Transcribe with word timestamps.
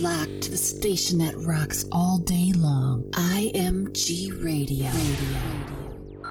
locked 0.00 0.40
to 0.42 0.50
the 0.50 0.56
station 0.56 1.18
that 1.18 1.34
rocks 1.36 1.84
all 1.92 2.18
day 2.18 2.52
long. 2.56 3.02
IMG 3.12 4.42
Radio. 4.42 4.86
Radio. 4.86 6.30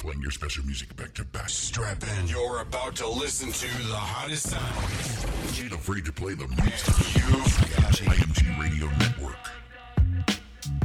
Playing 0.00 0.22
your 0.22 0.32
special 0.32 0.64
music 0.64 0.94
back 0.96 1.14
to 1.14 1.24
back. 1.24 1.48
Strap 1.48 2.02
in. 2.18 2.26
You're 2.26 2.60
about 2.62 2.96
to 2.96 3.08
listen 3.08 3.52
to 3.52 3.88
the 3.88 3.94
hottest 3.94 4.50
sound. 4.50 5.62
Ain't 5.62 5.72
afraid 5.72 6.04
to 6.06 6.12
play 6.12 6.34
the 6.34 6.48
music. 6.48 6.88
You've 7.14 7.76
got 7.76 7.92
IMG 7.92 8.58
Radio. 8.60 9.09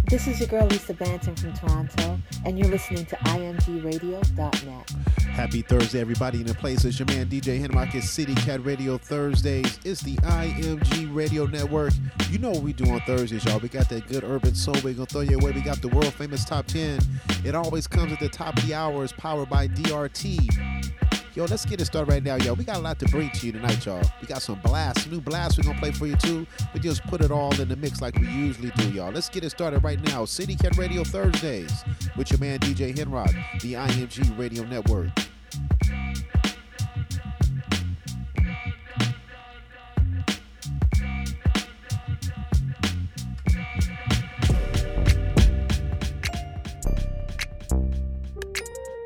This 0.08 0.28
is 0.28 0.40
your 0.40 0.48
girl 0.50 0.68
Lisa 0.68 0.94
Banton 0.94 1.38
from 1.40 1.54
Toronto, 1.54 2.20
and 2.46 2.60
you're 2.60 2.68
listening 2.68 3.08
to 3.08 3.16
imgradio.net. 3.16 4.90
Happy 5.22 5.64
Thursday, 5.64 6.00
everybody 6.00 6.42
in 6.42 6.46
the 6.46 6.54
place. 6.54 6.86
It's 6.86 7.00
your 7.00 7.08
man 7.08 7.26
DJ 7.26 7.60
Henrock. 7.60 7.96
It's 7.96 8.10
City 8.10 8.36
Cat 8.36 8.64
Radio 8.64 9.00
Thursdays. 9.00 9.80
It's 9.84 10.02
the 10.02 10.16
IMG 10.18 11.14
Radio 11.14 11.48
Network. 11.48 11.94
You 12.30 12.38
know 12.38 12.52
what 12.52 12.62
we 12.62 12.72
do 12.72 12.88
on 12.92 13.02
Thursdays, 13.02 13.46
y'all. 13.46 13.58
We 13.58 13.68
got 13.68 13.90
that 13.90 14.08
good 14.08 14.24
urban 14.24 14.54
soul. 14.54 14.76
We're 14.84 14.94
to 14.94 15.08
throw 15.08 15.22
you 15.22 15.40
away. 15.40 15.52
We 15.52 15.62
got 15.62 15.82
the 15.82 15.90
world 15.90 16.14
famous 16.14 16.46
top 16.46 16.68
10. 16.68 17.00
It 17.44 17.56
always 17.56 17.88
comes 17.88 18.14
at 18.14 18.20
the 18.20 18.30
top 18.30 18.58
of 18.58 18.68
the 18.68 18.76
hour. 18.76 19.04
It's 19.04 19.12
powered 19.12 19.50
by 19.50 19.68
DRT. 19.68 21.05
Yo, 21.36 21.44
let's 21.44 21.66
get 21.66 21.82
it 21.82 21.86
started 21.86 22.10
right 22.10 22.24
now, 22.24 22.38
yo. 22.38 22.54
We 22.54 22.64
got 22.64 22.78
a 22.78 22.80
lot 22.80 22.98
to 23.00 23.06
bring 23.08 23.30
to 23.30 23.46
you 23.46 23.52
tonight, 23.52 23.86
y'all. 23.86 24.02
We 24.22 24.28
got 24.28 24.42
some 24.42 24.58
blasts, 24.62 25.06
new 25.08 25.20
blasts 25.20 25.58
we're 25.58 25.66
gonna 25.66 25.78
play 25.80 25.92
for 25.92 26.08
you 26.08 26.16
too. 26.16 26.48
We 26.74 26.80
just 26.80 27.06
put 27.08 27.20
it 27.20 27.30
all 27.30 27.54
in 27.60 27.68
the 27.68 27.76
mix 27.76 28.02
like 28.02 28.18
we 28.18 28.28
usually 28.30 28.70
do, 28.78 28.90
y'all. 28.92 29.12
Let's 29.12 29.28
get 29.28 29.44
it 29.44 29.50
started 29.50 29.84
right 29.84 30.02
now. 30.06 30.24
City 30.24 30.56
Cat 30.56 30.78
Radio 30.78 31.04
Thursdays 31.04 31.84
with 32.16 32.32
your 32.32 32.40
man 32.40 32.60
DJ 32.60 32.96
Henrock, 32.96 33.34
the 33.60 33.74
IMG 33.74 34.40
Radio 34.40 34.64
Network. 34.64 35.10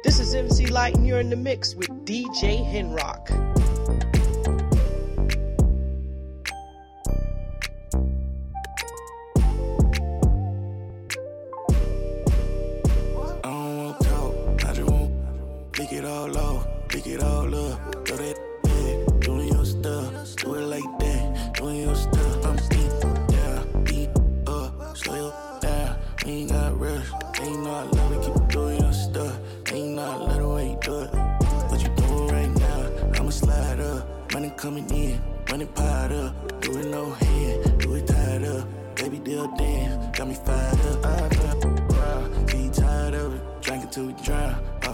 This 0.04 0.20
is 0.20 0.36
MC 0.36 0.68
Lyte, 0.68 0.96
and 0.96 1.08
you're 1.08 1.20
in 1.20 1.30
the 1.30 1.36
mix 1.36 1.74
with 1.74 1.89
DJ 2.10 2.66
Henrock. 2.66 3.69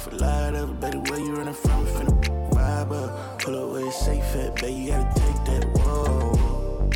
Off 0.06 0.14
a 0.14 0.16
lot 0.18 0.80
baby, 0.82 0.98
where 1.10 1.20
you 1.20 1.36
running 1.36 1.54
from? 1.54 1.86
Finna 1.88 2.52
vibe 2.52 2.92
up. 2.92 3.42
Pull 3.42 3.58
up 3.58 3.72
where 3.72 3.88
it's 3.88 3.98
safe 4.06 4.36
at, 4.36 4.56
baby, 4.56 4.74
you 4.74 4.92
gotta 4.92 5.20
take 5.20 5.46
that. 5.46 5.66
Whoa. 5.80 6.90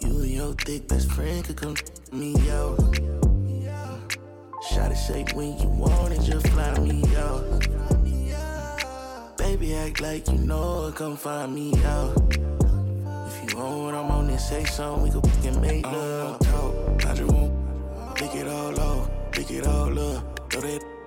You 0.00 0.20
and 0.20 0.30
your 0.30 0.52
thick 0.54 0.88
best 0.88 1.10
friend 1.12 1.44
could 1.44 1.56
come 1.56 1.76
me 2.10 2.34
out. 2.50 2.78
Shot 4.68 4.90
it 4.90 4.96
shake 4.96 5.30
when 5.36 5.56
you 5.58 5.68
want 5.68 6.12
it, 6.12 6.22
just 6.22 6.48
fly 6.48 6.76
me 6.80 7.04
out. 7.16 7.44
Baby, 9.36 9.76
act 9.76 10.00
like 10.00 10.26
you 10.28 10.38
know 10.38 10.88
it, 10.88 10.96
come 10.96 11.16
find 11.16 11.54
me 11.54 11.72
out. 11.84 12.16
If 12.32 13.52
you 13.52 13.58
want 13.58 13.94
I'm 13.94 14.10
on, 14.10 14.26
then 14.26 14.38
say 14.38 14.64
something, 14.64 15.04
we 15.04 15.10
can 15.10 15.22
fucking 15.22 15.60
make 15.60 15.86
love. 15.86 16.40
Talk, 16.40 17.04
I 17.06 17.14
just 17.14 17.32
want 17.32 17.52
lick 18.20 18.34
it 18.34 18.48
all 18.48 18.80
off, 18.80 19.08
lick 19.36 19.50
it 19.52 19.66
all 19.68 19.98
up. 19.98 20.50
Throw 20.50 20.62
that 20.62 20.97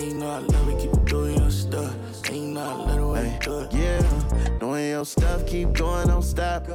rush, 0.00 0.10
ain't 0.10 0.18
no 0.18 0.30
I 0.30 0.38
love 0.38 0.68
it, 0.68 0.80
keep 0.80 1.04
doing 1.06 1.38
your 1.38 1.50
stuff. 1.50 1.94
Ain't 2.30 2.54
no 2.54 2.60
I 2.60 2.74
love 2.74 2.96
the 2.96 3.06
way 3.06 3.32
you 3.32 3.38
do 3.40 3.58
it. 3.60 3.72
Yeah, 3.72 4.58
doing 4.58 4.88
your 4.88 5.04
stuff, 5.04 5.46
keep 5.46 5.72
going, 5.72 6.08
don't 6.08 6.22
stop. 6.22 6.66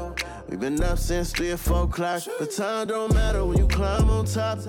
We've 0.49 0.59
been 0.59 0.81
up 0.83 0.97
since 0.97 1.31
three 1.31 1.51
or 1.51 1.57
four 1.57 1.83
o'clock, 1.83 2.23
but 2.39 2.51
time 2.51 2.87
don't 2.87 3.13
matter 3.13 3.45
when 3.45 3.57
you 3.57 3.67
climb 3.67 4.09
on 4.09 4.25
top. 4.25 4.59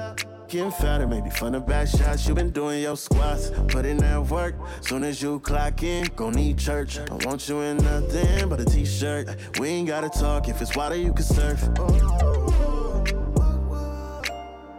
Getting 0.49 0.71
fatter, 0.71 1.09
maybe 1.09 1.28
from 1.28 1.53
the 1.53 1.61
back 1.61 1.89
shots. 1.89 2.28
You 2.28 2.34
been 2.34 2.50
doing 2.50 2.81
your 2.81 2.97
squats, 2.97 3.50
putting 3.69 3.93
in 3.93 3.97
that 3.99 4.27
work. 4.27 4.55
Soon 4.81 5.03
as 5.03 5.21
you 5.21 5.41
clock 5.41 5.83
in, 5.83 6.06
gon' 6.15 6.34
need 6.34 6.56
church. 6.56 6.99
I 6.99 7.15
want 7.27 7.49
you 7.49 7.62
in 7.62 7.78
nothing 7.78 8.49
but 8.49 8.61
a 8.61 8.65
t-shirt. 8.65 9.28
We 9.59 9.69
ain't 9.69 9.88
gotta 9.88 10.09
talk, 10.09 10.49
if 10.49 10.62
it's 10.62 10.77
water 10.77 10.94
you 10.94 11.12
can 11.12 11.25
surf. 11.25 11.69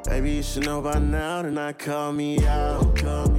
Baby, 0.06 0.32
you 0.32 0.42
should 0.42 0.66
know 0.66 0.82
by 0.82 1.00
now 1.00 1.42
to 1.42 1.52
not 1.52 1.80
call 1.80 2.14
me 2.14 2.40
out. 2.48 2.98
You 3.02 3.37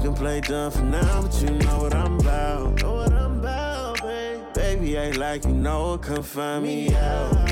can 0.00 0.14
play 0.14 0.40
dumb 0.40 0.70
for 0.70 0.82
now, 0.82 1.22
but 1.22 1.42
you 1.42 1.50
know 1.50 1.78
what 1.82 1.94
I'm 1.94 2.18
about. 2.18 2.82
Know 2.82 2.94
what 2.94 3.12
I'm 3.12 3.38
about, 3.40 4.00
babe. 4.02 4.40
Baby, 4.54 4.96
act 4.96 5.16
like 5.18 5.44
you 5.44 5.52
know 5.52 5.94
it, 5.94 6.02
come 6.02 6.22
find 6.22 6.64
me 6.64 6.94
out. 6.94 7.50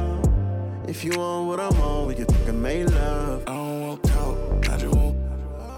If 0.88 1.04
you 1.04 1.12
want 1.18 1.48
what 1.48 1.60
I'm 1.60 1.78
on, 1.82 2.06
we 2.06 2.14
can 2.14 2.24
fucking 2.24 2.62
make 2.62 2.88
love. 2.90 3.42
I 3.42 3.52
don't 3.52 3.80
want 3.88 4.02
talk, 4.04 4.68
I 4.70 4.76
just 4.78 4.94
want 4.94 5.16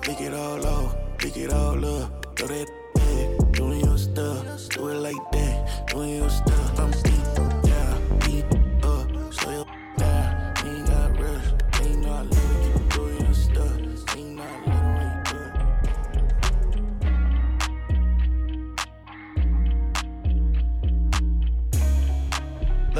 lick 0.07 0.21
it 0.21 0.33
all 0.33 0.65
off, 0.65 0.97
lick 1.25 1.37
it 1.37 1.53
all 1.53 1.85
up. 1.85 2.37
Throw 2.37 2.47
that 2.47 2.69
back, 2.95 3.53
doing 3.53 3.81
your 3.81 3.99
stuff, 3.99 4.69
do 4.69 4.89
it 4.89 4.95
like 4.95 5.33
that, 5.33 5.89
doing 5.89 6.17
your 6.17 6.31
stuff. 6.31 6.79
I'm 6.79 7.10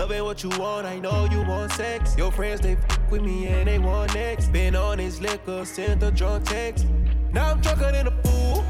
Love 0.01 0.13
ain't 0.13 0.25
what 0.25 0.43
you 0.43 0.49
want, 0.59 0.87
I 0.87 0.99
know 0.99 1.29
you 1.31 1.43
want 1.43 1.73
sex. 1.73 2.17
Your 2.17 2.33
friends, 2.33 2.63
they 2.63 2.73
f 2.73 3.11
with 3.11 3.21
me 3.21 3.49
and 3.49 3.69
they 3.69 3.79
want 3.79 4.15
next. 4.15 4.51
Been 4.51 4.75
on 4.75 4.97
this 4.97 5.21
liquor, 5.21 5.63
sent 5.67 6.03
a 6.03 6.11
drunk 6.11 6.47
text. 6.47 6.87
Now 7.35 7.51
I'm 7.51 7.61
drunker 7.61 7.93
than 7.93 8.07
a 8.07 8.23
fool. 8.23 8.65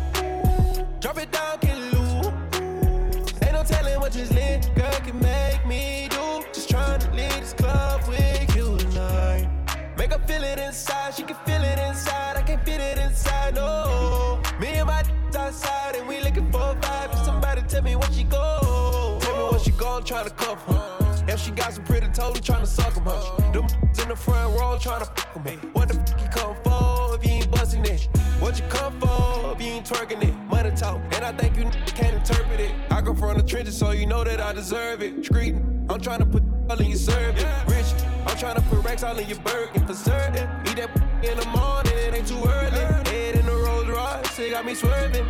Drop 0.98 1.18
it 1.18 1.30
down, 1.30 1.58
can 1.60 1.78
lose. 1.92 2.26
Ain't 3.44 3.52
no 3.52 3.62
telling 3.62 4.00
what 4.00 4.12
this 4.12 4.32
lit 4.32 4.68
girl 4.74 4.90
can 5.06 5.20
make 5.20 5.64
me 5.68 6.08
do. 6.10 6.42
Just 6.52 6.68
trying 6.68 6.98
to 6.98 7.08
leave 7.12 7.38
this 7.38 7.52
club 7.52 8.00
with 8.08 8.56
you 8.56 8.76
tonight. 8.78 9.48
Make 9.96 10.12
her 10.12 10.18
feel 10.26 10.42
it 10.42 10.58
inside, 10.58 11.14
she 11.14 11.22
can 11.22 11.36
feel 11.46 11.62
it 11.62 11.78
inside. 11.78 12.38
I 12.38 12.42
can't 12.42 12.64
feel 12.64 12.80
it 12.80 12.98
inside, 12.98 13.54
no. 13.54 14.42
Me 14.58 14.66
and 14.80 14.88
my 14.88 15.04
outside, 15.36 15.94
and 15.94 16.08
we 16.08 16.20
looking 16.22 16.50
for 16.50 16.72
a 16.72 16.74
vibe. 16.74 17.24
Somebody 17.24 17.62
tell 17.68 17.82
me 17.82 17.94
what 17.94 18.12
she 18.12 18.24
go. 18.24 19.18
Tell 19.20 19.36
me 19.36 19.42
what 19.52 19.60
she 19.60 19.70
go, 19.70 19.98
I'm 19.98 20.02
trying 20.02 20.24
to 20.24 20.30
cuff 20.30 20.66
her. 20.66 20.89
If 21.30 21.38
she 21.38 21.52
got 21.52 21.72
some 21.72 21.84
pretty 21.84 22.08
toes, 22.08 22.40
to 22.40 22.66
suck 22.66 22.96
'em, 22.96 23.04
huh? 23.04 23.52
Them 23.52 23.64
in 24.02 24.08
the 24.08 24.16
front 24.16 24.58
row 24.58 24.76
trying 24.80 24.98
to 24.98 25.06
fuck 25.06 25.36
'em. 25.36 25.58
What 25.72 25.86
the 25.86 25.94
fuck 25.94 26.20
you 26.20 26.28
come 26.28 26.56
for 26.64 27.16
if 27.16 27.24
you 27.24 27.30
ain't 27.34 27.50
busting 27.52 27.84
it? 27.84 28.08
What 28.40 28.58
you 28.58 28.66
come 28.66 28.98
for 28.98 29.52
if 29.54 29.62
you 29.62 29.74
ain't 29.74 29.86
twerking 29.86 30.24
it? 30.24 30.34
Money 30.50 30.72
talk, 30.72 31.00
and 31.14 31.24
I 31.24 31.30
think 31.32 31.56
you 31.56 31.70
can't 31.94 32.16
interpret 32.16 32.58
it. 32.58 32.72
I 32.90 33.00
come 33.00 33.14
from 33.14 33.36
the 33.36 33.44
trenches, 33.44 33.78
so 33.78 33.92
you 33.92 34.06
know 34.06 34.24
that 34.24 34.40
I 34.40 34.52
deserve 34.52 35.02
it. 35.02 35.24
Screaming, 35.24 35.86
I'm 35.88 36.00
trying 36.00 36.18
to 36.18 36.26
put 36.26 36.42
all 36.68 36.80
in 36.80 36.88
your 36.88 36.98
serving. 36.98 37.46
Rich, 37.68 37.90
I'm 38.26 38.36
trying 38.36 38.56
to 38.56 38.62
put 38.62 38.84
racks 38.84 39.04
all 39.04 39.16
in 39.16 39.28
your 39.28 39.38
burger 39.38 39.86
for 39.86 39.94
certain. 39.94 40.48
Eat 40.66 40.78
that 40.78 40.90
in 41.22 41.38
the 41.38 41.46
morning, 41.46 41.92
it 41.94 42.12
ain't 42.12 42.26
too 42.26 42.42
early. 42.44 42.84
Head 43.08 43.36
in 43.36 43.46
the 43.46 43.52
Rolls 43.52 43.86
Royce, 43.86 44.36
it 44.40 44.50
got 44.50 44.64
me 44.66 44.74
swerving. 44.74 45.26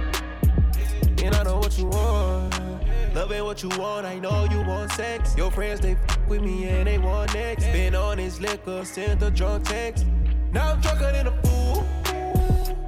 And 1.22 1.34
I 1.34 1.42
know 1.42 1.58
what 1.58 1.76
you 1.76 1.84
want. 1.88 2.79
Loving 3.14 3.42
what 3.42 3.60
you 3.60 3.68
want, 3.70 4.06
I 4.06 4.20
know 4.20 4.46
you 4.50 4.62
want 4.62 4.92
sex. 4.92 5.34
Your 5.36 5.50
friends, 5.50 5.80
they 5.80 5.92
f 5.92 6.28
with 6.28 6.42
me 6.42 6.68
and 6.68 6.86
they 6.86 6.96
want 6.98 7.34
next. 7.34 7.64
Been 7.64 7.96
on 7.96 8.18
his 8.18 8.40
liquor, 8.40 8.84
sent 8.84 9.18
the 9.18 9.30
drunk 9.32 9.64
text. 9.64 10.06
Now 10.52 10.72
I'm 10.72 10.80
drunker 10.80 11.10
than 11.10 11.26
a 11.26 11.42
fool. 11.42 11.84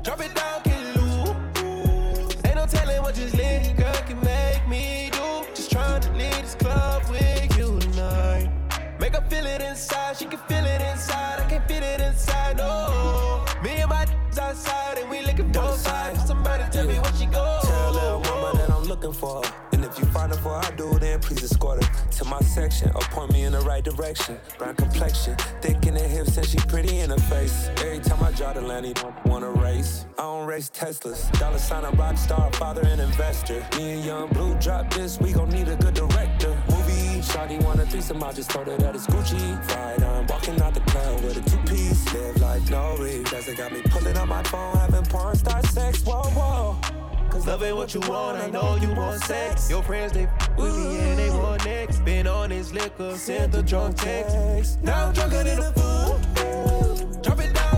Drop 0.04 0.20
it 0.20 0.32
down, 0.32 0.60
get 0.62 0.96
loose. 0.96 2.36
Ain't 2.44 2.54
no 2.54 2.66
telling 2.66 3.02
what 3.02 3.16
this 3.16 3.32
girl 3.32 3.92
can 4.06 4.20
make 4.20 4.68
me 4.68 5.10
do. 5.10 5.44
Just 5.54 5.72
trying 5.72 6.00
to 6.00 6.12
leave 6.12 6.40
this 6.40 6.54
club 6.54 7.02
with 7.10 7.58
you 7.58 7.80
tonight. 7.80 8.48
Make 9.00 9.16
her 9.16 9.24
feel 9.28 9.44
it 9.44 9.60
inside, 9.60 10.16
she 10.18 10.26
can 10.26 10.38
feel 10.48 10.64
it 10.64 10.80
inside. 10.92 11.40
I 11.40 11.48
can't 11.50 11.66
feel 11.66 11.82
it 11.82 12.00
inside, 12.00 12.58
no. 12.58 13.44
Me 13.64 13.70
and 13.70 13.90
my 13.90 14.04
d- 14.04 14.12
outside, 14.40 14.98
and 14.98 15.10
we 15.10 15.22
looking 15.22 15.52
Somebody 16.26 16.64
tell 16.70 16.86
me 16.86 16.94
she 17.18 17.26
go. 17.26 17.58
Tell 17.64 17.92
little 17.92 18.20
mama 18.20 18.56
that 18.58 18.70
I'm 18.70 18.84
looking 18.84 19.12
for 19.12 19.42
her 19.44 19.71
escorted 21.30 21.88
to 22.10 22.24
my 22.24 22.40
section, 22.40 22.90
or 22.94 23.00
point 23.12 23.32
me 23.32 23.44
in 23.44 23.52
the 23.52 23.60
right 23.60 23.84
direction. 23.84 24.38
Brown 24.58 24.74
complexion, 24.74 25.36
thick 25.60 25.86
in 25.86 25.94
the 25.94 26.00
hips, 26.00 26.36
and 26.36 26.46
she 26.46 26.58
pretty 26.58 26.98
in 27.00 27.10
the 27.10 27.20
face. 27.22 27.68
Every 27.78 28.00
time 28.00 28.22
I 28.22 28.32
draw 28.32 28.52
the 28.52 28.60
line, 28.60 28.84
he 28.84 28.92
don't 28.92 29.14
wanna 29.26 29.50
race. 29.50 30.06
I 30.18 30.22
don't 30.22 30.46
race 30.46 30.70
Teslas. 30.70 31.30
Dollar 31.38 31.58
sign 31.58 31.84
a 31.84 31.90
rock 31.92 32.16
star, 32.18 32.50
father 32.52 32.82
and 32.84 33.00
investor. 33.00 33.64
Me 33.76 33.92
and 33.92 34.04
Yung 34.04 34.28
Bleu 34.30 34.54
drop 34.60 34.92
this, 34.94 35.18
we 35.20 35.32
gon' 35.32 35.50
need 35.50 35.68
a 35.68 35.76
good 35.76 35.94
director. 35.94 36.56
Movie, 36.70 37.20
Shawty 37.20 37.62
want 37.62 37.80
a 37.80 37.86
threesome, 37.86 38.22
I 38.22 38.32
just 38.32 38.50
told 38.50 38.66
her 38.66 38.76
that 38.78 38.94
it's 38.94 39.06
Gucci. 39.06 39.64
Fried, 39.70 40.02
I'm 40.02 40.26
walking 40.26 40.60
out 40.60 40.74
the 40.74 40.80
club 40.80 41.22
with 41.22 41.36
a 41.38 41.50
two-piece. 41.50 42.12
Live 42.12 42.40
like 42.40 42.68
no 42.70 42.96
regrets, 42.96 43.46
they 43.46 43.54
got 43.54 43.72
me 43.72 43.82
pulling 43.90 44.16
up 44.16 44.28
my 44.28 44.42
phone, 44.44 44.76
having 44.76 45.04
porn 45.04 45.36
star 45.36 45.62
sex, 45.66 46.02
whoa, 46.04 46.22
whoa. 46.22 47.11
Cause 47.32 47.46
love 47.46 47.62
ain't 47.62 47.74
what 47.76 47.94
you 47.94 48.00
want, 48.00 48.36
I 48.36 48.50
know 48.50 48.76
you 48.76 48.92
want 48.94 49.22
sex. 49.24 49.70
Your 49.70 49.82
friends, 49.82 50.12
they 50.12 50.24
f- 50.24 50.56
with 50.58 50.76
me 50.76 50.98
and 50.98 51.18
they 51.18 51.30
want 51.30 51.64
next. 51.64 52.04
Been 52.04 52.26
on 52.26 52.50
this 52.50 52.74
liquor, 52.74 53.16
sent 53.16 53.52
the 53.52 53.62
drunk 53.62 53.96
text. 53.96 54.82
Now 54.82 55.06
I'm 55.06 55.14
drunker 55.14 55.42
than 55.42 55.58
a 55.58 55.72
fool. 55.72 56.18
Drop 57.22 57.40
it 57.40 57.54
down, 57.54 57.71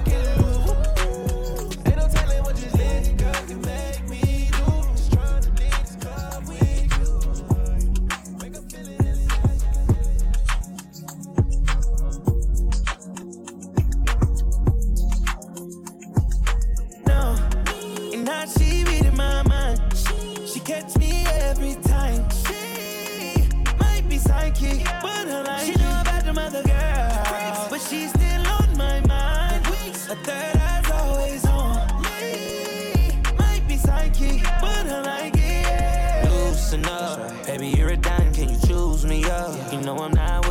every 21.65 21.83
time. 21.83 22.29
She 22.31 23.35
might 23.79 24.05
be 24.09 24.19
psychic, 24.19 24.85
but 25.03 25.27
her 25.27 25.45
life. 25.45 25.65
She 25.65 25.75
know 25.75 26.01
about 26.01 26.25
them 26.25 26.39
other 26.39 26.63
girls, 26.63 27.69
but 27.71 27.81
she's 27.81 28.11
still 28.11 28.47
on 28.47 28.77
my 28.77 29.01
mind. 29.07 29.67
A 30.11 30.17
third 30.17 30.57
eye's 30.57 30.91
always 30.91 31.47
on 31.47 32.03
me. 32.03 33.19
Might 33.39 33.67
be 33.67 33.77
psychic, 33.77 34.43
but 34.61 34.87
her 34.87 35.03
like 35.03 35.35
it. 35.37 36.31
Loosen 36.31 36.85
up, 36.85 37.47
baby, 37.47 37.69
you're 37.69 37.91
a 37.91 37.97
dime. 37.97 38.33
Can 38.35 38.51
you 38.51 38.59
choose 38.67 39.07
me 39.07 39.25
up? 39.25 39.73
You 39.73 39.81
know 39.81 39.97
I'm 39.97 40.13
not 40.13 40.44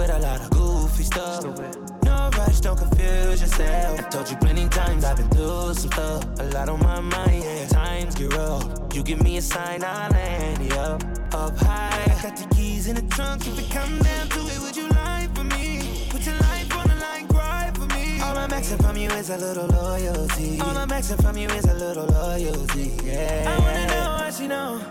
yourself. 3.59 3.99
I 3.99 4.03
told 4.09 4.29
you 4.29 4.37
plenty 4.37 4.67
times 4.69 5.03
I've 5.03 5.17
been 5.17 5.29
through 5.29 5.73
some 5.73 5.91
stuff. 5.91 6.23
A 6.39 6.43
lot 6.53 6.69
on 6.69 6.79
my 6.79 6.99
mind, 6.99 7.43
yeah. 7.43 7.67
Times 7.67 8.15
get 8.15 8.33
rough. 8.33 8.65
You 8.93 9.03
give 9.03 9.21
me 9.21 9.37
a 9.37 9.41
sign, 9.41 9.83
I'll 9.83 10.11
land 10.11 10.63
you 10.63 10.75
up, 10.75 11.03
up 11.33 11.57
high. 11.57 12.03
I 12.05 12.21
got 12.21 12.37
the 12.37 12.47
keys 12.55 12.87
in 12.87 12.95
the 12.95 13.01
trunk. 13.03 13.47
If 13.47 13.59
it 13.59 13.71
come 13.71 13.99
down 13.99 14.29
to 14.29 14.39
it, 14.39 14.59
would 14.61 14.75
you 14.75 14.87
lie 14.89 15.27
for 15.33 15.43
me? 15.43 16.07
Put 16.09 16.25
your 16.25 16.35
life 16.35 16.77
on 16.77 16.87
the 16.87 16.95
line, 16.95 17.27
cry 17.27 17.71
for 17.73 17.87
me. 17.87 18.21
All 18.21 18.37
I'm 18.37 18.51
asking 18.51 18.77
from 18.79 18.97
you 18.97 19.09
is 19.09 19.29
a 19.29 19.37
little 19.37 19.67
loyalty. 19.67 20.59
All 20.61 20.77
I'm 20.77 20.91
asking 20.91 21.17
from 21.17 21.37
you 21.37 21.49
is 21.49 21.65
a 21.65 21.73
little 21.73 22.05
loyalty. 22.05 22.91
Yeah. 23.03 23.55
I 23.55 23.59
wanna 23.59 23.87
know 23.87 24.17
how 24.17 24.31
she 24.31 24.47
know, 24.47 24.81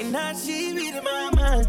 and 0.00 0.14
how 0.14 0.32
she 0.34 0.72
reading 0.72 1.04
my 1.04 1.30
mind. 1.34 1.66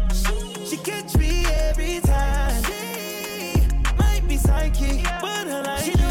She 0.66 0.76
catch 0.76 1.16
me 1.16 1.44
every 1.46 2.00
time. 2.00 2.62
She 2.64 3.62
might 3.98 4.22
be 4.28 4.36
psychic, 4.36 5.02
but 5.20 5.46
her 5.46 5.62
life. 5.64 5.84
She 5.84 6.09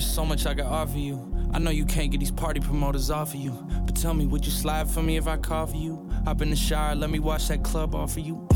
there's 0.00 0.10
so 0.10 0.24
much 0.24 0.46
I 0.46 0.54
can 0.54 0.64
offer 0.64 0.96
you. 0.96 1.30
I 1.52 1.58
know 1.58 1.70
you 1.70 1.84
can't 1.84 2.10
get 2.10 2.20
these 2.20 2.30
party 2.30 2.58
promoters 2.58 3.10
off 3.10 3.34
of 3.34 3.40
you. 3.40 3.50
But 3.84 3.94
tell 3.94 4.14
me, 4.14 4.26
would 4.26 4.46
you 4.46 4.50
slide 4.50 4.88
for 4.88 5.02
me 5.02 5.18
if 5.18 5.28
I 5.28 5.36
call 5.36 5.66
for 5.66 5.76
you? 5.76 6.08
Hop 6.24 6.40
in 6.40 6.48
the 6.48 6.56
shower, 6.56 6.94
let 6.94 7.10
me 7.10 7.18
watch 7.18 7.48
that 7.48 7.62
club 7.62 7.94
off 7.94 8.16
of 8.16 8.24
you. 8.24 8.48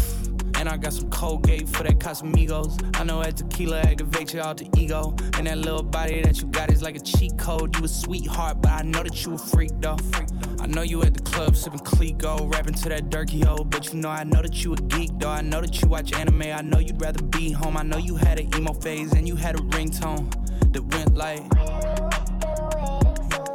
And 0.55 0.71
I 0.71 0.79
got 0.79 0.95
some 0.95 1.11
Colgate 1.11 1.69
for 1.69 1.83
that 1.83 1.99
Casamigos. 1.99 2.99
I 2.99 3.05
know 3.05 3.23
that 3.23 3.37
tequila 3.37 3.83
activates 3.83 4.33
your 4.33 4.43
alter 4.45 4.65
ego. 4.79 5.15
And 5.37 5.47
that 5.47 5.59
little 5.59 5.83
body 5.83 6.23
that 6.23 6.41
you 6.41 6.47
got 6.47 6.73
is 6.73 6.81
like 6.81 6.97
a 6.97 7.01
cheat 7.01 7.37
code. 7.37 7.77
You 7.77 7.85
a 7.85 7.89
sweetheart, 7.89 8.63
but 8.63 8.71
I 8.71 8.81
know 8.81 9.03
that 9.03 9.27
you 9.27 9.35
a 9.35 9.39
freak 9.39 9.73
though. 9.81 9.99
I 10.65 10.67
know 10.67 10.81
you 10.81 11.03
at 11.03 11.13
the 11.13 11.23
club 11.23 11.55
sipping 11.57 11.81
Clicquot, 11.81 12.51
rapping 12.51 12.73
to 12.73 12.89
that 12.89 13.11
Durkee 13.11 13.43
hole. 13.43 13.65
But 13.65 13.93
you 13.93 14.01
know, 14.01 14.09
I 14.09 14.25
know 14.25 14.41
that 14.41 14.65
you 14.65 14.73
a 14.73 14.77
geek 14.77 15.11
though. 15.19 15.29
I 15.29 15.43
know 15.43 15.61
that 15.61 15.83
you 15.83 15.89
watch 15.89 16.15
anime. 16.15 16.41
I 16.41 16.63
know 16.63 16.79
you'd 16.79 16.99
rather 17.03 17.23
be 17.23 17.53
home. 17.53 17.77
I 17.77 17.83
know 17.83 17.99
you 17.99 18.17
had 18.17 18.41
an 18.41 18.49
emo 18.57 18.73
phase 18.73 19.13
and 19.13 19.29
you 19.29 19.37
had 19.37 19.57
a 19.57 19.63
ringtone 19.63 20.33
that 20.73 20.83
went 20.83 21.15
like. 21.15 21.43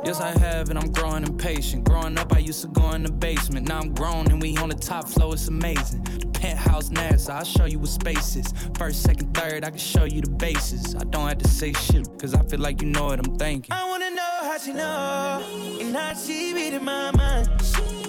Yes, 0.06 0.22
I 0.22 0.38
have, 0.38 0.70
and 0.70 0.78
I'm 0.78 0.92
growing 0.92 1.24
impatient. 1.24 1.84
Growing 1.84 2.16
up, 2.20 2.32
I 2.32 2.40
used 2.40 2.62
to 2.62 2.68
go 2.68 2.92
in 2.92 3.02
the 3.02 3.12
basement. 3.12 3.68
Now 3.68 3.80
I'm 3.80 3.92
grown, 3.92 4.28
and 4.28 4.40
we 4.40 4.56
on 4.58 4.70
the 4.70 4.76
top 4.76 5.08
floor. 5.08 5.34
It's 5.34 5.48
amazing. 5.48 6.04
The 6.04 6.28
penthouse 6.28 6.90
NASA, 6.90 7.32
I'll 7.32 7.44
show 7.44 7.66
you 7.66 7.80
what 7.80 7.90
space 7.90 8.36
is. 8.36 8.54
First, 8.78 9.02
second, 9.02 9.34
third, 9.34 9.66
I 9.66 9.72
can 9.72 9.80
show 9.80 10.04
you 10.04 10.22
the 10.22 10.30
bases. 10.30 10.96
I 10.96 11.06
don't 11.06 11.28
have 11.28 11.40
to 11.40 11.48
say 11.48 11.74
shit, 11.74 12.08
cause 12.20 12.36
I 12.36 12.44
feel 12.44 12.60
like 12.60 12.84
you 12.84 12.88
know 12.88 13.06
what 13.06 13.20
I'm 13.20 13.36
thinking. 13.38 13.74
She 14.64 14.74
know 14.74 15.42
and 15.80 15.96
how 15.96 16.14
she 16.14 16.54
reading 16.54 16.84
my 16.84 17.12
mind. 17.12 17.48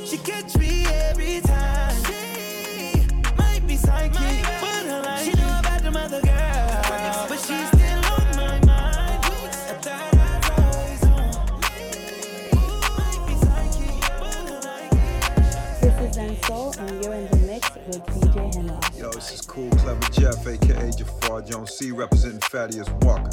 She 0.05 0.17
catch 0.19 0.57
me 0.57 0.85
every 0.87 1.41
time. 1.43 1.95
She 2.05 3.07
might 3.39 3.65
be 3.67 3.77
psychic, 3.77 4.43
but 4.61 4.85
her 4.87 5.03
life. 5.05 5.25
She 5.25 5.33
know 5.33 5.59
about 5.61 5.83
them 5.83 5.97
other 5.97 6.21
girls, 6.21 7.29
but 7.29 7.39
she's 7.39 7.69
still 7.69 8.05
on 8.15 8.37
my 8.37 8.61
mind. 8.67 9.25
A 9.25 9.75
third 9.79 10.15
eye's 10.19 10.51
always 10.59 11.03
on 11.05 11.61
me. 11.61 12.51
Might 12.99 13.23
be 13.29 13.35
psychic, 13.47 14.01
but 14.19 14.49
her 14.49 14.61
like 14.65 14.93
it. 14.93 15.81
This 15.81 16.09
is 16.09 16.15
Zen 16.15 16.43
Soul, 16.43 16.75
and 16.79 17.05
you're 17.05 17.15
in 17.15 17.27
the 17.31 17.37
mix 17.47 17.71
with 17.75 18.03
DJ 18.07 18.55
Henry. 18.55 18.99
Yo, 18.99 19.13
this 19.13 19.33
is 19.33 19.43
Cool 19.43 19.71
Clever 19.71 20.11
Jeff, 20.11 20.45
aka 20.47 20.91
Jafar 20.91 21.43
Jones 21.43 21.71
C, 21.75 21.93
representing 21.93 22.41
Thaddeus 22.41 22.89
Walker. 23.03 23.31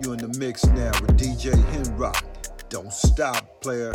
You 0.00 0.12
in 0.12 0.18
the 0.18 0.38
mix 0.38 0.64
now 0.66 0.92
with 1.00 1.16
DJ 1.18 1.52
Henrock. 1.72 2.22
Don't 2.72 2.90
stop, 2.90 3.60
player. 3.60 3.92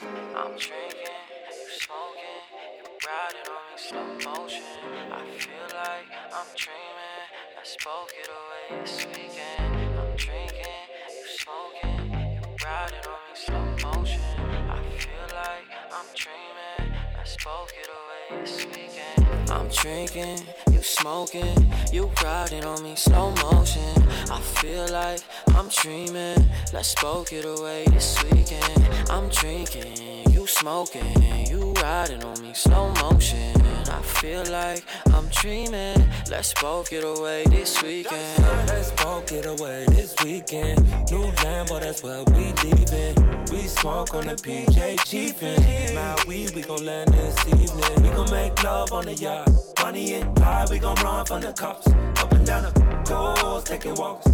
I'm 0.00 0.56
drinking, 0.56 1.20
you 1.52 1.68
smoking, 1.68 2.44
riding 3.04 3.46
on 3.52 3.60
me 3.68 3.76
slow 3.76 4.32
motion. 4.32 4.64
I 5.12 5.20
feel 5.36 5.68
like 5.76 6.08
I'm 6.32 6.46
dreaming. 6.56 7.28
I 7.60 7.62
spoke 7.62 8.12
it 8.18 8.30
away 8.30 8.80
this 8.80 9.04
weekend. 9.08 9.98
I'm 9.98 10.16
drinking, 10.16 10.88
you 11.10 11.26
smoking, 11.28 12.10
you 12.10 12.40
riding 12.64 13.04
on 13.04 13.20
me 13.28 13.34
slow 13.34 13.92
motion. 13.92 14.22
I 14.70 14.80
feel 14.96 15.26
like 15.36 15.68
I'm 15.92 16.08
dreaming. 16.16 16.96
I 17.20 17.24
spoke 17.24 17.70
it 17.78 17.90
away 17.90 18.40
this 18.40 18.64
weekend. 18.64 19.19
I'm 19.50 19.68
drinking, 19.68 20.40
you 20.70 20.80
smoking, 20.82 21.72
you 21.92 22.10
riding 22.22 22.64
on 22.64 22.82
me 22.82 22.94
slow 22.94 23.32
motion. 23.42 24.08
I 24.30 24.40
feel 24.40 24.86
like 24.88 25.20
I'm 25.56 25.68
dreaming. 25.68 26.48
Let's 26.72 26.88
smoke 26.88 27.32
it 27.32 27.44
away 27.44 27.84
this 27.88 28.22
weekend. 28.24 28.88
I'm 29.10 29.28
drinking, 29.28 30.19
smoking, 30.60 31.46
you 31.46 31.72
riding 31.80 32.22
on 32.22 32.42
me 32.42 32.52
slow 32.52 32.92
motion. 33.00 33.56
I 33.88 34.02
feel 34.02 34.44
like 34.50 34.84
I'm 35.14 35.26
dreaming. 35.28 36.06
Let's 36.30 36.48
spoke 36.48 36.92
it 36.92 37.02
away 37.02 37.44
this 37.46 37.82
weekend. 37.82 38.44
Let's 38.68 38.92
smoke 38.92 39.32
it 39.32 39.46
away 39.46 39.86
this 39.88 40.14
weekend. 40.22 40.82
New 41.10 41.24
Lambo, 41.42 41.80
that's 41.80 42.02
where 42.02 42.24
we 42.24 42.52
leaving. 42.62 43.16
We 43.50 43.62
smoke 43.68 44.12
on 44.14 44.26
the 44.26 44.34
PJ 44.34 44.98
Chiefin. 45.08 45.94
My 45.94 46.14
weed, 46.28 46.54
we 46.54 46.60
gon' 46.60 46.84
land 46.84 47.10
this 47.14 47.38
evening. 47.48 48.02
We 48.02 48.10
gon' 48.10 48.30
make 48.30 48.62
love 48.62 48.92
on 48.92 49.06
the 49.06 49.14
yacht. 49.14 49.48
Money 49.82 50.14
and 50.14 50.38
high, 50.38 50.66
we 50.70 50.78
gon' 50.78 50.96
run 50.96 51.24
from 51.24 51.40
the 51.40 51.54
cops. 51.54 51.86
Up 52.22 52.32
and 52.32 52.46
down 52.46 52.64
the 52.64 52.72
coast, 53.06 53.66
taking 53.66 53.94
walks. 53.94 54.26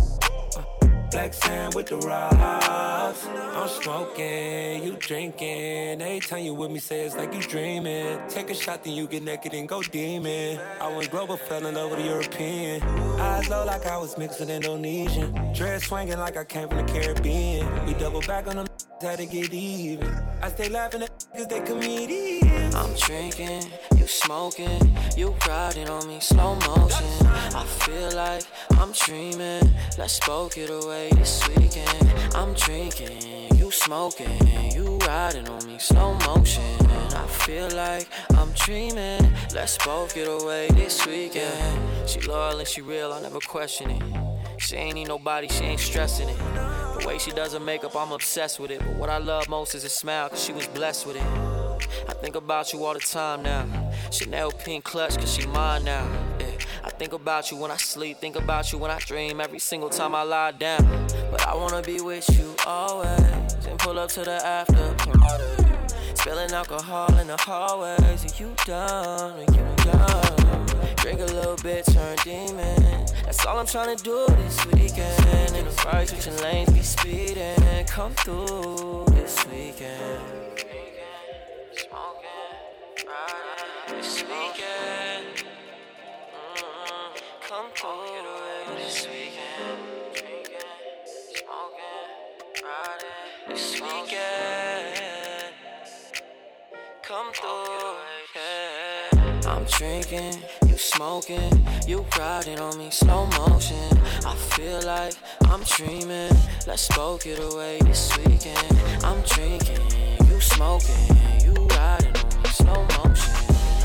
Uh, 0.57 0.76
Sand 1.17 1.75
with 1.75 1.87
the 1.87 1.97
rocks. 1.97 3.27
I'm 3.27 3.69
smoking, 3.69 4.85
you 4.85 4.97
drinking. 4.99 6.03
Every 6.03 6.21
time 6.21 6.45
you 6.45 6.53
with 6.53 6.71
me, 6.71 6.79
say 6.79 7.07
it's 7.07 7.17
like 7.17 7.35
you 7.35 7.41
dreaming. 7.41 8.21
Take 8.29 8.51
a 8.51 8.55
shot, 8.55 8.85
then 8.85 8.93
you 8.93 9.07
get 9.07 9.23
naked 9.23 9.55
and 9.55 9.67
go 9.67 9.83
demon. 9.83 10.61
I 10.81 10.95
went 10.95 11.11
global, 11.11 11.37
fell 11.37 11.67
in 11.67 11.75
love 11.75 11.91
with 11.91 12.05
European. 12.05 12.83
Eyes 13.19 13.49
low 13.49 13.65
like 13.65 13.87
I 13.87 13.97
was 13.97 14.15
with 14.17 14.41
Indonesian. 14.41 15.33
Dress 15.55 15.85
swinging 15.85 16.19
like 16.19 16.37
I 16.37 16.45
came 16.45 16.69
from 16.69 16.87
the 16.87 16.93
Caribbean. 16.93 17.87
We 17.87 17.95
double 17.95 18.21
back 18.21 18.47
on 18.47 18.57
them, 18.57 18.67
had 19.01 19.19
to 19.19 19.27
get 19.27 19.53
even. 19.53 20.15
I 20.43 20.51
stay 20.51 20.69
laughing 20.69 21.03
at 21.03 21.11
cause 21.35 21.47
they 21.47 21.61
comedians. 21.61 22.75
I'm 22.75 22.95
drinking, 22.95 23.65
you 23.97 24.07
smoking, 24.07 24.95
you 25.17 25.35
riding 25.49 25.89
on 25.89 26.07
me 26.09 26.21
slow 26.21 26.55
motion. 26.57 27.27
I 27.27 27.65
feel 27.65 28.11
like 28.13 28.45
I'm 28.73 28.93
dreaming. 28.93 29.75
Let's 29.99 30.13
spoke 30.13 30.59
it 30.59 30.69
away 30.69 31.06
this 31.11 31.47
weekend. 31.49 32.13
I'm 32.35 32.53
drinking, 32.55 33.57
you 33.57 33.71
smoking, 33.71 34.73
you 34.73 34.99
riding 34.99 35.49
on 35.49 35.67
me, 35.67 35.79
slow 35.79 36.15
motion. 36.27 36.63
I 36.91 37.27
feel 37.27 37.69
like 37.71 38.09
I'm 38.37 38.51
dreaming. 38.53 39.33
Let's 39.55 39.79
both 39.85 40.15
get 40.15 40.29
away 40.29 40.69
this 40.71 41.07
weekend. 41.07 42.09
She 42.09 42.21
loyal 42.21 42.59
and 42.59 42.69
she 42.69 42.83
real, 42.83 43.13
I 43.13 43.21
never 43.21 43.41
question 43.41 43.91
it. 43.91 44.03
She 44.59 44.77
ain't 44.77 44.95
need 44.95 45.09
nobody, 45.09 45.49
she 45.49 45.65
ain't 45.65 45.81
stressing 45.81 46.29
it. 46.29 46.39
The 46.39 47.05
way 47.07 47.19
she 47.19 47.31
does 47.31 47.53
her 47.53 47.61
makeup, 47.61 47.95
I'm 47.95 48.13
obsessed 48.13 48.59
with 48.59 48.71
it. 48.71 48.81
But 48.81 48.97
what 48.97 49.11
I 49.11 49.19
love 49.19 49.49
most 49.49 49.75
is 49.75 49.83
her 49.83 49.89
smile, 49.89 50.29
cause 50.31 50.43
she 50.43 50.53
was 50.53 50.67
blessed 50.69 51.07
with 51.07 51.17
it. 51.17 51.66
I 52.09 52.13
think 52.15 52.37
about 52.37 52.73
you 52.73 52.85
all 52.85 52.95
the 52.95 53.01
time 53.01 53.43
now. 53.43 53.67
Chanel 54.11 54.51
pink 54.51 54.85
clutch, 54.85 55.17
cause 55.17 55.35
she 55.35 55.47
mine 55.47 55.85
now. 55.85 56.07
Yeah. 56.41 56.47
I 56.85 56.91
think 56.91 57.13
about 57.13 57.51
you 57.51 57.57
when 57.57 57.71
I 57.71 57.77
sleep, 57.77 58.19
think 58.19 58.37
about 58.37 58.73
you 58.73 58.79
when 58.79 58.91
I 58.91 58.99
dream, 58.99 59.41
every 59.41 59.59
single 59.59 59.89
time 59.89 60.15
I 60.15 60.23
lie 60.23 60.53
down. 60.53 60.85
But 61.31 61.47
I 61.47 61.55
wanna 61.55 61.83
be 61.83 62.01
with 62.01 62.29
you 62.39 62.55
always, 62.67 63.19
and 63.67 63.79
pull 63.79 63.99
up 63.99 64.11
to 64.11 64.25
the 64.25 64.45
after 64.45 64.95
party. 65.19 65.45
Spilling 66.15 66.53
alcohol 66.53 67.17
in 67.19 67.27
the 67.27 67.37
hallways, 67.37 68.01
are 68.01 68.43
you 68.43 68.55
done? 68.65 69.39
Are 69.39 69.53
you 69.53 69.77
done? 69.85 70.67
Drink 70.97 71.21
a 71.21 71.25
little 71.25 71.57
bit, 71.57 71.85
turn 71.87 72.17
demon. 72.25 73.07
That's 73.25 73.45
all 73.47 73.59
I'm 73.59 73.67
trying 73.67 73.97
to 73.97 74.03
do 74.03 74.27
this 74.29 74.67
weekend. 74.67 75.57
In 75.57 75.65
the 75.65 75.71
fire, 75.71 76.07
switching 76.07 76.37
lanes, 76.39 76.71
be 76.71 76.83
speeding. 76.83 77.87
Come 77.87 78.13
through 78.15 79.05
this 79.11 79.47
weekend. 79.47 80.86
Smoking, 81.77 82.31
riding 83.07 83.99
this 83.99 84.23
weekend. 84.23 85.45
Mm-hmm. 86.33 87.17
Come 87.47 87.67
through 87.75 88.77
this 88.77 89.07
weekend. 89.07 89.81
Drinking, 90.15 90.73
smoking, 91.35 92.65
riding 92.65 93.49
this 93.49 93.75
weekend. 93.75 95.55
Come 97.03 97.31
through, 97.35 97.97
yeah. 98.35 99.41
I'm 99.47 99.65
drinking, 99.65 100.43
you 100.67 100.79
smoking, 100.79 101.67
you 101.87 102.07
riding 102.19 102.59
on 102.59 102.79
me 102.79 102.91
slow 102.91 103.27
motion. 103.27 103.99
I 104.25 104.35
feel 104.35 104.81
like 104.81 105.15
I'm 105.51 105.63
dreaming. 105.65 106.33
Let's 106.67 106.89
both 106.97 107.25
get 107.25 107.39
away 107.39 107.81
this 107.83 108.17
weekend. 108.17 108.79
I'm 109.05 109.21
drinking, 109.23 110.26
you 110.37 110.43
smoking, 110.43 111.17
you 111.45 111.55
riding 111.73 112.15
on 112.15 112.43
me 112.43 112.51
slow 112.51 112.85
motion. 113.01 113.33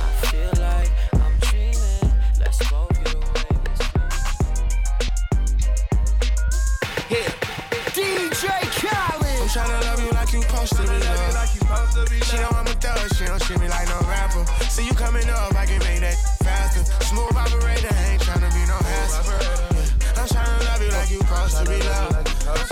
I 0.04 0.12
feel 0.28 0.52
like 0.60 0.92
I'm 1.14 1.34
dreaming. 1.48 2.12
Let's 2.40 2.60
both 2.70 2.92
get 2.92 3.14
away 3.16 3.56
Yeah. 7.10 7.32
DJ 7.96 8.44
Khaled. 8.84 9.40
I'm 9.40 9.48
tryna 9.48 9.80
love 9.88 10.04
you 10.04 10.12
like 10.12 10.34
you 10.34 10.42
supposed 10.42 10.76
to 10.76 10.82
be 10.82 11.00
loved. 11.00 12.26
She 12.26 12.36
know 12.36 12.52
I'm 12.52 12.68
a 12.68 12.76
thug, 12.84 13.16
she 13.16 13.26
don't 13.26 13.42
treat 13.42 13.60
me 13.62 13.70
like 13.70 13.88
no 13.88 14.00
rapper. 14.10 14.46
See 14.68 14.86
you 14.86 14.94
coming 14.94 15.30
up, 15.30 15.56
I 15.56 15.66
can 15.66 15.80
make 15.80 16.02
that 16.02 16.18
faster. 16.44 16.84
Smooth 17.06 17.34
operator, 17.34 17.96
ain't 18.12 18.22
tryna 18.24 18.52
be 18.52 18.64
no 18.68 18.76
hassle. 18.76 19.24
Yeah. 19.40 20.20
I'm 20.20 20.28
tryna 20.28 20.66
love 20.66 20.82
you 20.84 20.92
like 20.92 21.12
you 21.12 21.20
supposed 21.20 21.58
to 21.58 21.64
be 21.64 21.80
loved. 21.80 22.71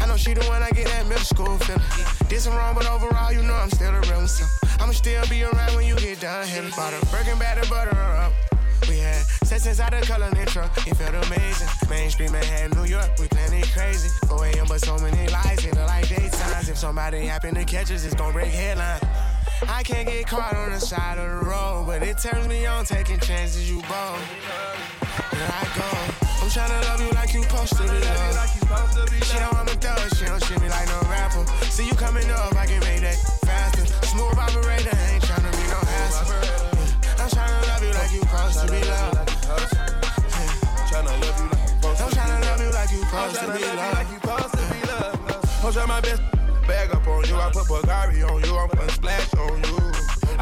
I 0.00 0.06
know 0.06 0.16
she 0.16 0.34
the 0.34 0.44
one 0.46 0.62
I 0.62 0.70
get 0.70 0.86
that 0.88 1.06
middle 1.06 1.24
school 1.24 1.58
feeling. 1.58 1.82
Did 2.28 2.40
some 2.40 2.54
wrong, 2.54 2.74
but 2.74 2.86
overall, 2.88 3.32
you 3.32 3.42
know 3.42 3.54
I'm 3.54 3.70
still 3.70 3.94
a 3.94 4.00
real 4.00 4.18
one. 4.18 4.28
So 4.28 4.44
I'ma 4.80 4.92
still 4.92 5.24
be 5.28 5.42
around 5.44 5.74
when 5.76 5.86
you 5.86 5.96
get 5.96 6.20
done 6.20 6.46
here. 6.46 6.62
Bought 6.76 6.94
a 6.94 7.06
Birkin 7.06 7.38
bag 7.38 7.62
to 7.62 7.70
butter 7.70 7.94
her 7.94 8.16
up. 8.16 8.32
We 8.88 8.98
had 8.98 9.22
sex 9.46 9.66
inside 9.66 9.92
the 9.92 10.04
color 10.06 10.30
intro. 10.38 10.64
It 10.86 10.96
felt 10.96 11.14
amazing. 11.26 11.68
Main 11.88 12.00
Mainstream 12.00 12.32
Manhattan, 12.32 12.76
New 12.76 12.88
York, 12.88 13.10
we 13.20 13.28
planning 13.28 13.62
crazy. 13.74 14.08
4 14.26 14.46
a.m. 14.46 14.66
but 14.68 14.80
so 14.80 14.98
many 14.98 15.28
lies, 15.28 15.44
lights, 15.44 15.62
hit 15.62 15.76
like 15.76 16.06
daytimes. 16.06 16.68
If 16.68 16.76
somebody 16.76 17.26
happen 17.26 17.54
to 17.54 17.64
catch 17.64 17.90
us, 17.92 18.04
it's 18.04 18.14
gonna 18.14 18.32
break 18.32 18.52
headlines. 18.52 19.02
I 19.68 19.82
can't 19.84 20.08
get 20.08 20.26
caught 20.26 20.56
on 20.56 20.72
the 20.72 20.80
side 20.80 21.18
of 21.18 21.30
the 21.30 21.46
road, 21.46 21.84
but 21.86 22.02
it 22.02 22.18
turns 22.18 22.48
me 22.48 22.66
on 22.66 22.84
taking 22.84 23.20
chances. 23.20 23.70
You 23.70 23.76
bold. 23.82 24.18
Here 25.30 25.48
I 25.48 25.68
go. 25.76 26.21
I'm 26.42 26.48
tryna 26.48 26.82
love 26.90 27.00
you 27.00 27.10
like 27.12 27.32
you 27.34 27.42
supposed 27.44 27.76
to 27.76 27.82
be 27.84 28.00
loved. 28.02 29.24
She 29.24 29.38
know 29.38 29.50
I'm 29.54 29.68
a 29.68 29.78
thug, 29.78 30.10
she 30.16 30.24
don't 30.24 30.42
treat 30.42 30.60
me 30.60 30.68
like 30.68 30.88
no 30.88 30.98
rapper. 31.06 31.46
See 31.70 31.86
you 31.86 31.94
coming 31.94 32.28
up, 32.32 32.56
I 32.56 32.66
can 32.66 32.80
make 32.80 33.00
that 33.02 33.14
faster. 33.46 33.86
Smooth 34.10 34.36
operator, 34.36 34.90
ain't 34.90 35.22
tryna 35.22 35.52
be 35.54 35.62
no 35.70 35.78
hassle. 35.86 36.34
Yeah. 36.34 37.22
I'm 37.22 37.30
tryna 37.30 37.62
love 37.70 37.82
you 37.86 37.92
like 37.94 38.10
you 38.10 38.20
supposed 38.26 38.58
to 38.58 38.66
be 38.74 38.82
loved. 38.90 39.22
Tryna 40.90 41.14
love 41.22 41.38
you 41.38 41.46
like 41.46 41.62
you 41.62 41.78
supposed 41.78 42.02
I'm 42.02 42.10
tryna 42.10 42.42
love 42.42 42.60
you 42.60 42.70
like 42.74 42.90
you 42.90 43.02
supposed 43.06 43.38
to 43.38 43.46
be 44.74 44.82
loved. 44.90 45.64
I'm 45.64 45.72
trying 45.72 45.88
my 45.88 46.00
best 46.00 46.22
bag 46.66 46.90
up 46.90 47.06
on 47.06 47.24
you. 47.24 47.36
I 47.36 47.52
put 47.52 47.66
Bulgari 47.70 48.28
on 48.28 48.42
you. 48.42 48.58
I'm 48.58 48.68
putting 48.68 48.88
splash 48.88 49.32
on 49.34 49.62
you. 49.62 49.81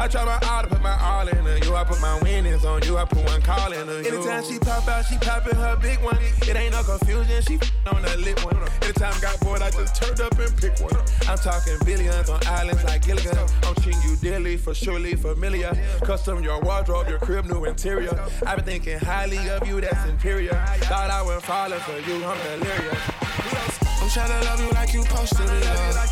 I 0.01 0.07
try 0.07 0.25
my 0.25 0.39
all 0.49 0.63
to 0.63 0.67
put 0.67 0.81
my 0.81 0.99
all 0.99 1.27
into 1.27 1.63
you. 1.63 1.75
I 1.75 1.83
put 1.83 2.01
my 2.01 2.19
winnings 2.23 2.65
on 2.65 2.81
you. 2.81 2.97
I 2.97 3.05
put 3.05 3.23
one 3.23 3.39
call 3.43 3.71
into 3.71 4.01
you. 4.01 4.15
Anytime 4.15 4.43
she 4.43 4.57
pop 4.57 4.87
out, 4.87 5.05
she 5.05 5.15
poppin' 5.19 5.55
her 5.55 5.75
big 5.75 6.01
one. 6.01 6.17
It 6.41 6.55
ain't 6.55 6.71
no 6.71 6.81
confusion. 6.81 7.39
She 7.43 7.59
on 7.85 8.01
the 8.01 8.17
lit 8.17 8.43
one. 8.43 8.57
Anytime 8.81 9.13
got 9.21 9.39
bored, 9.41 9.61
I 9.61 9.69
just 9.69 9.95
turned 9.95 10.19
up 10.19 10.39
and 10.39 10.57
pick 10.57 10.79
one. 10.79 10.95
I'm 11.29 11.37
talking 11.37 11.77
billions 11.85 12.31
on 12.31 12.39
islands 12.47 12.83
like 12.83 13.05
Gilligan. 13.05 13.37
I'm 13.61 13.75
treating 13.75 14.01
you 14.01 14.15
dearly 14.15 14.57
for 14.57 14.73
surely 14.73 15.13
familiar. 15.13 15.71
Custom 16.03 16.43
your 16.43 16.59
wardrobe, 16.61 17.07
your 17.07 17.19
crib, 17.19 17.45
new 17.45 17.65
interior. 17.65 18.19
I've 18.47 18.55
been 18.55 18.65
thinking 18.65 18.97
highly 18.97 19.49
of 19.49 19.67
you, 19.67 19.81
that's 19.81 20.09
inferior. 20.09 20.59
Thought 20.89 21.11
I 21.11 21.21
went 21.21 21.43
falling 21.43 21.79
for 21.81 21.99
you, 21.99 22.25
I'm 22.25 22.59
delirious. 22.59 23.80
I'm 24.01 24.09
tryna 24.09 24.43
love 24.45 24.59
you 24.59 24.69
like 24.71 24.93
you 24.93 25.03
supposed 25.03 25.37
to 25.37 25.43
be 25.43 25.61
loved. 25.61 26.09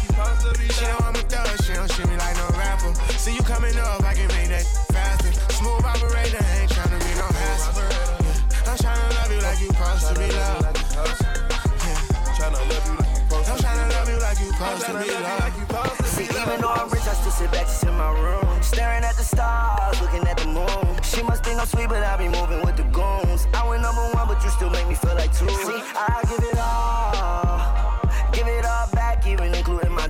She 0.72 0.86
know 0.86 0.98
I'm 1.02 1.16
a 1.16 1.26
thug, 1.26 1.50
she 1.66 1.74
don't 1.74 1.90
treat 1.90 2.08
me 2.08 2.16
like 2.18 2.38
no 2.38 2.48
rapper. 2.54 2.94
See 3.18 3.34
you 3.34 3.42
coming 3.42 3.76
up, 3.80 4.04
I 4.04 4.14
can 4.14 4.28
make 4.30 4.50
that 4.50 4.64
faster. 4.94 5.34
Smooth 5.58 5.84
operator, 5.84 6.38
ain't 6.38 6.70
tryna 6.70 7.00
be 7.02 7.14
no 7.18 7.26
hassle. 7.26 7.82
Yeah. 7.82 8.70
I'm 8.70 8.78
tryna 8.78 9.10
love 9.18 9.32
you 9.34 9.42
like 9.42 9.60
you 9.60 9.68
supposed 9.74 10.06
to 10.06 10.14
be 10.22 10.30
loved. 10.30 10.70
Tryna 12.38 12.62
love 12.70 12.86
you 12.86 12.94
like 12.94 13.10
you 13.10 13.26
supposed 13.26 13.50
I'm 13.50 13.58
tryna 13.58 13.90
love 13.90 14.08
you 14.08 14.20
like 14.22 14.40
you 14.40 14.52
supposed 14.54 14.86
to 14.86 14.94
be 14.94 15.10
loved. 15.10 16.06
See, 16.06 16.30
even 16.30 16.62
though 16.62 16.70
I'm 16.70 16.90
rich, 16.94 17.10
I 17.10 17.14
still 17.18 17.32
sit 17.32 17.52
back 17.52 17.66
just 17.66 17.84
in 17.84 17.98
my 17.98 18.14
room. 18.22 18.62
Staring 18.62 19.04
at 19.04 19.18
the 19.18 19.24
stars, 19.24 20.00
looking 20.00 20.28
at 20.28 20.38
the 20.38 20.46
moon. 20.46 21.02
She 21.02 21.24
must 21.24 21.44
think 21.44 21.60
I'm 21.60 21.66
sweet, 21.66 21.90
but 21.90 22.04
I 22.04 22.16
be 22.18 22.30
moving 22.30 22.62
with 22.62 22.78
the 22.78 22.86
goons. 22.94 23.48
I 23.52 23.68
went 23.68 23.82
number 23.82 24.06
one, 24.14 24.28
but 24.28 24.44
you 24.44 24.52
still 24.52 24.70
make 24.70 24.88
me 24.88 24.94
feel 24.94 25.16
like 25.16 25.34
two. 25.36 25.50
See, 25.50 25.82
I 25.98 26.22
give 26.30 26.46
it 26.46 26.58
all. 26.60 27.49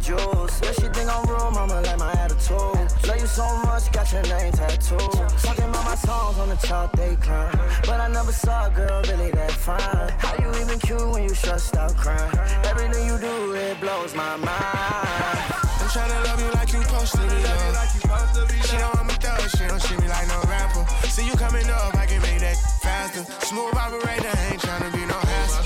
Jewels. 0.10 0.60
Yeah, 0.64 0.72
she 0.74 0.88
think 0.96 1.08
I'm 1.10 1.24
real, 1.30 1.52
mama, 1.52 1.82
like 1.82 2.00
my 2.00 2.12
attitude. 2.14 2.88
Love 3.08 3.20
you 3.22 3.28
so 3.28 3.46
much, 3.66 3.92
got 3.92 4.12
your 4.12 4.24
name 4.24 4.52
tattooed. 4.52 5.00
Talking 5.46 5.70
about 5.70 5.86
my 5.86 5.96
songs 5.96 6.38
on 6.40 6.50
the 6.50 6.60
chart, 6.68 6.92
they 6.94 7.16
climb. 7.18 7.58
But 7.86 8.00
I 8.02 8.08
never 8.08 8.32
saw 8.32 8.68
a 8.68 8.72
girl 8.72 9.02
really 9.10 9.32
that 9.32 9.52
fine. 9.52 10.10
How 10.24 10.34
you 10.42 10.50
even 10.62 10.80
cute 10.80 11.08
when 11.14 11.24
you 11.24 11.34
stressed 11.42 11.76
out 11.78 11.96
crying? 11.96 12.34
Everything 12.66 13.06
you 13.06 13.18
do, 13.20 13.54
it 13.54 13.80
blows 13.80 14.16
my 14.16 14.36
mind. 14.38 15.48
I'm 15.82 15.90
tryna 15.94 16.20
love 16.28 16.40
you 16.44 16.52
like 16.58 16.72
you 16.74 16.82
supposed 16.82 17.14
to 17.14 17.22
be 17.22 17.40
loved. 17.46 18.66
She 18.68 18.78
know 18.78 18.92
I'm 19.00 19.10
a 19.10 19.14
thug, 19.14 19.42
she 19.56 19.64
don't 19.68 19.82
treat 19.82 20.00
me 20.02 20.08
like 20.08 20.28
no 20.28 20.40
rapper. 20.50 20.86
See 21.08 21.26
you 21.26 21.36
coming 21.36 21.70
up, 21.70 21.96
I 21.96 22.06
can 22.06 22.22
make 22.22 22.40
that 22.40 22.58
faster. 22.82 23.24
Smooth 23.46 23.76
operator, 23.76 24.34
ain't 24.50 24.62
tryna 24.62 24.92
be 24.92 25.06
no 25.06 25.20
hassle. 25.32 25.66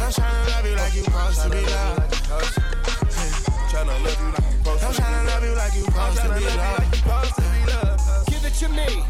I'm 0.00 0.10
tryna 0.10 0.42
love 0.52 0.66
you 0.66 0.76
like 0.76 0.94
you 0.94 1.02
supposed 1.04 1.40
to 1.42 1.50
be 1.50 1.60
loved. 1.60 2.71
I'm 4.92 4.98
tryna 4.98 5.26
love 5.26 5.44
you 5.44 5.54
like 5.54 5.74
you 5.74 5.82
supposed 5.84 6.18
to 6.20 6.28
be 6.28 7.66
loved. 7.72 8.30
Give 8.30 8.44
it 8.44 8.54
to 8.54 8.68
me. 8.68 9.04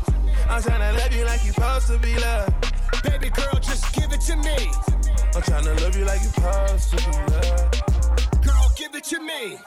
I'm 0.48 0.62
tryna 0.62 0.96
love 0.96 1.12
you 1.12 1.24
like 1.24 1.44
you 1.44 1.52
supposed 1.52 1.86
to 1.88 1.98
be 1.98 2.14
loved. 2.20 2.72
Baby 3.02 3.30
girl, 3.30 3.58
just 3.60 3.92
give 3.92 4.12
it 4.12 4.20
to 4.20 4.36
me. 4.36 4.70
I'm 5.34 5.42
tryna 5.42 5.80
love 5.80 5.96
you 5.96 6.04
like 6.04 6.20
you 6.20 6.28
supposed 6.28 6.90
to 6.90 6.96
be 6.96 7.32
loved. 7.32 8.44
Girl, 8.44 8.72
give 8.76 8.94
it 8.94 9.04
to 9.04 9.18
me. 9.20 9.58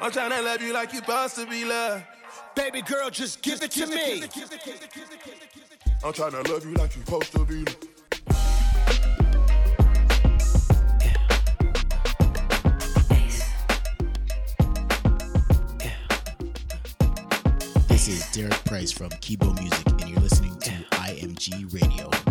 I'm 0.00 0.10
tryna 0.10 0.42
love 0.44 0.60
you 0.60 0.72
like 0.72 0.92
you 0.92 0.98
supposed 0.98 1.36
to 1.36 1.46
be 1.46 1.64
loved. 1.64 2.02
Baby 2.56 2.82
girl, 2.82 3.08
just 3.08 3.40
give 3.40 3.62
it 3.62 3.70
to 3.72 3.86
me. 3.86 4.22
I'm 6.02 6.12
tryna 6.12 6.48
love 6.48 6.64
you 6.64 6.74
like 6.74 6.96
you 6.96 7.02
supposed 7.04 7.30
to 7.32 7.44
be 7.44 7.58
loved. 7.64 7.89
This 18.00 18.24
is 18.24 18.30
Derek 18.30 18.64
Price 18.64 18.90
from 18.90 19.10
Kibo 19.10 19.54
Music, 19.60 19.86
and 19.86 20.08
you're 20.08 20.20
listening 20.20 20.58
to 20.60 20.70
IMG 20.70 21.70
Radio. 21.74 22.29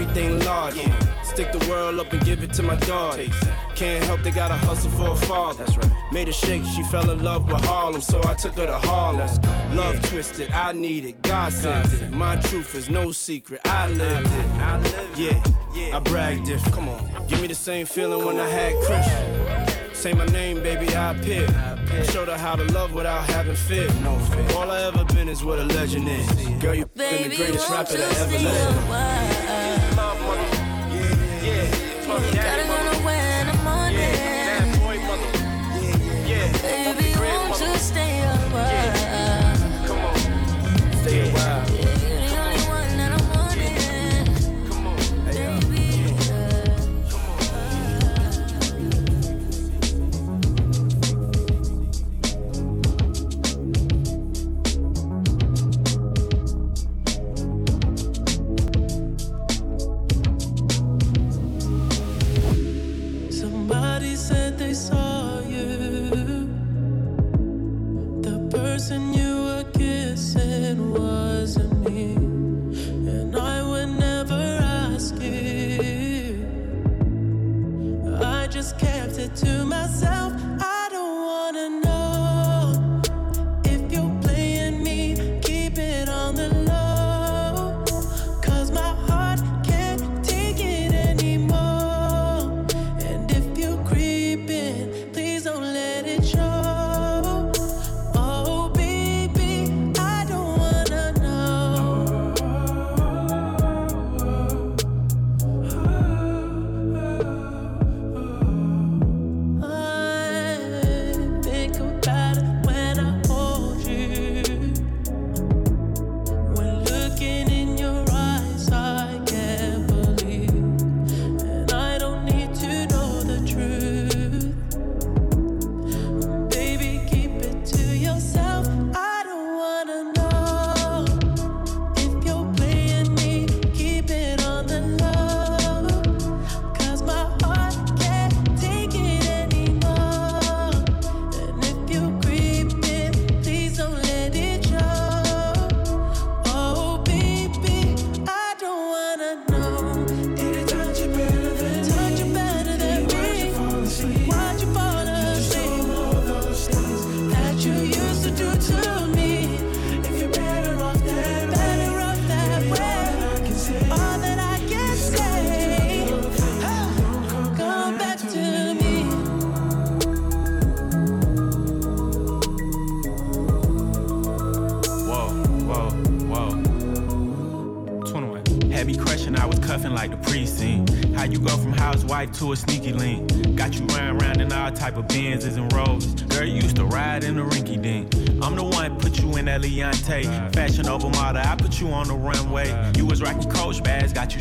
everything 0.00 0.38
large. 0.44 0.76
Yeah. 0.76 1.22
Stick 1.22 1.52
the 1.52 1.68
world 1.68 2.00
up 2.00 2.12
and 2.12 2.24
give 2.24 2.42
it 2.42 2.52
to 2.54 2.62
my 2.62 2.76
daughter. 2.76 3.24
Can't 3.74 4.04
help, 4.04 4.22
they 4.22 4.30
gotta 4.30 4.54
hustle 4.54 4.90
for 4.92 5.10
a 5.10 5.16
father. 5.16 5.64
That's 5.64 5.76
right. 5.76 6.12
Made 6.12 6.28
a 6.28 6.32
shake, 6.32 6.64
she 6.64 6.82
fell 6.84 7.10
in 7.10 7.22
love 7.22 7.50
with 7.50 7.64
Harlem, 7.64 8.00
so 8.00 8.20
I 8.24 8.34
took 8.34 8.54
her 8.54 8.66
to 8.66 8.78
Harlem. 8.78 9.28
Love 9.76 9.94
yeah. 9.94 10.00
twisted, 10.00 10.50
I 10.52 10.72
need 10.72 11.04
it, 11.04 11.22
God 11.22 11.52
sent 11.52 11.92
it. 11.92 12.10
My 12.10 12.36
truth 12.36 12.74
is 12.74 12.90
no 12.90 13.12
secret, 13.12 13.60
I 13.64 13.88
lived 13.88 14.26
it. 14.26 14.46
I 14.60 14.78
lived 14.78 15.18
yeah. 15.18 15.42
yeah, 15.74 15.96
I 15.96 16.00
brag 16.00 16.44
different. 16.44 16.74
Come 16.74 16.88
on, 16.88 17.26
give 17.28 17.40
me 17.40 17.46
the 17.46 17.54
same 17.54 17.86
feeling 17.86 18.24
when 18.24 18.38
I 18.38 18.48
had 18.48 18.74
Christian. 18.84 19.94
Say 19.94 20.14
my 20.14 20.26
name, 20.26 20.62
baby, 20.62 20.94
I 20.94 21.12
appear. 21.12 21.46
Showed 22.04 22.28
her 22.28 22.38
how 22.38 22.56
to 22.56 22.64
love 22.72 22.94
without 22.94 23.28
having 23.30 23.54
fear. 23.54 23.86
No 24.02 24.18
fear. 24.18 24.56
All 24.56 24.70
I 24.70 24.82
ever 24.84 25.04
been 25.04 25.28
is 25.28 25.44
what 25.44 25.58
a 25.58 25.64
legend 25.64 26.08
is. 26.08 26.26
Girl, 26.62 26.74
you 26.74 26.86
been 26.86 27.28
the 27.28 27.36
greatest 27.36 27.68
rapper 27.68 27.96
that 27.96 28.16
ever 28.18 28.38
lived. 28.38 29.89
Yeah, 31.50 31.64
fuck 32.06 32.22
that. 32.34 32.69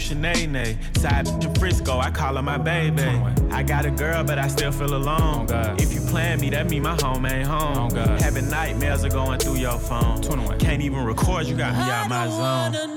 You 0.10 0.16
Sinead. 0.16 0.98
Side 0.98 1.28
in 1.44 1.56
Frisco, 1.56 2.00
I 2.00 2.12
call 2.12 2.36
her 2.36 2.42
my 2.42 2.58
baby. 2.58 3.04
I 3.52 3.64
got 3.64 3.86
a 3.86 3.92
girl, 3.92 4.24
but 4.24 4.38
I 4.38 4.48
still 4.48 4.72
feel 4.72 4.96
alone. 4.96 5.48
If 5.80 5.94
you 5.94 6.02
plan 6.02 6.40
me, 6.40 6.50
that 6.52 6.70
mean 6.70 6.84
my 6.84 6.98
home 7.02 7.26
ain't 7.26 7.48
home. 7.48 7.92
Having 7.92 8.50
nightmares 8.50 9.04
are 9.06 9.10
going 9.10 9.40
through 9.40 9.58
your 9.58 9.78
phone. 9.78 10.22
Can't 10.60 10.82
even 10.82 11.04
record, 11.04 11.48
you 11.48 11.56
got 11.56 11.74
me 11.74 11.82
out 11.82 12.10
my 12.10 12.28
zone. 12.28 12.89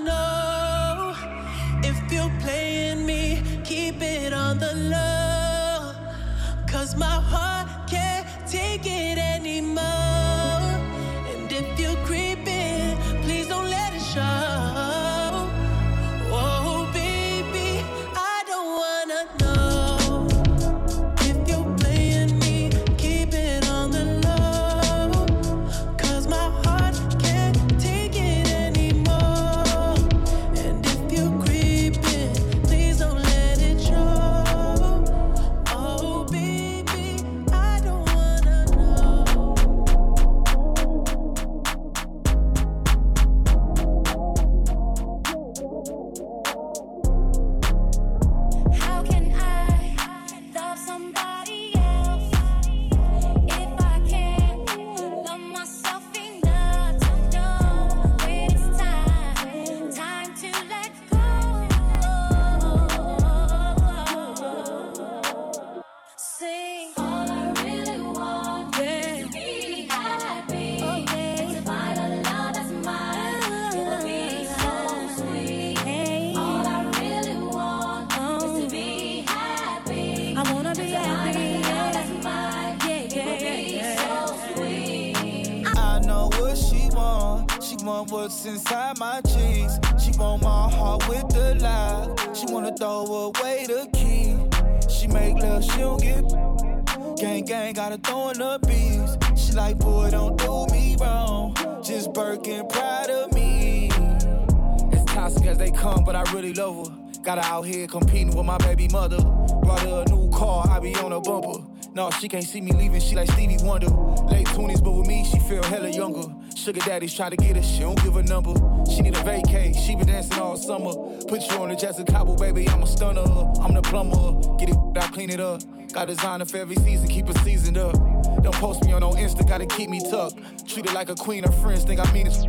Got 107.35 107.47
her 107.47 107.51
out 107.51 107.62
here 107.62 107.87
competing 107.87 108.37
with 108.37 108.45
my 108.45 108.59
baby 108.59 108.88
mother. 108.88 109.16
Brought 109.16 109.81
her 109.81 110.05
a 110.07 110.11
new 110.11 110.31
car, 110.33 110.68
I 110.68 110.79
be 110.81 110.95
on 110.97 111.12
her 111.12 111.21
bumper. 111.21 111.64
No, 111.95 112.11
she 112.11 112.29
can't 112.29 112.45
see 112.45 112.61
me 112.61 112.73
leaving, 112.73 113.01
she 113.01 113.16
like 113.16 113.31
Stevie 113.31 113.57
Wonder. 113.62 113.88
Late 114.27 114.47
20s, 114.49 114.85
but 114.85 114.90
with 114.90 115.07
me, 115.07 115.25
she 115.25 115.38
feel 115.38 115.62
hella 115.62 115.88
younger. 115.88 116.29
Sugar 116.55 116.81
daddies 116.81 117.14
try 117.14 117.31
to 117.31 117.37
get 117.37 117.57
her, 117.57 117.62
she 117.62 117.81
don't 117.81 117.99
give 118.03 118.16
a 118.16 118.23
number. 118.23 118.53
She 118.85 119.01
need 119.01 119.16
a 119.16 119.21
vacay, 119.21 119.75
she 119.75 119.97
been 119.97 120.09
dancing 120.09 120.38
all 120.40 120.59
summer. 120.59 120.92
Put 121.27 121.51
you 121.51 121.57
on 121.57 121.71
the 121.71 121.75
Jessica 121.75 122.12
Cabo, 122.12 122.37
baby, 122.37 122.68
I'm 122.68 122.83
a 122.83 122.87
stunner. 122.87 123.25
I'm 123.62 123.73
the 123.73 123.81
plumber, 123.81 124.59
get 124.59 124.68
it, 124.68 124.77
I 124.95 125.07
clean 125.07 125.31
it 125.31 125.40
up. 125.40 125.62
Got 125.90 126.09
designer 126.09 126.45
for 126.45 126.59
every 126.59 126.77
season, 126.77 127.09
keep 127.09 127.31
it 127.31 127.38
seasoned 127.38 127.79
up. 127.79 127.95
Don't 128.42 128.55
post 128.57 128.85
me 128.85 128.92
on 128.92 129.01
no 129.01 129.12
Insta, 129.12 129.49
gotta 129.49 129.64
keep 129.64 129.88
me 129.88 130.03
tucked. 130.11 130.68
Treat 130.68 130.87
her 130.87 130.95
like 130.95 131.09
a 131.09 131.14
queen, 131.14 131.45
her 131.45 131.53
friends 131.53 131.85
think 131.85 131.99
I 131.99 132.12
mean 132.12 132.27
it. 132.27 132.45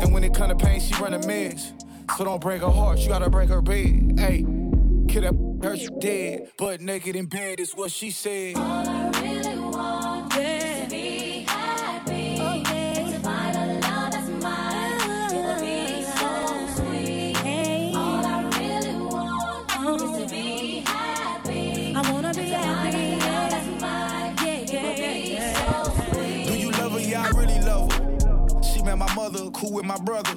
And 0.00 0.12
when 0.12 0.24
it 0.24 0.34
come 0.34 0.48
to 0.48 0.56
pain, 0.56 0.80
she 0.80 0.92
run 1.00 1.14
a 1.14 1.24
mess. 1.24 1.72
So 2.14 2.24
don't 2.24 2.40
break 2.40 2.62
her 2.62 2.70
heart, 2.70 2.98
you 3.00 3.08
gotta 3.08 3.28
break 3.28 3.48
her 3.50 3.60
bed. 3.60 4.14
Hey, 4.18 4.44
kid 5.08 5.24
that 5.24 5.34
hurt 5.62 5.78
you 5.78 5.90
dead. 6.00 6.50
But 6.56 6.80
naked 6.80 7.14
in 7.16 7.26
bed 7.26 7.60
is 7.60 7.72
what 7.72 7.90
she 7.90 8.10
said. 8.10 8.56
All 8.56 8.62
I 8.88 9.10
really 9.20 9.58
wanna 9.58 10.86
be 10.88 11.44
happy. 11.46 12.38
Oh, 12.40 12.54
yeah. 12.54 13.10
To 13.10 13.18
find 13.20 13.56
a 13.56 13.86
love 13.86 14.12
that's 14.12 14.28
mine. 14.42 15.30
You 15.34 15.42
will 15.42 15.60
be 15.60 16.02
so 16.04 16.82
sweet. 16.82 17.36
Hey. 17.38 17.92
All 17.94 18.24
I 18.24 18.42
really 18.58 18.96
want 19.04 19.70
uh-huh. 19.76 19.94
is 19.94 20.22
to 20.22 20.34
be 20.34 20.80
happy. 20.86 21.94
I 21.94 22.12
wanna 22.12 22.28
be 22.30 22.34
to 22.34 22.56
happy. 22.56 22.92
Find 22.92 22.96
a 22.96 23.26
love 23.26 23.50
that's 23.50 23.82
mine. 23.82 24.36
Yeah, 24.42 24.60
You 24.60 24.88
will 24.88 24.96
yeah, 24.96 25.12
be 25.12 25.32
yeah. 25.34 25.84
so 25.84 26.14
sweet. 26.14 26.46
Do 26.46 26.56
you 26.58 26.70
love 26.70 26.92
her? 26.92 27.00
Yeah, 27.00 27.22
I 27.24 27.28
really 27.30 27.60
love 27.60 27.92
her. 27.92 28.62
She 28.62 28.82
met 28.82 28.96
my 28.96 29.12
mother, 29.14 29.50
cool 29.50 29.72
with 29.72 29.84
my 29.84 29.98
brother. 29.98 30.34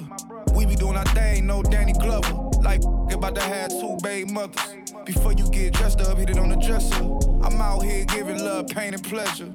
Doing 0.90 1.06
our 1.06 1.14
thing, 1.14 1.46
no 1.46 1.62
Danny 1.62 1.92
Glover. 1.92 2.34
Like 2.62 2.82
about 3.12 3.36
to 3.36 3.40
have 3.42 3.70
two 3.70 3.96
baby 4.02 4.28
mothers. 4.32 4.92
Before 5.04 5.32
you 5.32 5.48
get 5.50 5.72
dressed 5.72 6.00
up, 6.00 6.18
hit 6.18 6.30
it 6.30 6.36
on 6.36 6.48
the 6.48 6.56
dresser. 6.56 6.96
I'm 7.44 7.60
out 7.60 7.84
here 7.84 8.04
giving 8.06 8.42
love, 8.42 8.66
pain, 8.66 8.92
and 8.94 9.04
pleasure. 9.04 9.52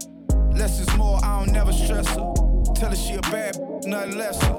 Less 0.53 0.79
is 0.79 0.87
more, 0.95 1.19
I 1.25 1.43
don't 1.43 1.51
never 1.51 1.73
stress 1.73 2.07
her. 2.07 2.33
Tell 2.75 2.89
her 2.89 2.95
she 2.95 3.15
a 3.15 3.21
bad, 3.23 3.57
nothing 3.83 4.17
lesser. 4.17 4.55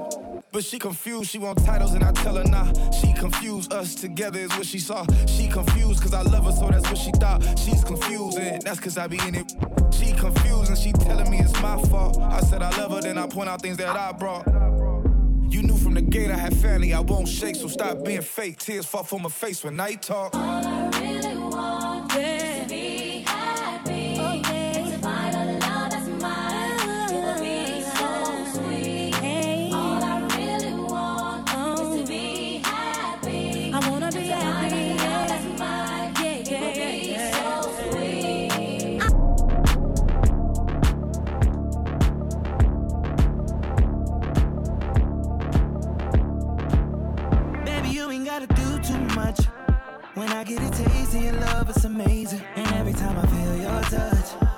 But 0.52 0.64
she 0.64 0.78
confused, 0.78 1.30
she 1.30 1.38
want 1.38 1.64
titles 1.64 1.94
and 1.94 2.04
I 2.04 2.12
tell 2.12 2.36
her 2.36 2.44
nah. 2.44 2.70
She 2.90 3.14
confused, 3.14 3.72
us 3.72 3.94
together 3.94 4.40
is 4.40 4.50
what 4.50 4.66
she 4.66 4.78
saw. 4.78 5.06
She 5.26 5.48
confused 5.48 6.02
cause 6.02 6.12
I 6.12 6.20
love 6.20 6.44
her, 6.44 6.52
so 6.52 6.68
that's 6.68 6.86
what 6.90 6.98
she 6.98 7.10
thought. 7.12 7.42
She's 7.58 7.84
confused 7.84 8.36
and 8.38 8.60
that's 8.60 8.80
cause 8.80 8.98
I 8.98 9.06
be 9.06 9.18
in 9.26 9.34
it. 9.34 9.50
She 9.94 10.12
confused 10.12 10.68
and 10.68 10.76
she 10.76 10.92
telling 10.92 11.30
me 11.30 11.38
it's 11.38 11.58
my 11.62 11.80
fault. 11.84 12.20
I 12.20 12.40
said 12.40 12.60
I 12.60 12.68
love 12.76 12.92
her, 12.92 13.00
then 13.00 13.16
I 13.16 13.26
point 13.26 13.48
out 13.48 13.62
things 13.62 13.78
that 13.78 13.96
I 13.96 14.12
brought. 14.12 14.46
You 15.48 15.62
knew 15.62 15.76
from 15.76 15.94
the 15.94 16.02
gate 16.02 16.30
I 16.30 16.36
had 16.36 16.56
family, 16.56 16.92
I 16.92 17.00
won't 17.00 17.28
shake, 17.28 17.56
so 17.56 17.68
stop 17.68 18.04
being 18.04 18.22
fake. 18.22 18.58
Tears 18.58 18.86
fall 18.86 19.04
from 19.04 19.22
my 19.22 19.28
face 19.28 19.64
when 19.64 19.78
I 19.80 19.94
talk. 19.94 20.34
All 20.34 20.42
I 20.42 20.86
When 50.26 50.38
I 50.38 50.42
get 50.42 50.60
a 50.60 50.70
taste 50.70 51.14
of 51.14 51.22
your 51.22 51.34
love, 51.34 51.70
it's 51.70 51.84
amazing. 51.84 52.42
And 52.56 52.66
every 52.74 52.94
time 52.94 53.16
I 53.16 53.26
feel 53.28 53.56
your 53.58 53.80
touch, 53.82 54.55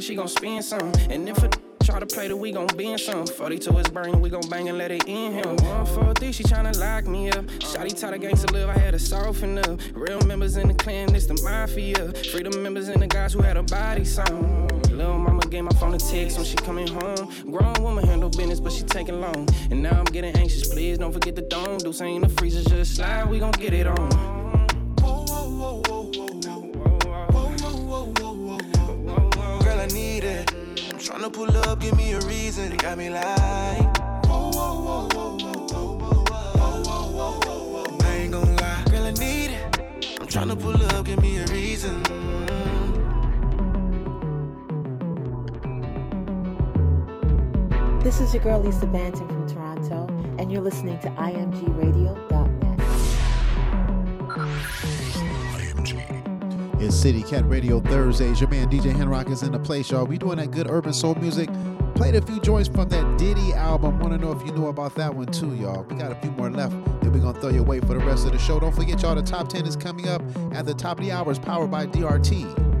she 0.00 0.14
gon' 0.14 0.28
spend 0.28 0.64
some. 0.64 0.92
And 1.10 1.28
if 1.28 1.42
a 1.42 1.50
try 1.86 2.00
to 2.00 2.06
play 2.06 2.26
the 2.26 2.36
we 2.36 2.50
gon' 2.50 2.66
bend 2.76 2.98
some. 2.98 3.26
42 3.26 3.78
is 3.78 3.88
burning, 3.88 4.20
we 4.20 4.28
gon' 4.28 4.48
bang 4.50 4.68
and 4.68 4.76
let 4.76 4.90
it 4.90 5.06
in 5.06 5.32
him. 5.32 5.56
143, 5.56 6.32
she 6.32 6.42
tryna 6.42 6.76
lock 6.78 7.06
me 7.06 7.30
up. 7.30 7.44
Shotty 7.60 7.98
taught 7.98 8.12
a 8.12 8.18
gangsta 8.18 8.52
live, 8.52 8.68
I 8.68 8.78
had 8.78 8.92
to 8.92 8.98
soften 8.98 9.58
up. 9.58 9.80
Real 9.94 10.20
members 10.22 10.56
in 10.56 10.68
the 10.68 10.74
clan, 10.74 11.14
it's 11.14 11.26
the 11.26 11.40
mafia. 11.44 12.12
Freedom 12.32 12.60
members 12.62 12.88
and 12.88 13.00
the 13.00 13.06
guys 13.06 13.32
who 13.32 13.42
had 13.42 13.56
a 13.56 13.62
body 13.62 14.04
song. 14.04 14.68
Little 14.90 15.18
mama 15.18 15.42
gave 15.46 15.62
my 15.62 15.72
phone 15.78 15.94
a 15.94 15.98
text 15.98 16.36
when 16.36 16.46
she 16.46 16.56
coming 16.56 16.88
home. 16.88 17.30
Grown 17.50 17.74
woman 17.80 18.04
handle 18.04 18.30
business, 18.30 18.58
but 18.58 18.72
she 18.72 18.82
taking 18.82 19.20
long. 19.20 19.48
And 19.70 19.82
now 19.82 19.98
I'm 19.98 20.06
getting 20.06 20.34
anxious, 20.36 20.68
please 20.68 20.98
don't 20.98 21.12
forget 21.12 21.36
the 21.36 21.42
dome. 21.42 21.78
Do 21.78 21.92
saying 21.92 22.22
the 22.22 22.28
freezer 22.28 22.68
just 22.68 22.96
slide, 22.96 23.30
we 23.30 23.38
gon' 23.38 23.52
get 23.52 23.72
it 23.72 23.86
on. 23.86 24.35
Lisa 48.66 48.86
Banton 48.86 49.28
from 49.28 49.48
Toronto, 49.48 50.08
and 50.40 50.50
you're 50.50 50.60
listening 50.60 50.98
to 50.98 51.08
imgradio.net. 51.10 52.80
It's 56.80 56.96
City 56.96 57.22
Cat 57.22 57.48
Radio 57.48 57.78
Thursdays. 57.78 58.40
Your 58.40 58.50
man 58.50 58.68
DJ 58.68 58.92
Henrock 58.92 59.30
is 59.30 59.44
in 59.44 59.52
the 59.52 59.60
place, 59.60 59.92
y'all. 59.92 60.04
We 60.04 60.18
doing 60.18 60.38
that 60.38 60.50
good 60.50 60.68
urban 60.68 60.92
soul 60.92 61.14
music. 61.14 61.48
Played 61.94 62.16
a 62.16 62.22
few 62.22 62.40
joints 62.40 62.68
from 62.68 62.88
that 62.88 63.18
Diddy 63.18 63.52
album. 63.52 64.00
Want 64.00 64.14
to 64.14 64.18
know 64.18 64.32
if 64.32 64.44
you 64.44 64.52
know 64.52 64.66
about 64.66 64.96
that 64.96 65.14
one 65.14 65.26
too, 65.26 65.54
y'all. 65.54 65.84
We 65.84 65.94
got 65.94 66.10
a 66.10 66.16
few 66.16 66.32
more 66.32 66.50
left. 66.50 66.72
Then 67.02 67.12
we're 67.12 67.20
gonna 67.20 67.40
throw 67.40 67.50
you 67.50 67.60
away 67.60 67.78
for 67.78 67.94
the 67.94 68.04
rest 68.04 68.26
of 68.26 68.32
the 68.32 68.38
show. 68.38 68.58
Don't 68.58 68.74
forget, 68.74 69.00
y'all. 69.00 69.14
The 69.14 69.22
top 69.22 69.48
ten 69.48 69.64
is 69.64 69.76
coming 69.76 70.08
up 70.08 70.22
at 70.52 70.66
the 70.66 70.74
top 70.74 70.98
of 70.98 71.04
the 71.04 71.12
hour. 71.12 71.32
Powered 71.36 71.70
by 71.70 71.86
DRT. 71.86 72.75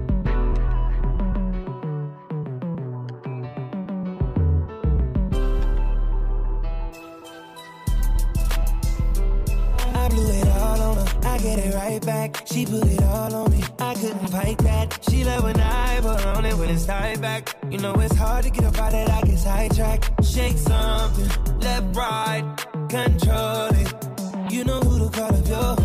Right 11.96 12.06
back. 12.06 12.46
She 12.46 12.66
put 12.66 12.86
it 12.86 13.02
all 13.02 13.34
on 13.34 13.50
me. 13.50 13.62
I 13.78 13.94
couldn't 13.94 14.28
fight 14.28 14.58
that. 14.58 14.98
She 15.08 15.24
love 15.24 15.44
when 15.44 15.58
I 15.60 16.00
put 16.00 16.26
on 16.26 16.44
it 16.44 16.54
when 16.54 16.70
it's 16.70 16.86
tied 16.86 17.20
back. 17.20 17.56
You 17.70 17.78
know 17.78 17.94
it's 17.94 18.14
hard 18.14 18.44
to 18.44 18.50
get 18.50 18.64
up 18.64 18.78
out 18.78 18.94
of 18.94 19.06
that 19.06 19.10
I 19.10 19.26
get 19.26 19.38
sidetracked. 19.38 20.24
Shake 20.24 20.58
something, 20.58 21.58
left, 21.60 21.96
right, 21.96 22.44
control 22.88 23.68
it. 23.72 24.52
You 24.52 24.64
know 24.64 24.80
who 24.80 25.08
to 25.08 25.18
call 25.18 25.34
if 25.34 25.48
you're 25.48 25.75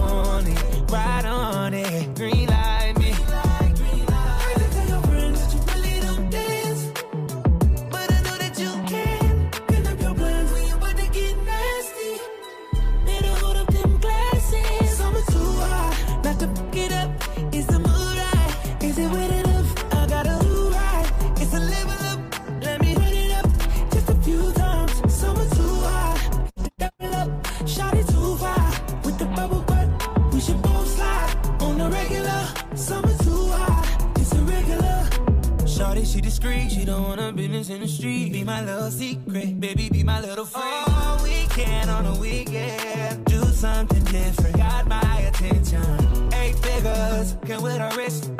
she 36.81 36.85
don't 36.85 37.03
wanna 37.03 37.31
business 37.31 37.69
in 37.69 37.81
the 37.81 37.87
street. 37.87 38.33
Be 38.33 38.43
my 38.43 38.65
little 38.65 38.89
secret, 38.89 39.59
baby, 39.59 39.87
be 39.89 40.03
my 40.03 40.19
little 40.19 40.45
friend. 40.45 40.85
All 40.87 41.21
weekend 41.21 41.91
on 41.91 42.07
a 42.07 42.15
weekend, 42.19 43.23
do 43.25 43.39
something 43.43 44.03
different. 44.05 44.57
Got 44.57 44.87
my 44.87 45.19
attention. 45.29 46.33
Eight 46.33 46.57
figures, 46.57 47.35
come 47.45 47.61
with 47.61 47.77
a 47.77 47.93
wrist. 47.95 48.31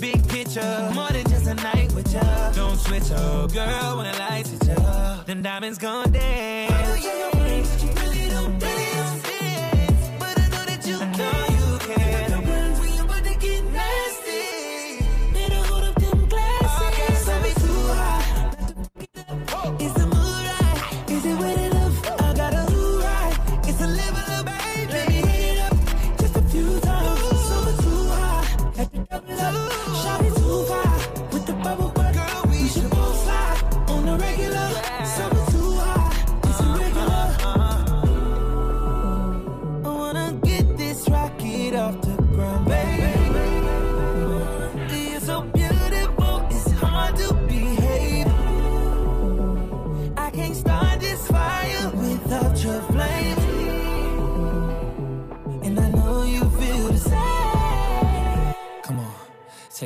Big 0.00 0.26
picture, 0.26 0.90
more 0.94 1.10
than 1.10 1.24
just 1.28 1.46
a 1.46 1.54
night 1.54 1.92
with 1.92 2.10
ya. 2.14 2.52
Don't 2.52 2.78
switch 2.78 3.10
up, 3.12 3.52
girl, 3.52 3.98
when 3.98 4.10
the 4.10 4.18
lights 4.18 4.50
hit 4.50 4.68
ya. 4.68 5.22
Then 5.26 5.42
diamonds 5.42 5.78
gon' 5.78 6.12
dance. 6.12 6.72
Oh, 6.72 7.10
I 7.10 7.18
know 7.18 7.31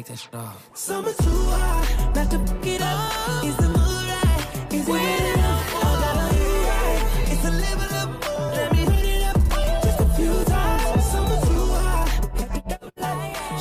take 0.07 0.17
that 0.17 0.23
shit 0.23 0.35
off. 0.35 0.71
Summer 0.75 1.13
too 1.13 1.31
hot, 1.31 2.15
not 2.15 2.31
to 2.31 2.39
fuck 2.39 2.67
it 2.67 2.81
up. 2.83 3.45
Is 3.45 3.57
the 3.57 3.69
mood 3.69 3.79
right? 3.79 4.73
Is 4.73 4.89
it 4.89 4.93
enough? 5.35 5.75
I 5.75 5.81
gotta 6.03 6.35
be 6.35 6.41
right. 6.67 7.03
It's 7.33 7.45
a 7.45 7.51
level 7.51 7.91
up. 7.97 8.11
Let 8.55 8.69
me 8.73 8.79
hit 8.79 9.05
it 9.05 9.23
up 9.27 9.39
just 9.83 10.01
a 10.01 10.09
few 10.17 10.45
times. 10.45 11.05
Summer 11.11 11.41
too 11.47 11.67
hot, 11.75 12.09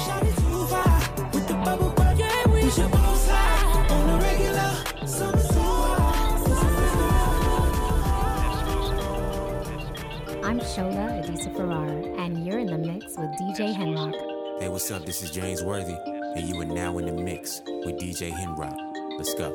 shot 0.05 0.23
it 0.23 0.35
too 0.35 0.65
far 0.67 0.99
with 1.33 1.47
the 1.47 1.53
bubble 1.65 1.91
butt. 1.91 2.15
We 2.53 2.69
should 2.69 2.91
both 2.91 3.19
slide 3.25 3.87
on 3.89 4.03
the 4.07 4.17
regular. 4.23 4.71
Summer 5.07 5.41
too 5.41 5.63
I'm 10.45 10.59
Shola 10.59 11.23
Adisa 11.23 11.49
Ferrara, 11.55 11.99
and 12.21 12.45
you're 12.45 12.59
in 12.59 12.67
the 12.67 12.77
mix 12.77 13.17
with 13.17 13.31
DJ 13.39 13.73
Henrock. 13.73 14.13
Hey, 14.59 14.69
what's 14.69 14.89
up? 14.91 15.05
This 15.05 15.21
is 15.21 15.31
James 15.31 15.63
Worthy, 15.63 15.97
and 16.35 16.47
you 16.49 16.59
are 16.59 16.65
now 16.65 16.97
in 16.97 17.05
the 17.05 17.13
mix 17.13 17.61
with 17.65 17.97
DJ 17.97 18.29
Henrock. 18.29 18.75
Let's 19.17 19.33
go. 19.35 19.53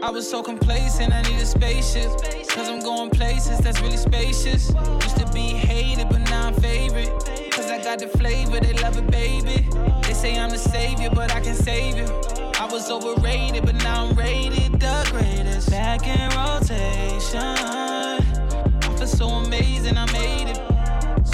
I 0.00 0.10
was 0.10 0.30
so 0.30 0.42
complacent, 0.44 1.12
I 1.12 1.22
need 1.22 1.40
a 1.40 1.46
spaceship. 1.46 2.10
Cause 2.50 2.68
I'm 2.68 2.80
going 2.80 3.10
places 3.10 3.58
that's 3.58 3.80
really 3.80 3.96
spacious. 3.96 4.72
Used 5.02 5.16
to 5.16 5.28
be 5.34 5.48
hated, 5.48 6.08
but 6.08 6.20
now 6.30 6.46
I'm 6.46 6.54
favorite. 6.54 7.10
Cause 7.50 7.66
I 7.66 7.82
got 7.82 7.98
the 7.98 8.06
flavor, 8.06 8.60
they 8.60 8.74
love 8.74 8.96
it, 8.96 9.10
baby. 9.10 9.68
They 10.02 10.14
say 10.14 10.38
I'm 10.38 10.50
the 10.50 10.58
savior, 10.58 11.10
but 11.12 11.32
I 11.32 11.40
can 11.40 11.56
save 11.56 11.96
you. 11.96 12.06
I 12.60 12.68
was 12.70 12.90
overrated, 12.90 13.66
but 13.66 13.74
now 13.76 14.06
I'm 14.06 14.14
rated 14.14 14.80
the 14.80 15.08
greatest. 15.10 15.70
Back 15.70 16.06
in 16.06 16.30
rotation. 16.30 17.40
I 17.40 18.94
feel 18.96 19.06
so 19.06 19.28
amazing, 19.28 19.96
I 19.96 20.06
made 20.12 20.48
it. 20.48 20.57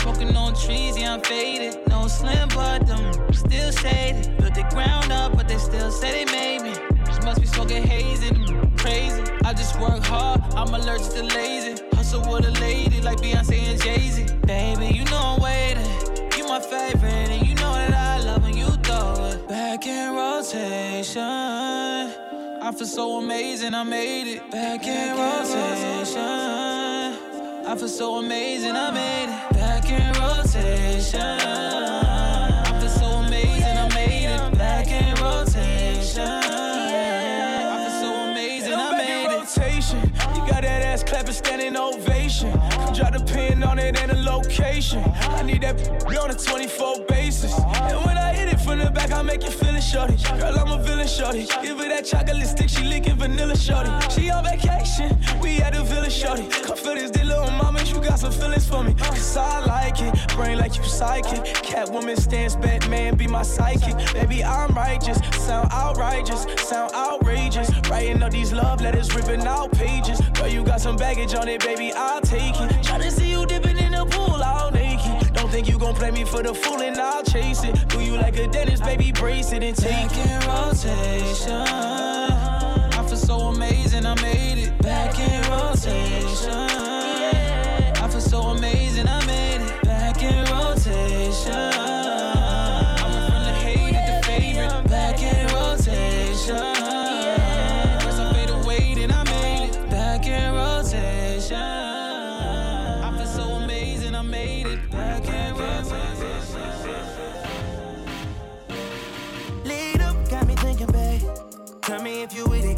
Smoking 0.04 0.36
on 0.36 0.54
trees, 0.54 0.98
yeah, 0.98 1.14
I'm 1.14 1.22
faded. 1.22 1.78
No 1.88 2.08
slim, 2.08 2.50
but 2.54 2.86
them 2.86 3.10
still 3.32 3.72
shaded. 3.72 4.36
Built 4.36 4.54
the 4.54 4.66
ground 4.68 5.10
up, 5.10 5.34
but 5.34 5.48
they 5.48 5.56
still 5.56 5.90
say 5.90 6.26
they 6.26 6.30
made 6.30 6.60
me. 6.60 6.74
Just 7.06 7.22
must 7.22 7.40
be 7.40 7.46
smoking 7.46 7.82
hazy, 7.82 8.28
them 8.28 8.76
crazy. 8.76 9.22
I 9.46 9.54
just 9.54 9.80
work 9.80 10.04
hard, 10.04 10.42
I'm 10.54 10.74
allergic 10.74 11.10
to 11.14 11.22
lazy. 11.22 11.82
Hustle 11.94 12.20
with 12.30 12.44
a 12.44 12.50
lady 12.60 13.00
like 13.00 13.16
Beyonce 13.16 13.56
and 13.60 13.80
Jay 13.80 14.10
Z. 14.10 14.26
Baby, 14.46 14.94
you 14.94 15.06
know 15.06 15.22
I'm 15.22 15.40
waiting. 15.40 15.88
You 16.36 16.48
my 16.48 16.60
favorite, 16.60 17.30
and 17.30 17.48
you 17.48 17.54
know 17.54 17.72
that 17.72 17.94
I 17.94 18.22
love 18.26 18.42
when 18.42 18.54
you 18.58 18.66
throw 18.84 19.14
it 19.24 19.48
back 19.48 19.86
in 19.86 20.14
rotation. 20.14 21.22
I 21.22 22.72
feel 22.76 22.86
so 22.86 23.20
amazing, 23.20 23.72
I 23.72 23.84
made 23.84 24.36
it 24.36 24.50
back 24.50 24.86
in 24.86 25.16
rotation. 25.16 26.73
I 27.74 27.76
feel 27.76 27.88
so 27.88 28.18
amazing, 28.18 28.76
I 28.76 28.92
made 28.92 29.24
it 29.24 29.54
back 29.54 29.90
in 29.90 30.06
rotation. 30.22 31.20
I 31.20 32.78
feel 32.78 32.88
so 32.88 33.06
amazing, 33.06 33.76
I 33.76 33.88
made 33.92 34.26
it 34.26 34.56
back 34.56 34.86
in 34.86 35.12
rotation. 35.20 36.22
I 36.22 37.88
feel 37.88 38.00
so 38.00 38.30
amazing, 38.30 38.74
I 38.74 38.92
made 38.96 39.24
it. 39.24 39.32
In 39.32 39.40
rotation. 39.40 40.00
You 40.36 40.48
got 40.48 40.62
that 40.62 40.82
ass 40.82 41.02
clapping, 41.02 41.32
standing 41.34 41.76
ovation. 41.76 42.52
Drop 42.94 43.12
the 43.12 43.24
pin 43.26 43.64
on 43.64 43.80
it 43.80 43.98
and 44.00 44.12
the 44.12 44.22
location. 44.22 45.02
I 45.30 45.42
need 45.42 45.62
that 45.62 45.74
on 46.04 46.30
a 46.30 46.34
24 46.34 47.00
basis. 47.08 47.58
And 47.58 48.06
when 48.06 48.16
I 48.16 48.23
from 48.74 48.84
the 48.84 48.90
back, 48.90 49.12
I 49.12 49.22
make 49.22 49.42
you 49.44 49.50
feel 49.50 49.74
it, 49.74 49.82
shorty. 49.82 50.16
Girl, 50.40 50.58
I'm 50.58 50.72
a 50.72 50.82
villain, 50.82 51.06
shorty. 51.06 51.46
Give 51.62 51.78
her 51.78 51.88
that 51.88 52.04
chocolate 52.04 52.46
stick, 52.46 52.68
she 52.68 52.84
licking 52.84 53.16
vanilla, 53.16 53.56
shorty. 53.56 53.90
She 54.10 54.30
on 54.30 54.44
vacation, 54.44 55.16
we 55.40 55.58
at 55.58 55.74
the 55.74 55.84
village, 55.84 56.12
shorty. 56.12 56.46
Come 56.48 56.76
feel 56.76 56.94
this, 56.94 57.10
dear 57.10 57.24
little 57.24 57.50
mama, 57.52 57.82
you 57.84 58.00
got 58.00 58.18
some 58.18 58.32
feelings 58.32 58.66
for 58.66 58.82
me. 58.82 58.94
Cause 58.94 59.36
I 59.36 59.64
like 59.64 60.00
it, 60.00 60.12
brain 60.34 60.58
like 60.58 60.76
you 60.76 60.82
psychic. 60.84 61.44
Catwoman 61.62 62.18
stance, 62.18 62.56
Batman 62.56 63.16
be 63.16 63.26
my 63.28 63.42
psychic. 63.42 63.94
Baby, 64.12 64.42
I'm 64.42 64.74
righteous, 64.74 65.18
sound 65.46 65.70
outrageous, 65.72 66.44
sound 66.68 66.92
outrageous. 66.94 67.70
Writing 67.88 68.22
up 68.22 68.32
these 68.32 68.52
love 68.52 68.80
letters, 68.80 69.14
ripping 69.14 69.46
out 69.46 69.70
pages. 69.72 70.20
Girl, 70.34 70.48
you 70.48 70.64
got 70.64 70.80
some 70.80 70.96
baggage 70.96 71.34
on 71.34 71.48
it, 71.48 71.60
baby, 71.60 71.92
I'll 71.92 72.20
take 72.20 72.58
it. 72.60 72.70
Tryna 72.82 73.10
see 73.10 73.30
you 73.30 73.46
dipping 73.46 73.78
in 73.78 73.92
the 73.92 74.04
pool 74.06 74.42
all. 74.42 74.73
Think 75.54 75.68
you 75.68 75.78
gon' 75.78 75.94
play 75.94 76.10
me 76.10 76.24
for 76.24 76.42
the 76.42 76.52
fool 76.52 76.82
and 76.82 76.98
I'll 76.98 77.22
chase 77.22 77.62
it. 77.62 77.88
Do 77.88 78.00
you 78.00 78.16
like 78.16 78.36
a 78.36 78.48
dentist, 78.48 78.82
baby, 78.82 79.12
brace 79.12 79.52
it 79.52 79.62
and 79.62 79.76
take 79.76 80.10
it. 80.10 80.46
rotation. 80.48 81.52
I 82.98 83.04
feel 83.06 83.16
so 83.16 83.38
amazing, 83.54 84.04
I 84.04 84.20
made 84.20 84.58
it. 84.64 84.73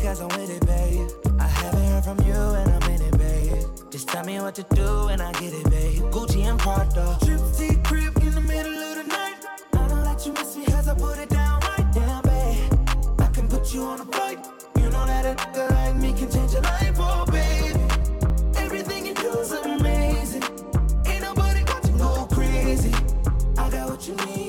Cause 0.07 0.21
I'm 0.21 0.29
with 0.39 0.51
it, 0.51 0.65
babe. 0.65 1.11
I 1.41 1.49
haven't 1.49 1.85
heard 1.91 2.05
from 2.05 2.21
you 2.25 2.33
and 2.33 2.71
I'm 2.71 2.91
in 2.93 3.03
it, 3.03 3.19
babe. 3.19 3.91
Just 3.91 4.07
tell 4.09 4.25
me 4.25 4.39
what 4.39 4.55
to 4.55 4.63
do 4.71 5.09
and 5.09 5.21
I 5.21 5.33
get 5.33 5.53
it, 5.53 5.69
babe. 5.69 6.03
Gucci 6.15 6.43
and 6.49 6.61
Prada. 6.61 7.19
Trip 7.25 7.83
crib 7.83 8.17
in 8.23 8.33
the 8.33 8.41
middle 8.41 8.79
of 8.89 8.95
the 8.99 9.05
night. 9.19 9.39
I 9.73 9.89
know 9.89 10.05
that 10.05 10.25
you 10.25 10.33
miss 10.33 10.57
me 10.57 10.65
cause 10.67 10.87
I 10.87 10.95
put 10.95 11.19
it 11.19 11.29
down 11.29 11.61
right 11.61 11.93
down, 11.93 12.23
babe. 12.23 12.73
I 13.19 13.27
can 13.35 13.49
put 13.49 13.75
you 13.75 13.83
on 13.83 14.01
a 14.01 14.05
flight. 14.05 14.39
You 14.79 14.91
know 14.91 15.07
that 15.07 15.25
a 15.27 15.35
nigga 15.35 15.71
like 15.73 15.97
me 15.97 16.13
can 16.13 16.31
change 16.31 16.53
your 16.53 16.63
life, 16.63 16.97
oh, 17.01 17.25
baby. 17.27 17.85
Everything 18.65 19.07
you 19.07 19.15
do 19.15 19.31
is 19.41 19.51
amazing. 19.51 20.45
Ain't 21.07 21.23
nobody 21.23 21.65
got 21.65 21.83
to 21.83 21.93
go 21.93 22.29
crazy. 22.31 22.95
I 23.59 23.71
got 23.71 23.91
what 23.91 24.07
you 24.07 24.15
need. 24.27 24.46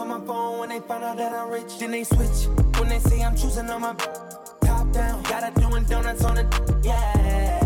On 0.00 0.08
my 0.08 0.20
phone 0.26 0.58
when 0.58 0.68
they 0.70 0.80
find 0.80 1.04
out 1.04 1.18
that 1.18 1.32
I'm 1.32 1.50
rich. 1.50 1.78
Then 1.78 1.90
they 1.90 2.04
switch 2.04 2.48
when 2.78 2.88
they 2.88 2.98
say 2.98 3.22
I'm 3.22 3.36
choosing 3.36 3.68
on 3.68 3.82
my 3.82 3.94
top 4.64 4.90
down. 4.92 5.22
Gotta 5.24 5.52
doing 5.60 5.84
donuts 5.84 6.24
on 6.24 6.38
it, 6.38 6.46
yeah. 6.82 7.60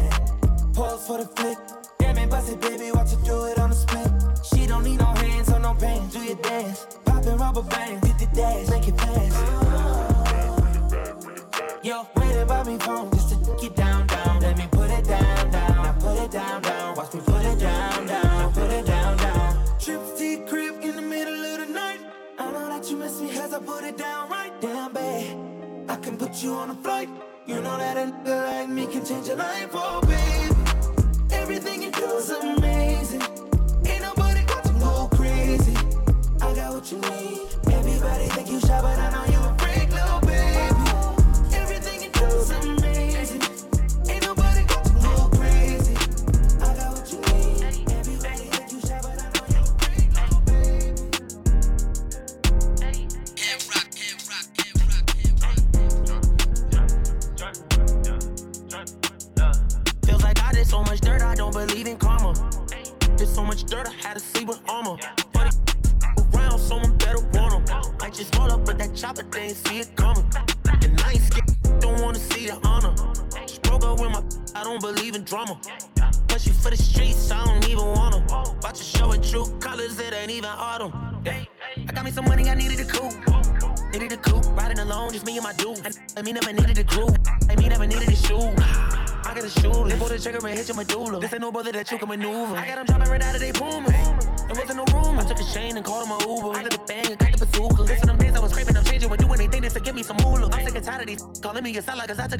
Pause 0.74 1.06
for 1.06 1.18
the 1.18 1.26
flick. 1.36 1.58
Damn 1.98 2.18
it, 2.18 2.28
bust 2.28 2.50
it, 2.52 2.60
baby. 2.60 2.90
Watch 2.90 3.12
her 3.12 3.24
do 3.24 3.44
it 3.44 3.58
on 3.58 3.70
the 3.70 3.76
split. 3.76 4.10
She 4.44 4.66
don't 4.66 4.82
need 4.82 4.98
no 4.98 5.06
hands 5.06 5.48
or 5.50 5.60
no 5.60 5.74
pain. 5.74 6.08
Do 6.08 6.18
your 6.24 6.36
dance. 6.36 6.86
Popping 7.04 7.36
rubber 7.36 7.62
bands, 7.62 8.06
hit 8.06 8.18
the 8.18 8.26
dash, 8.34 8.68
make 8.68 8.88
it 8.88 8.98
fast. 8.98 9.36
Yo, 11.84 12.06
waiting 12.16 12.46
by 12.48 12.64
me 12.64 12.78
phone 12.78 13.10
just 13.12 13.28
to 13.30 13.36
get 13.60 13.76
down, 13.76 13.93
can 26.04 26.18
put 26.18 26.42
you 26.42 26.52
on 26.52 26.68
a 26.68 26.74
flight. 26.74 27.08
You 27.46 27.54
know 27.62 27.78
that 27.78 27.96
a 27.96 28.12
nigga 28.12 28.46
like 28.46 28.68
me 28.68 28.86
can 28.86 29.06
change 29.06 29.26
your 29.26 29.36
life, 29.36 29.70
oh 29.72 30.02
baby. 30.02 31.34
Everything 31.34 31.82
you 31.82 31.90
do 31.92 32.04
is 32.16 32.28
amazing. 32.28 33.22
Ain't 33.86 34.02
nobody 34.02 34.44
got 34.44 34.64
to 34.64 34.72
go 34.74 35.08
crazy. 35.16 35.74
I 36.42 36.54
got 36.54 36.74
what 36.74 36.92
you 36.92 36.98
need. 36.98 37.40
Everybody 37.72 38.26
think 38.34 38.50
you 38.50 38.60
shy, 38.60 38.80
but 38.82 38.98
I 38.98 39.10
know 39.14 39.24
you 39.32 39.53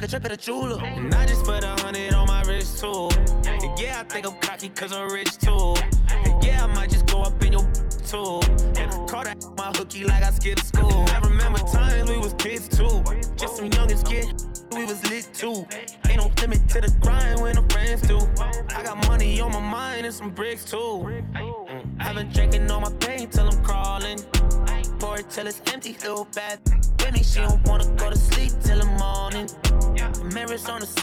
seller 0.07 0.25
I 0.25 0.27
the 0.29 0.37
jeweler. 0.37 0.83
And 0.83 1.13
I 1.13 1.25
just 1.25 1.45
put 1.45 1.63
a 1.63 1.75
hundred 1.81 2.13
on 2.13 2.27
my 2.27 2.41
wrist 2.43 2.79
too. 2.79 3.09
And 3.45 3.79
yeah, 3.79 4.01
I 4.01 4.03
think 4.03 4.27
I'm 4.27 4.37
cocky 4.39 4.69
cause 4.69 4.93
I'm 4.93 5.11
rich 5.11 5.37
too. 5.37 5.75
And 6.09 6.43
yeah, 6.43 6.63
I 6.63 6.67
might 6.67 6.89
just 6.89 7.07
go 7.07 7.21
up 7.23 7.41
in 7.43 7.53
your 7.53 7.67
too. 8.07 8.39
And 8.77 8.91
I 8.91 9.05
caught 9.07 9.25
that 9.25 9.43
my 9.57 9.71
hooky 9.75 10.03
like 10.03 10.23
I 10.23 10.31
skipped 10.31 10.65
school. 10.65 11.05
I 11.09 11.19
remember 11.23 11.59
times 11.59 12.09
we 12.09 12.17
was 12.17 12.33
kids 12.33 12.67
too. 12.67 13.03
Just 13.35 13.57
some 13.57 13.71
youngest 13.71 14.05
kid, 14.05 14.27
we 14.71 14.85
was 14.85 15.01
lit 15.09 15.29
too. 15.33 15.65
Ain't 16.07 16.17
no 16.17 16.31
limit 16.41 16.67
to 16.69 16.81
the 16.81 16.93
grind 17.01 17.41
when 17.41 17.55
the 17.55 17.63
friends 17.73 18.01
do. 18.01 18.19
I 18.75 18.83
got 18.83 19.07
money 19.07 19.39
on 19.41 19.51
my 19.51 19.59
mind 19.59 20.05
and 20.05 20.13
some 20.13 20.31
bricks 20.31 20.65
too. 20.65 20.77
Mm. 20.77 21.95
I've 21.99 22.15
been 22.15 22.29
drinking 22.29 22.69
all 22.69 22.81
my 22.81 22.91
pain 22.99 23.29
till 23.29 23.47
I'm 23.47 23.63
crawling. 23.63 24.19
Pour 24.99 25.19
it 25.19 25.29
till 25.29 25.47
it's 25.47 25.61
empty, 25.71 25.93
feel 25.93 26.27
bad. 26.33 26.59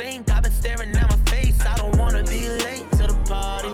Sink, 0.02 0.28
I've 0.32 0.42
been 0.42 0.52
staring 0.52 0.96
at 0.96 1.08
my 1.10 1.16
face. 1.30 1.64
I 1.64 1.76
don't 1.76 1.96
wanna 1.96 2.24
be 2.24 2.48
late 2.48 2.90
to 2.98 3.04
the 3.06 3.16
party. 3.24 3.72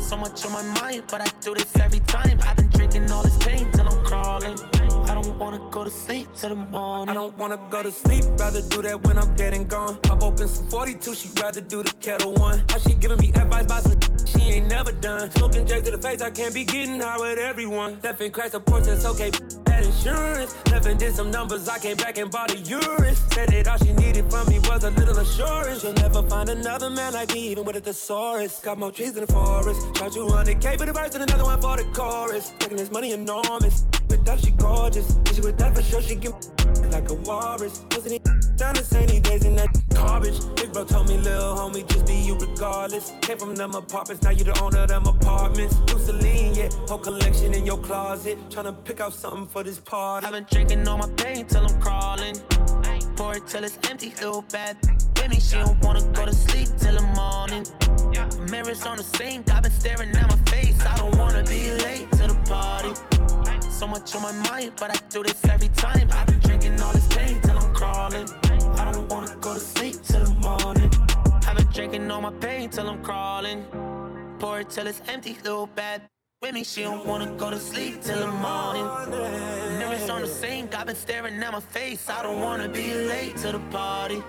So 0.00 0.16
much 0.16 0.46
on 0.46 0.52
my 0.52 0.62
mind, 0.80 1.02
but 1.10 1.20
I 1.20 1.28
do 1.42 1.52
this 1.54 1.76
every 1.76 2.00
time. 2.00 2.38
I've 2.46 2.56
been 2.56 2.70
drinking 2.70 3.10
all 3.10 3.22
this 3.22 3.36
pain 3.36 3.70
till 3.72 3.86
I'm 3.86 4.02
crawling. 4.02 4.58
I 5.10 5.14
don't 5.14 5.38
wanna 5.38 5.60
go 5.70 5.84
to 5.84 5.90
sleep 5.90 6.28
till 6.34 6.50
the 6.50 6.54
morning. 6.54 7.10
I 7.10 7.14
don't 7.14 7.36
wanna 7.36 7.58
go 7.68 7.82
to 7.82 7.92
sleep, 7.92 8.24
rather 8.38 8.62
do 8.62 8.80
that 8.80 9.02
when 9.06 9.18
I'm 9.18 9.34
dead 9.36 9.52
and 9.52 9.68
gone. 9.68 9.96
Pop 9.96 10.22
open 10.22 10.48
some 10.48 10.68
42, 10.68 11.14
she'd 11.14 11.38
rather 11.38 11.60
do 11.60 11.82
the 11.82 11.92
Ketel 12.00 12.32
One. 12.32 12.64
How 12.70 12.78
she 12.78 12.94
giving 12.94 13.18
me 13.18 13.28
advice 13.28 13.64
about 13.66 13.82
some 13.82 14.00
she 14.24 14.40
ain't 14.54 14.68
never 14.68 14.92
done. 14.92 15.30
Smoking 15.32 15.66
J 15.66 15.82
to 15.82 15.90
the 15.90 15.98
face, 15.98 16.22
I 16.22 16.30
can't 16.30 16.54
be 16.54 16.64
getting 16.64 17.00
high 17.00 17.18
with 17.18 17.38
everyone. 17.38 17.98
Left 18.02 18.32
crashed 18.32 18.52
the 18.52 18.60
that's 18.84 19.04
okay. 19.04 19.30
Had 19.66 19.84
insurance. 19.84 20.54
Left 20.70 20.98
did 20.98 21.14
some 21.14 21.30
numbers, 21.30 21.68
I 21.68 21.78
came 21.78 21.96
back 21.96 22.18
and 22.18 22.30
bought 22.30 22.52
a 22.52 22.58
Urus. 22.58 23.18
Said 23.32 23.48
that 23.50 23.68
all 23.68 23.78
she 23.78 23.92
needed 23.92 24.30
from 24.30 24.48
me 24.48 24.58
was 24.60 24.84
a 24.84 24.90
little 24.90 25.18
assurance. 25.18 25.82
You'll 25.82 25.92
never 25.94 26.22
find 26.22 26.48
another 26.48 26.90
man 26.90 27.12
like 27.12 27.32
me, 27.32 27.48
even 27.48 27.64
with 27.64 27.76
a 27.76 27.80
thesaurus. 27.80 28.60
Got 28.60 28.78
more 28.78 28.92
trees 28.92 29.16
in 29.16 29.24
the 29.24 29.32
forest. 29.32 29.94
Charge 29.94 30.16
you 30.16 30.26
100k 30.26 30.78
for 30.78 30.86
the 30.86 30.92
verse 30.92 31.14
and 31.14 31.22
another 31.22 31.44
one 31.44 31.60
for 31.60 31.76
the 31.76 31.84
chorus. 31.92 32.52
Taking 32.58 32.76
this 32.76 32.90
money 32.90 33.12
enormous. 33.12 33.84
With 34.08 34.24
that, 34.24 34.40
she 34.40 34.50
gorgeous. 34.52 35.16
If 35.26 35.36
she 35.36 35.40
with 35.40 35.58
that 35.58 35.74
for 35.74 35.82
sure, 35.82 36.02
she 36.02 36.14
give 36.16 36.34
like 36.90 37.10
a 37.10 37.14
walrus. 37.14 37.84
Wasn't 37.90 38.12
it 38.12 38.24
down 38.56 38.74
the 38.74 38.82
sunny 38.82 39.20
days 39.20 39.44
in 39.44 39.56
that 39.56 39.70
garbage? 39.94 40.38
Big 40.56 40.72
bro 40.72 40.84
told 40.84 41.08
me, 41.08 41.18
little 41.18 41.54
homie, 41.56 41.86
just 41.86 42.06
be 42.06 42.14
you 42.14 42.36
regardless. 42.36 43.12
Came 43.20 43.38
from 43.38 43.54
them 43.54 43.74
apartments, 43.74 44.22
now 44.22 44.30
you 44.30 44.44
the 44.44 44.58
owner 44.60 44.80
of 44.80 44.88
them 44.88 45.06
apartments. 45.06 45.76
Celine, 46.04 46.54
yeah, 46.54 46.68
whole 46.88 46.98
collection 46.98 47.54
in 47.54 47.64
your 47.64 47.78
closet. 47.78 48.36
Tryna 48.50 48.74
pick 48.84 49.00
out 49.00 49.14
something 49.14 49.46
for 49.46 49.62
this 49.62 49.78
party. 49.78 50.26
I've 50.26 50.32
been 50.32 50.46
drinking 50.50 50.88
all 50.88 50.98
my 50.98 51.08
pain 51.16 51.46
till 51.46 51.64
I'm 51.64 51.80
crawling. 51.80 52.36
Pour 53.16 53.36
it 53.36 53.46
till 53.46 53.62
it's 53.62 53.78
empty, 53.88 54.10
feel 54.10 54.42
bad. 54.50 54.76
Me, 55.30 55.38
she 55.38 55.54
don't 55.54 55.80
wanna 55.84 56.02
go 56.12 56.26
to 56.26 56.34
sleep 56.34 56.68
till 56.80 56.96
the 56.96 57.02
morning. 57.14 57.64
Mirrors 58.50 58.84
on 58.84 58.96
the 58.96 59.04
sink, 59.04 59.48
I've 59.52 59.62
been 59.62 59.70
staring 59.70 60.10
at 60.10 60.28
my 60.28 60.36
face. 60.50 60.84
I 60.84 60.96
don't 60.96 61.16
wanna 61.16 61.44
be 61.44 61.70
late 61.70 62.10
to 62.12 62.26
the 62.26 62.36
party. 62.44 63.11
So 63.82 63.88
much 63.88 64.14
on 64.14 64.22
my 64.22 64.32
mind, 64.48 64.74
but 64.78 64.90
I 64.92 64.98
do 65.10 65.24
this 65.24 65.44
every 65.44 65.66
time. 65.70 66.08
I've 66.12 66.28
been 66.28 66.38
drinking 66.38 66.80
all 66.80 66.92
this 66.92 67.08
pain 67.08 67.40
till 67.40 67.58
I'm 67.58 67.74
crawling. 67.74 68.28
I 68.78 68.92
don't 68.92 69.08
wanna 69.10 69.34
go 69.40 69.54
to 69.54 69.58
sleep 69.58 69.96
till 70.04 70.24
the 70.24 70.34
morning. 70.34 70.88
I've 71.48 71.56
been 71.56 71.66
drinking 71.66 72.08
all 72.08 72.20
my 72.20 72.30
pain 72.30 72.70
till 72.70 72.88
I'm 72.88 73.02
crawling. 73.02 73.64
Pour 74.38 74.60
it 74.60 74.70
till 74.70 74.86
it's 74.86 75.02
empty, 75.08 75.34
feel 75.34 75.66
bad. 75.66 76.02
With 76.40 76.54
me, 76.54 76.62
she 76.62 76.82
don't 76.82 77.04
wanna 77.04 77.34
go 77.36 77.50
to 77.50 77.58
sleep 77.58 78.00
till 78.02 78.20
the 78.20 78.28
morning. 78.28 78.86
Mirrors 79.80 80.08
on 80.08 80.20
the 80.20 80.28
sink, 80.28 80.78
I've 80.78 80.86
been 80.86 80.94
staring 80.94 81.42
at 81.42 81.52
my 81.52 81.58
face. 81.58 82.08
I 82.08 82.22
don't 82.22 82.40
wanna 82.40 82.68
be 82.68 82.94
late 82.94 83.36
to 83.38 83.50
the 83.50 83.62
party. 83.72 84.22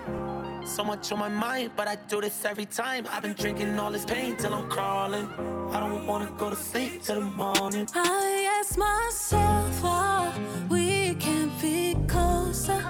So 0.64 0.82
much 0.82 1.12
on 1.12 1.18
my 1.18 1.28
mind, 1.28 1.70
but 1.76 1.86
I 1.86 1.96
do 2.08 2.20
this 2.20 2.44
every 2.44 2.66
time. 2.66 3.06
I've 3.10 3.22
been 3.22 3.34
drinking 3.34 3.78
all 3.78 3.92
this 3.92 4.04
pain 4.04 4.36
till 4.36 4.54
I'm 4.54 4.68
crawling. 4.68 5.28
I 5.70 5.78
don't 5.78 6.06
wanna 6.06 6.32
go 6.36 6.50
to 6.50 6.56
sleep 6.56 7.02
till 7.02 7.20
the 7.20 7.26
morning. 7.26 7.86
I 7.94 8.58
ask 8.58 8.76
myself 8.76 9.82
why 9.82 10.32
we 10.68 11.14
can't 11.16 11.52
be 11.60 11.96
closer. 12.08 12.82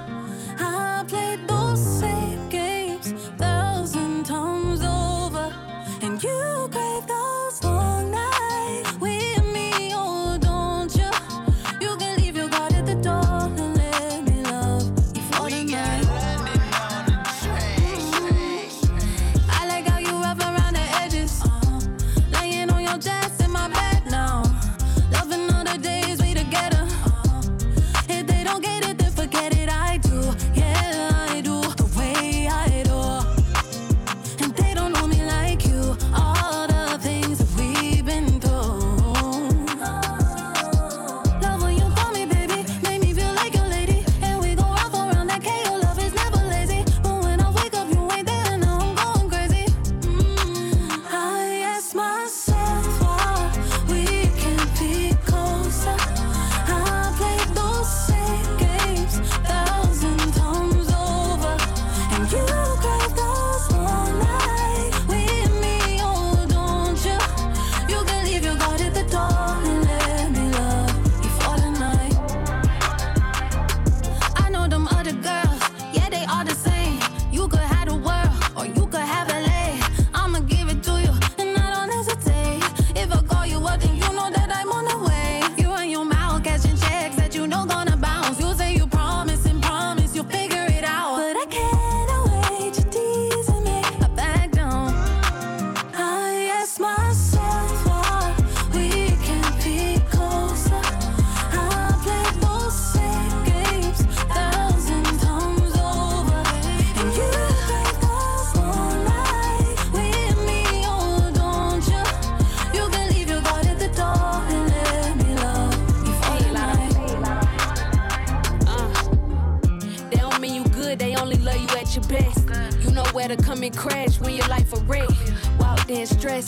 I 0.59 1.05
played 1.07 1.47
those 1.47 2.01
same 2.01 2.49
games 2.49 3.13
thousand 3.37 4.25
times 4.25 4.81
over, 4.83 5.53
and 6.01 6.23
you 6.23 6.69
crave 6.71 7.07
those 7.07 7.34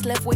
left 0.07 0.25
with 0.25 0.36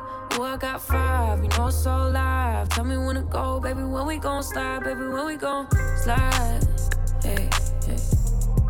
Ooh, 0.37 0.43
I 0.43 0.55
got 0.57 0.81
five, 0.81 1.43
you 1.43 1.49
know 1.49 1.67
it's 1.67 1.83
so 1.83 2.07
live. 2.07 2.69
Tell 2.69 2.85
me 2.85 2.97
when 2.97 3.15
to 3.15 3.21
go, 3.21 3.59
baby, 3.59 3.83
when 3.83 4.05
we 4.05 4.17
gon' 4.17 4.43
slide, 4.43 4.83
baby, 4.83 5.01
when 5.01 5.25
we 5.25 5.35
gon' 5.35 5.67
slide. 5.97 6.61
Hey, 7.21 7.49
hey. 7.85 7.97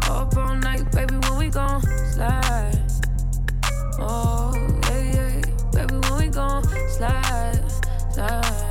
Up 0.09 0.36
all 0.38 0.55
night, 0.55 0.91
baby, 0.91 1.16
when 1.16 1.38
we 1.38 1.49
gon' 1.49 1.82
slide. 2.14 2.80
Oh, 3.99 4.53
yeah, 4.89 5.14
yeah, 5.14 5.41
baby, 5.72 5.95
when 5.95 6.18
we 6.18 6.28
gon' 6.30 6.64
slide, 6.89 7.64
slide, 8.12 8.70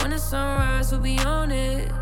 When 0.00 0.12
the 0.12 0.18
sunrise, 0.18 0.92
we'll 0.92 1.02
be 1.02 1.18
on 1.18 1.50
it. 1.52 1.92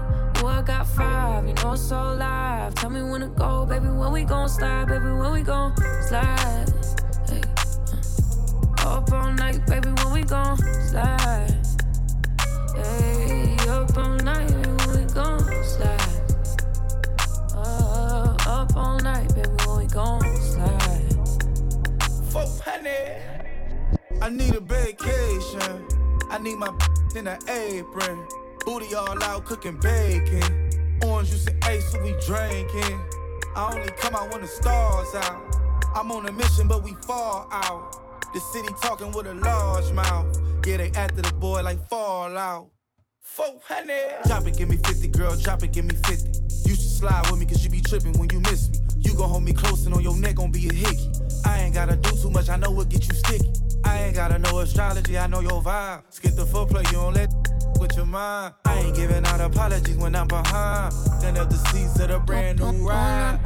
Ooh, 0.40 0.46
I 0.46 0.62
got 0.62 0.86
five, 0.86 1.48
you 1.48 1.54
know 1.54 1.72
it's 1.72 1.82
so 1.82 2.14
live. 2.14 2.74
Tell 2.76 2.90
me 2.90 3.02
when 3.02 3.22
to 3.22 3.26
go, 3.26 3.66
baby. 3.66 3.88
When 3.88 4.12
we 4.12 4.22
gon' 4.22 4.48
slide, 4.48 4.86
baby. 4.86 5.06
When 5.06 5.32
we 5.32 5.42
gon' 5.42 5.74
slide. 6.06 6.72
Hey, 7.28 7.42
uh. 8.84 8.98
Up 8.98 9.12
all 9.12 9.32
night, 9.32 9.66
baby. 9.66 9.88
When 9.88 10.12
we 10.12 10.22
gon' 10.22 10.56
slide. 10.88 11.56
Hey, 12.76 13.56
up 13.68 13.96
all 13.98 14.14
night, 14.18 14.46
baby. 14.46 14.70
When 14.86 15.00
we 15.00 15.12
gon' 15.12 15.64
slide. 15.64 16.22
Uh, 17.52 18.36
up 18.46 18.76
all 18.76 18.98
night, 19.00 19.34
baby. 19.34 19.50
When 19.66 19.78
we 19.78 19.86
gon' 19.86 20.22
slide. 20.36 21.14
400. 22.30 23.22
I 24.22 24.28
need 24.30 24.54
a 24.54 24.60
vacation. 24.60 26.07
I 26.30 26.38
need 26.38 26.56
my 26.56 26.72
in 27.16 27.26
an 27.26 27.38
apron. 27.48 28.26
Booty 28.64 28.94
all 28.94 29.22
out 29.22 29.44
cooking 29.44 29.76
bacon. 29.76 30.70
Orange 31.04 31.30
juice 31.30 31.46
and 31.46 31.64
ace, 31.64 31.90
so 31.90 32.02
we 32.02 32.12
drinking. 32.26 33.00
I 33.56 33.72
only 33.74 33.90
come 33.92 34.14
out 34.14 34.30
when 34.30 34.42
the 34.42 34.46
stars 34.46 35.14
out. 35.14 35.56
I'm 35.94 36.12
on 36.12 36.26
a 36.26 36.32
mission, 36.32 36.68
but 36.68 36.82
we 36.82 36.92
fall 37.06 37.48
out. 37.50 38.32
The 38.34 38.40
city 38.40 38.68
talking 38.82 39.10
with 39.12 39.26
a 39.26 39.34
large 39.34 39.90
mouth. 39.92 40.36
Yeah, 40.66 40.76
they 40.76 40.90
after 40.90 41.22
the 41.22 41.32
boy 41.34 41.62
like 41.62 41.88
fall 41.88 42.28
Fallout. 42.28 42.68
400. 43.22 44.24
Drop 44.26 44.46
it, 44.46 44.56
give 44.56 44.68
me 44.68 44.76
50, 44.76 45.08
girl. 45.08 45.34
Drop 45.36 45.62
it, 45.62 45.72
give 45.72 45.84
me 45.84 45.94
50. 46.06 46.68
You 46.68 46.74
should 46.74 46.90
slide 46.90 47.30
with 47.30 47.40
me, 47.40 47.46
cause 47.46 47.64
you 47.64 47.70
be 47.70 47.80
tripping 47.80 48.18
when 48.18 48.28
you 48.30 48.40
miss 48.40 48.68
me. 48.68 48.78
You 48.98 49.14
gon' 49.14 49.28
hold 49.30 49.44
me 49.44 49.52
close 49.52 49.86
and 49.86 49.94
on 49.94 50.02
your 50.02 50.16
neck 50.16 50.36
gon' 50.36 50.50
be 50.50 50.68
a 50.68 50.72
hickey. 50.72 51.10
I 51.44 51.60
ain't 51.60 51.74
gotta 51.74 51.96
do 51.96 52.10
too 52.20 52.30
much, 52.30 52.48
I 52.48 52.56
know 52.56 52.70
what 52.70 52.88
get 52.88 53.06
you 53.08 53.14
sticky. 53.14 53.50
I 53.84 54.02
ain't 54.04 54.14
gotta 54.14 54.38
know 54.38 54.60
astrology, 54.60 55.18
I 55.18 55.26
know 55.26 55.40
your 55.40 55.62
vibe. 55.62 56.02
Skip 56.10 56.34
the 56.34 56.44
footplay, 56.44 56.86
you 56.86 56.98
don't 56.98 57.14
let 57.14 57.32
with 57.78 57.96
your 57.96 58.06
mind. 58.06 58.54
I 58.64 58.78
ain't 58.80 58.96
giving 58.96 59.24
out 59.26 59.40
apologies 59.40 59.96
when 59.96 60.14
I'm 60.14 60.28
behind. 60.28 60.92
Then 61.20 61.36
up 61.36 61.48
the 61.50 61.56
seats 61.56 61.98
of 62.00 62.08
the 62.08 62.18
brand 62.18 62.58
new 62.58 62.88
ride. 62.88 63.38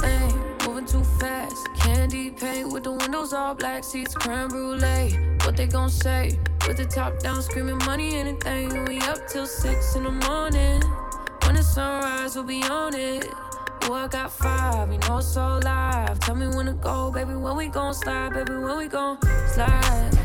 Moving 0.66 0.87
too 0.87 1.05
fast. 1.20 1.57
Candy 1.78 2.30
paint 2.30 2.72
with 2.72 2.85
the 2.85 2.93
windows 2.93 3.33
all 3.33 3.55
black, 3.55 3.85
seats 3.85 4.14
creme 4.14 4.49
brulee. 4.49 5.18
What 5.45 5.57
they 5.57 5.66
gon' 5.66 5.91
say? 5.91 6.39
With 6.66 6.76
the 6.76 6.85
top 6.85 7.18
down, 7.18 7.43
screaming 7.43 7.78
money, 7.78 8.14
anything. 8.16 8.85
We 8.85 8.99
up 9.01 9.26
till 9.28 9.47
six 9.47 9.95
in 9.97 10.05
the 10.05 10.11
morning. 10.11 10.83
When 11.45 11.57
the 11.57 11.62
sunrise, 11.62 12.35
we'll 12.37 12.45
be 12.45 12.62
on 12.62 12.95
it. 12.95 13.26
Ooh, 13.85 13.95
I 13.95 14.07
got 14.07 14.30
five, 14.30 14.93
you 14.93 14.99
know 14.99 15.18
it's 15.18 15.26
so 15.26 15.59
live. 15.64 16.20
Tell 16.20 16.37
me 16.37 16.47
when 16.47 16.66
to 16.66 16.72
go, 16.74 17.11
baby. 17.11 17.35
When 17.35 17.57
we 17.57 17.66
gon' 17.66 17.95
slide, 17.95 18.33
baby. 18.33 18.55
When 18.55 18.78
we 18.78 18.87
gon' 18.87 19.18
slide. 19.49 20.22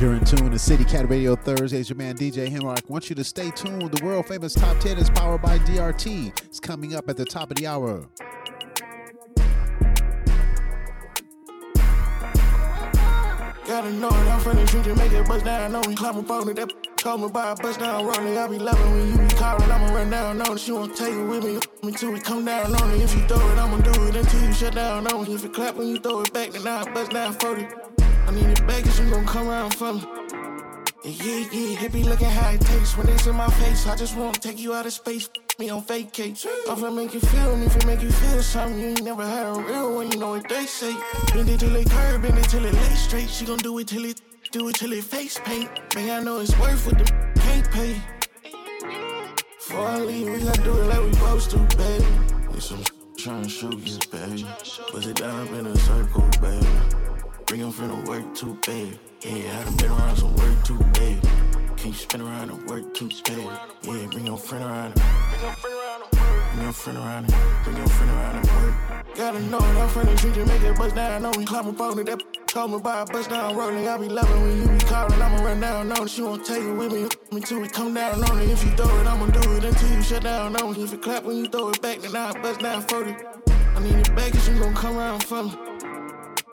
You're 0.00 0.14
in 0.14 0.24
tune 0.24 0.52
to 0.52 0.58
City 0.60 0.84
Cat 0.84 1.10
Radio 1.10 1.34
Thursdays. 1.34 1.90
Your 1.90 1.96
man 1.96 2.16
DJ 2.16 2.48
Henrock 2.48 2.88
wants 2.88 3.10
you 3.10 3.16
to 3.16 3.24
stay 3.24 3.50
tuned. 3.50 3.90
The 3.90 4.04
world 4.04 4.28
famous 4.28 4.54
Top 4.54 4.78
10 4.78 4.96
is 4.96 5.10
powered 5.10 5.42
by 5.42 5.58
DRT. 5.58 6.28
It's 6.44 6.60
coming 6.60 6.94
up 6.94 7.08
at 7.08 7.16
the 7.16 7.24
top 7.24 7.50
of 7.50 7.56
the 7.56 7.66
hour. 7.66 8.06
Gotta 13.66 13.92
know 13.94 14.06
it, 14.06 14.12
I'm 14.12 14.40
the 14.44 14.66
street 14.68 14.84
to 14.84 14.94
make 14.94 15.10
it 15.10 15.26
bust 15.26 15.44
down. 15.44 15.62
I 15.62 15.68
know 15.68 15.88
we 15.88 15.96
climb 15.96 16.16
up 16.16 16.30
on 16.30 16.48
it, 16.48 16.54
that 16.54 16.96
call 16.96 17.18
me 17.18 17.28
by 17.28 17.50
a 17.50 17.56
bust 17.56 17.80
down 17.80 18.06
rolling. 18.06 18.38
I 18.38 18.46
be 18.46 18.60
loving 18.60 18.92
when 18.92 19.08
you 19.10 19.18
be 19.18 19.34
calling, 19.34 19.68
I'ma 19.68 19.92
run 19.92 20.10
down 20.10 20.40
on 20.40 20.52
it. 20.52 20.60
She 20.60 20.70
won't 20.70 20.96
take 20.96 21.12
it 21.12 21.24
with 21.24 21.44
me, 21.82 21.92
till 21.92 22.12
we 22.12 22.20
come 22.20 22.44
down 22.44 22.72
on 22.72 22.90
it. 22.92 23.02
If 23.02 23.16
you 23.16 23.22
throw 23.22 23.36
it, 23.36 23.58
I'ma 23.58 23.78
do 23.78 24.06
it 24.06 24.14
until 24.14 24.46
you 24.46 24.52
shut 24.52 24.76
down 24.76 25.08
on 25.08 25.26
it. 25.26 25.28
If 25.28 25.42
you 25.42 25.48
clap 25.48 25.74
when 25.74 25.88
you 25.88 25.98
throw 25.98 26.20
it 26.20 26.32
back, 26.32 26.50
then 26.52 26.68
I 26.68 26.88
bust 26.94 27.10
down 27.10 27.32
40. 27.32 27.87
I 28.28 28.30
need 28.30 28.44
it 28.44 28.66
back, 28.66 28.84
cause 28.84 29.00
you 29.00 29.08
gon' 29.10 29.24
come 29.24 29.48
around 29.48 29.74
for 29.74 29.94
me. 29.94 30.02
Yeah, 31.02 31.48
yeah, 31.50 31.80
yeah, 31.80 31.88
be 31.88 32.02
looking 32.02 32.28
how 32.28 32.50
it 32.50 32.60
tastes 32.60 32.94
when 32.94 33.08
it's 33.08 33.26
in 33.26 33.34
my 33.34 33.48
face. 33.52 33.86
I 33.86 33.96
just 33.96 34.14
wanna 34.18 34.36
take 34.36 34.58
you 34.58 34.74
out 34.74 34.84
of 34.84 34.92
space, 34.92 35.30
me 35.58 35.70
on 35.70 35.82
vacate. 35.82 36.44
I'm 36.68 36.76
finna 36.76 36.94
make 36.94 37.14
you 37.14 37.20
feel 37.20 37.56
me, 37.56 37.68
finna 37.68 37.86
make 37.86 38.02
you 38.02 38.10
feel 38.10 38.42
something. 38.42 38.78
You 38.78 38.88
ain't 38.88 39.02
never 39.02 39.24
had 39.24 39.46
a 39.46 39.52
real 39.58 39.94
one, 39.94 40.12
you 40.12 40.18
know 40.18 40.32
what 40.32 40.46
they 40.46 40.66
say. 40.66 40.94
Bend 41.32 41.48
it 41.48 41.60
till 41.60 41.74
it 41.74 41.88
curve, 41.88 42.20
bend 42.20 42.36
it 42.36 42.50
till 42.50 42.66
it 42.66 42.74
lay 42.74 42.94
straight. 42.96 43.30
She 43.30 43.46
gon' 43.46 43.56
do 43.58 43.78
it 43.78 43.88
till 43.88 44.04
it, 44.04 44.20
do 44.52 44.68
it 44.68 44.74
till 44.74 44.92
it 44.92 45.04
face 45.04 45.40
paint. 45.42 45.70
Man, 45.94 46.10
I 46.10 46.22
know 46.22 46.40
it's 46.40 46.54
worth 46.58 46.84
what 46.84 46.98
the 46.98 47.04
can't 47.40 47.70
pay. 47.70 47.96
Before 49.56 49.86
I 49.88 50.00
leave, 50.00 50.28
we 50.28 50.40
gotta 50.40 50.62
do 50.62 50.78
it 50.78 50.84
like 50.84 51.02
we 51.02 51.14
supposed 51.14 51.50
to, 51.52 51.58
baby. 51.78 52.04
There's 52.50 52.68
some 52.68 52.84
trying 53.16 53.44
to 53.44 53.48
show 53.48 53.72
you, 53.72 53.98
baby. 54.10 54.44
Bust 54.92 55.06
it 55.06 55.16
down 55.16 55.48
up 55.48 55.54
in 55.54 55.66
a 55.66 55.76
circle, 55.78 56.28
baby. 56.42 56.97
Bring 57.48 57.60
your 57.62 57.72
friend 57.72 58.04
to 58.04 58.10
work 58.10 58.34
too, 58.34 58.58
baby. 58.66 58.98
Yeah, 59.22 59.58
I 59.58 59.64
done 59.64 59.76
been 59.76 59.90
around 59.90 60.16
some 60.16 60.36
work 60.36 60.64
too, 60.64 60.76
baby. 60.92 61.18
Can 61.78 61.86
you 61.86 61.92
spin 61.94 62.20
around 62.20 62.50
and 62.50 62.68
work 62.68 62.92
too, 62.92 63.08
baby? 63.24 63.42
Yeah, 63.84 64.06
bring 64.10 64.26
your 64.26 64.36
friend 64.36 64.64
around. 64.64 64.92
Bring 64.92 65.42
your 65.42 65.52
friend 65.54 65.78
around. 65.78 66.04
Bring 66.52 66.62
your 66.62 66.72
friend 66.74 66.98
around. 66.98 67.26
Bring 67.64 67.76
your 67.78 67.88
friend 67.88 68.10
around 68.10 68.36
and 68.36 68.46
work. 68.50 69.16
Gotta 69.16 69.40
know 69.44 69.56
it, 69.56 69.62
I'm 69.62 69.88
from 69.88 70.04
the 70.04 70.18
street 70.18 70.34
to 70.34 70.44
make 70.44 70.60
it 70.60 70.76
bust 70.76 70.94
down. 70.94 71.10
I 71.10 71.18
know 71.20 71.38
we 71.38 71.46
climb 71.46 71.68
up 71.68 71.80
on 71.80 71.98
it, 71.98 72.04
that 72.04 72.22
call 72.48 72.68
me 72.68 72.80
by 72.80 73.00
a 73.00 73.06
bust 73.06 73.30
down 73.30 73.56
rolling. 73.56 73.88
I 73.88 73.96
be 73.96 74.10
loving 74.10 74.42
when 74.42 74.58
you 74.58 74.68
be 74.68 74.84
calling, 74.84 75.22
I'ma 75.22 75.42
run 75.42 75.60
down 75.60 75.90
on 75.90 76.02
it. 76.02 76.10
She 76.10 76.20
won't 76.20 76.44
take 76.44 76.62
it 76.62 76.72
with 76.72 76.92
me, 76.92 77.08
me 77.32 77.40
till 77.40 77.60
we 77.60 77.68
come 77.68 77.94
down 77.94 78.22
on 78.24 78.42
it. 78.42 78.50
If 78.50 78.62
you 78.62 78.72
throw 78.72 79.00
it, 79.00 79.06
I'ma 79.06 79.26
do 79.26 79.56
it 79.56 79.64
until 79.64 79.96
you 79.96 80.02
shut 80.02 80.22
down 80.22 80.54
on 80.54 80.74
it. 80.74 80.78
If 80.82 80.92
it 80.92 81.00
clap 81.00 81.24
when 81.24 81.38
you 81.38 81.48
throw 81.48 81.70
it 81.70 81.80
back, 81.80 82.00
then 82.00 82.14
I 82.14 82.38
bust 82.42 82.60
down 82.60 82.82
40. 82.82 83.16
I 83.74 83.80
need 83.80 83.94
it 83.94 84.14
back, 84.14 84.32
cause 84.32 84.46
you 84.46 84.58
gon' 84.58 84.74
come 84.74 84.98
around 84.98 85.24
for 85.24 85.44
me. 85.44 85.77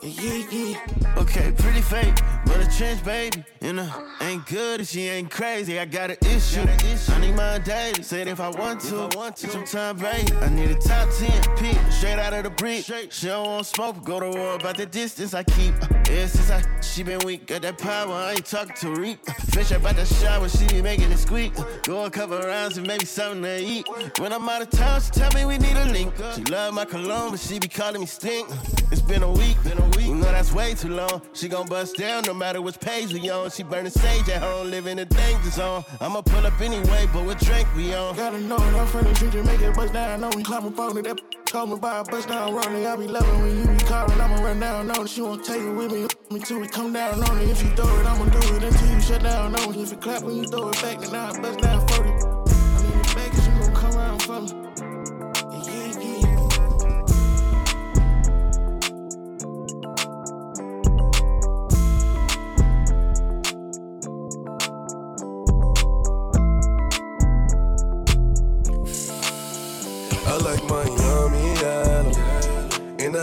Yeah, 0.06 0.46
yeah. 0.52 1.16
Okay, 1.16 1.52
pretty 1.58 1.80
fake, 1.80 2.14
but 2.44 2.60
a 2.60 2.76
trench 2.76 3.04
baby. 3.04 3.42
You 3.60 3.72
know, 3.72 3.90
ain't 4.20 4.46
good 4.46 4.80
if 4.80 4.88
she 4.88 5.08
ain't 5.08 5.28
crazy. 5.32 5.80
I 5.80 5.84
got 5.84 6.12
an 6.12 6.18
issue. 6.20 6.60
I 6.60 7.20
need 7.20 7.34
my 7.34 7.58
daily. 7.58 8.04
Said 8.04 8.28
if 8.28 8.38
I 8.38 8.50
want 8.50 8.82
to, 8.82 9.08
want 9.16 9.34
to. 9.38 9.48
Sometime, 9.48 9.96
baby. 9.96 10.32
I 10.34 10.48
need 10.50 10.70
a 10.70 10.76
top 10.76 11.08
10 11.18 11.56
pick, 11.56 11.76
straight 11.90 12.20
out 12.20 12.34
of 12.34 12.44
the 12.44 12.50
brick. 12.50 12.84
She 12.84 13.26
don't 13.26 13.46
want 13.48 13.66
smoke, 13.66 14.04
go 14.04 14.20
to 14.20 14.30
war 14.30 14.54
about 14.54 14.76
the 14.76 14.86
distance 14.86 15.34
I 15.34 15.42
keep. 15.42 15.74
Uh, 15.82 15.88
yeah, 16.08 16.26
since 16.26 16.50
I, 16.50 16.80
she 16.80 17.02
been 17.02 17.18
weak, 17.24 17.48
got 17.48 17.62
that 17.62 17.78
power. 17.78 18.12
I 18.12 18.32
ain't 18.32 18.46
talking 18.46 18.76
to 18.76 19.00
Reap. 19.00 19.18
Uh, 19.28 19.32
fish 19.32 19.72
up 19.72 19.84
out 19.84 19.96
the 19.96 20.04
shower, 20.04 20.48
she 20.48 20.68
be 20.68 20.82
making 20.82 21.10
it 21.10 21.18
squeak. 21.18 21.58
Uh, 21.58 21.64
go 21.82 22.04
a 22.04 22.10
couple 22.10 22.38
rounds 22.38 22.78
and 22.78 22.86
maybe 22.86 23.06
something 23.06 23.42
to 23.42 23.58
eat. 23.58 23.88
When 24.20 24.32
I'm 24.32 24.48
out 24.48 24.62
of 24.62 24.70
town, 24.70 25.00
she 25.00 25.10
tell 25.10 25.32
me 25.32 25.46
we 25.46 25.58
need 25.58 25.76
a 25.76 25.86
link. 25.86 26.14
She 26.36 26.44
love 26.44 26.74
my 26.74 26.84
cologne, 26.84 27.32
but 27.32 27.40
she 27.40 27.58
be 27.58 27.66
calling 27.66 28.02
me 28.02 28.06
stink. 28.06 28.48
It's 28.92 29.02
been 29.02 29.24
a 29.24 29.32
week, 29.32 29.56
been 29.64 29.78
a 29.78 29.86
week. 29.86 29.95
You 29.98 30.14
know 30.14 30.30
that's 30.30 30.52
way 30.52 30.74
too 30.74 30.90
long. 30.90 31.22
She 31.32 31.48
gon' 31.48 31.66
bust 31.66 31.96
down 31.96 32.24
no 32.26 32.34
matter 32.34 32.60
which 32.62 32.78
page 32.80 33.12
we 33.12 33.28
on. 33.30 33.50
She 33.50 33.62
burning 33.62 33.90
sage 33.90 34.28
at 34.28 34.42
home, 34.42 34.70
living 34.70 34.98
in 34.98 35.08
danger 35.08 35.50
zone. 35.50 35.84
I'ma 36.00 36.22
pull 36.22 36.46
up 36.46 36.60
anyway, 36.60 37.08
but 37.12 37.24
what 37.24 37.38
drink 37.40 37.66
we 37.74 37.94
on? 37.94 38.14
Gotta 38.16 38.40
know 38.40 38.56
it, 38.56 38.60
I'm 38.60 38.86
from 38.86 39.04
the 39.04 39.14
street 39.14 39.32
to 39.32 39.42
make 39.42 39.60
it 39.60 39.74
bust 39.74 39.92
down. 39.92 40.10
I 40.10 40.16
know 40.16 40.36
we 40.36 40.42
climb 40.42 40.66
up 40.66 40.78
on 40.78 40.98
it, 40.98 41.04
that 41.04 41.20
call 41.46 41.66
me 41.66 41.76
by 41.76 41.98
a 42.00 42.04
bust 42.04 42.28
down 42.28 42.54
rolling. 42.54 42.86
I 42.86 42.96
be 42.96 43.08
loving 43.08 43.40
when 43.42 43.58
you 43.58 43.66
be 43.66 43.84
calling, 43.84 44.20
I'ma 44.20 44.42
run 44.42 44.60
down 44.60 44.90
on 44.90 45.04
it. 45.04 45.08
She 45.08 45.22
won't 45.22 45.44
take 45.44 45.62
it 45.62 45.72
with 45.72 45.92
me, 45.92 46.06
me 46.30 46.40
till 46.40 46.60
we 46.60 46.68
come 46.68 46.92
down 46.92 47.22
on 47.22 47.38
it. 47.38 47.48
If 47.48 47.62
you 47.62 47.70
throw 47.70 48.00
it, 48.00 48.06
I'ma 48.06 48.24
do 48.26 48.54
it 48.56 48.62
until 48.62 48.94
you 48.94 49.00
shut 49.00 49.22
down 49.22 49.54
on 49.56 49.74
it. 49.74 49.80
If 49.80 49.90
you 49.90 49.96
clap 49.96 50.22
when 50.22 50.36
you 50.36 50.44
throw 50.44 50.68
it 50.68 50.82
back, 50.82 51.00
then 51.00 51.14
I 51.14 51.40
bust 51.40 51.58
down 51.60 51.88
40. 51.88 52.10
I 52.10 52.15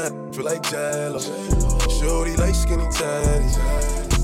I 0.03 0.09
feel 0.33 0.43
like 0.43 0.63
Jello. 0.63 1.19
Shorty 1.87 2.35
like 2.35 2.53
skinny 2.53 2.85
tatty. 2.91 3.47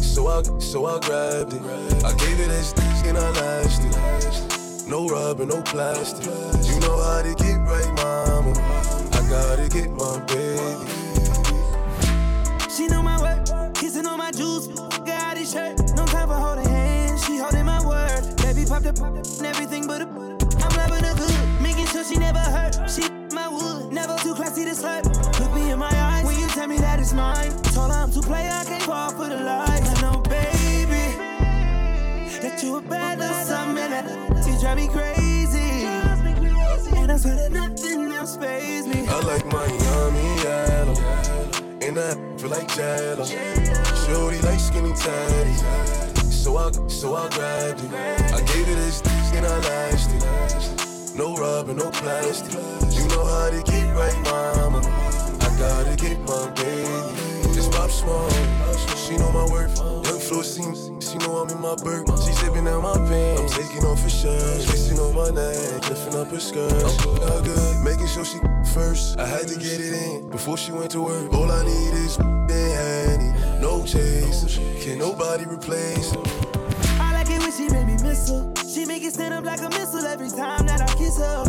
So 0.03 0.27
I, 0.27 0.43
so 0.59 0.85
I 0.85 0.99
grabbed 0.99 1.53
it. 1.53 1.61
I 2.03 2.13
gave 2.15 2.37
it 2.41 2.49
as 2.49 2.73
and 3.05 3.17
I 3.17 3.29
lashed 3.29 3.81
it. 3.85 4.89
No 4.89 5.07
rubber, 5.07 5.45
no 5.45 5.61
plastic. 5.61 6.25
You 6.25 6.79
know 6.81 7.01
how 7.01 7.21
to 7.21 7.33
get 7.33 7.59
right, 7.59 7.87
mama. 7.95 8.51
I 9.13 9.29
gotta 9.29 9.69
get 9.69 9.89
my 9.91 10.19
baby. 10.25 10.91
She 12.69 12.87
know 12.87 13.01
my 13.01 13.21
work, 13.21 13.73
kissing 13.75 14.05
on 14.05 14.17
my 14.17 14.31
juice. 14.31 14.67
Got 15.05 15.37
his 15.37 15.53
shirt, 15.53 15.79
no 15.95 16.05
time 16.07 16.27
for 16.27 16.33
holding 16.33 16.67
hands. 16.67 17.25
She 17.25 17.37
holding 17.37 17.65
my 17.65 17.85
word. 17.85 18.35
Baby 18.37 18.65
popped 18.65 18.85
up 18.85 18.97
everything 19.45 19.87
but 19.87 20.01
a. 20.01 20.05
I'm 20.05 20.75
loving 20.75 21.05
her 21.05 21.15
good, 21.15 21.61
making 21.61 21.85
sure 21.85 22.03
she 22.03 22.17
never 22.17 22.39
hurt. 22.39 22.89
She 22.89 23.18
Told 28.29 28.41
I'm 28.41 28.45
play, 28.45 28.59
I 28.59 28.63
can't 28.65 28.83
fall 28.83 29.09
for 29.11 29.27
the 29.27 29.37
lies. 29.37 29.81
I 29.81 30.01
know, 30.01 30.21
baby, 30.21 31.17
that 32.41 32.61
you 32.61 32.75
a 32.75 32.81
bad 32.81 33.17
little 33.17 33.33
something 33.43 33.89
that 33.89 34.05
she 34.45 34.59
drive 34.61 34.77
me 34.77 34.87
crazy. 34.87 35.85
And 36.95 37.11
I 37.11 37.17
swear 37.17 37.35
that 37.35 37.51
nothing 37.51 38.11
else 38.11 38.37
pays 38.37 38.85
me. 38.85 39.07
I 39.07 39.19
like 39.21 39.45
Miami 39.47 40.43
yellow. 40.43 40.95
And 41.81 41.97
I 41.97 42.13
feel 42.37 42.49
like 42.49 42.67
Jello. 42.75 43.25
Shorty 43.25 44.39
like 44.41 44.59
skinny 44.59 44.93
tatty. 44.93 45.53
So 46.29 46.57
I, 46.57 46.71
so 46.87 47.15
I 47.15 47.29
grabbed 47.29 47.83
it. 47.83 47.91
I 48.33 48.41
gave 48.41 48.67
it 48.69 48.75
this 48.75 49.01
and 49.33 49.45
I 49.45 49.57
lashed 49.59 50.11
it. 50.11 51.17
No 51.17 51.35
rubber, 51.35 51.73
no 51.73 51.89
plastic. 51.89 52.53
You 52.53 53.07
know 53.07 53.25
how 53.25 53.49
to 53.49 53.63
get 53.63 53.95
right, 53.95 54.19
mama. 54.23 54.81
I 55.41 55.49
gotta 55.57 55.95
get 55.95 56.19
my 56.19 56.51
baby. 56.51 56.98
Small. 57.99 58.29
She 58.95 59.17
know 59.17 59.29
my 59.33 59.43
worth. 59.51 59.77
Young 59.77 60.19
floor 60.19 60.43
seems. 60.43 60.89
She 61.05 61.17
know 61.17 61.35
I'm 61.37 61.49
in 61.49 61.59
my 61.59 61.75
bird. 61.75 62.07
She 62.23 62.31
sipping 62.31 62.65
out 62.65 62.81
my 62.81 62.95
pants. 63.09 63.41
I'm 63.41 63.61
taking 63.61 63.83
off 63.83 64.01
her 64.01 64.09
shirt. 64.09 64.65
Kissing 64.71 64.99
on 64.99 65.13
my 65.13 65.29
neck. 65.31 65.89
Lifting 65.89 66.15
up 66.15 66.29
her 66.29 66.39
skirt. 66.39 66.71
I'm 66.71 67.43
good. 67.43 67.83
Making 67.83 68.07
sure 68.07 68.23
she 68.23 68.39
first. 68.73 69.19
I 69.19 69.25
had 69.25 69.49
to 69.49 69.59
get 69.59 69.81
it 69.81 69.93
in 69.93 70.29
before 70.29 70.55
she 70.55 70.71
went 70.71 70.91
to 70.91 71.01
work. 71.01 71.33
All 71.33 71.51
I 71.51 71.63
need 71.65 71.93
is 72.05 72.17
and 72.17 72.49
Henny. 72.49 73.59
No 73.59 73.83
chase. 73.85 74.57
Can 74.81 74.97
nobody 74.97 75.43
replace. 75.43 76.15
I 77.01 77.11
like 77.13 77.29
it 77.29 77.41
when 77.41 77.51
she 77.51 77.67
make 77.67 77.85
me 77.85 77.97
miss 78.01 78.29
her. 78.29 78.53
She 78.73 78.85
make 78.85 79.03
it 79.03 79.13
stand 79.13 79.33
up 79.33 79.43
like 79.43 79.59
a 79.59 79.69
missile 79.69 80.05
every 80.05 80.29
time 80.29 80.65
that 80.67 80.79
I 80.81 80.87
kiss 80.95 81.17
her. 81.17 81.43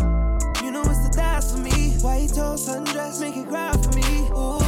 You 0.61 0.71
know 0.71 0.81
it's 0.81 1.07
the 1.07 1.13
thighs 1.13 1.51
for 1.51 1.59
me. 1.59 1.91
White 2.01 2.33
toast, 2.35 2.67
sundress, 2.67 3.21
make 3.21 3.37
it 3.37 3.47
cry 3.47 3.71
for 3.71 3.91
me. 3.95 4.27
Ooh, 4.35 4.60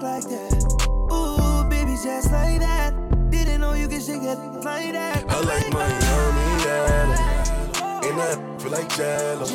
back 0.00 0.24
like 0.24 0.30
that. 0.30 0.86
Ooh, 1.12 1.68
baby, 1.68 1.96
just 2.02 2.30
like 2.30 2.60
that. 2.60 2.92
Didn't 3.30 3.60
know 3.60 3.74
you 3.74 3.88
could 3.88 4.02
shake 4.02 4.22
it 4.22 4.38
like 4.64 4.92
that. 4.92 5.24
I 5.28 5.40
like 5.40 5.72
Miami 5.72 6.64
yellow. 6.64 7.16
And 8.02 8.20
I 8.20 8.58
feel 8.58 8.72
like 8.72 8.88
Jello. 8.96 9.46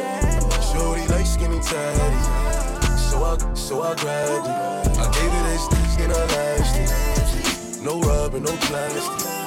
Shorty 0.71 1.07
like 1.07 1.25
skinny 1.25 1.59
tatty. 1.59 2.97
So 2.97 3.23
I, 3.23 3.53
so 3.53 3.81
I 3.81 3.95
grabbed 3.95 4.47
it. 4.47 4.97
I 4.97 5.11
gave 5.11 5.31
it 5.31 5.43
this 5.43 5.97
and 5.99 6.13
I 6.13 6.25
lashed 6.25 7.77
it. 7.77 7.81
No 7.83 7.99
rubber, 8.01 8.39
no 8.39 8.55
plastic. 8.57 9.40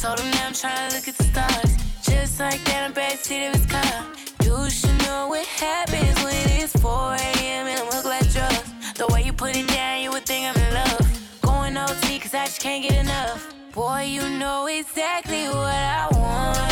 Told 0.00 0.18
him 0.18 0.30
now 0.30 0.46
I'm 0.46 0.54
trying 0.54 0.88
to 0.88 0.96
look 0.96 1.08
at 1.08 1.16
the 1.18 1.24
stars. 1.24 1.76
Just 2.02 2.40
like 2.40 2.64
that, 2.64 2.84
I'm 2.86 2.94
backseat 2.94 3.48
of 3.48 3.54
his 3.54 3.66
car. 3.66 4.06
You 4.42 4.70
should 4.70 4.98
know 5.04 5.28
what 5.28 5.46
happens 5.46 6.16
when 6.24 6.62
it's 6.62 6.72
4 6.80 7.14
a.m. 7.14 7.66
and 7.66 7.78
I'm 7.80 8.04
like 8.04 8.28
drugs. 8.32 8.72
The 8.94 9.06
way 9.08 9.24
you 9.24 9.34
put 9.34 9.54
it 9.54 9.68
down, 9.68 10.00
you 10.00 10.10
would 10.10 10.24
think 10.24 10.46
I'm 10.48 10.56
in 10.56 10.74
love. 10.74 11.40
Going 11.42 11.76
OT, 11.76 12.18
cause 12.18 12.32
I 12.32 12.46
just 12.46 12.62
can't 12.62 12.82
get 12.82 12.96
enough. 12.98 13.52
Boy, 13.72 14.04
you 14.04 14.26
know 14.38 14.66
exactly 14.68 15.48
what 15.48 15.74
I. 15.74 16.08
Want. 16.12 16.69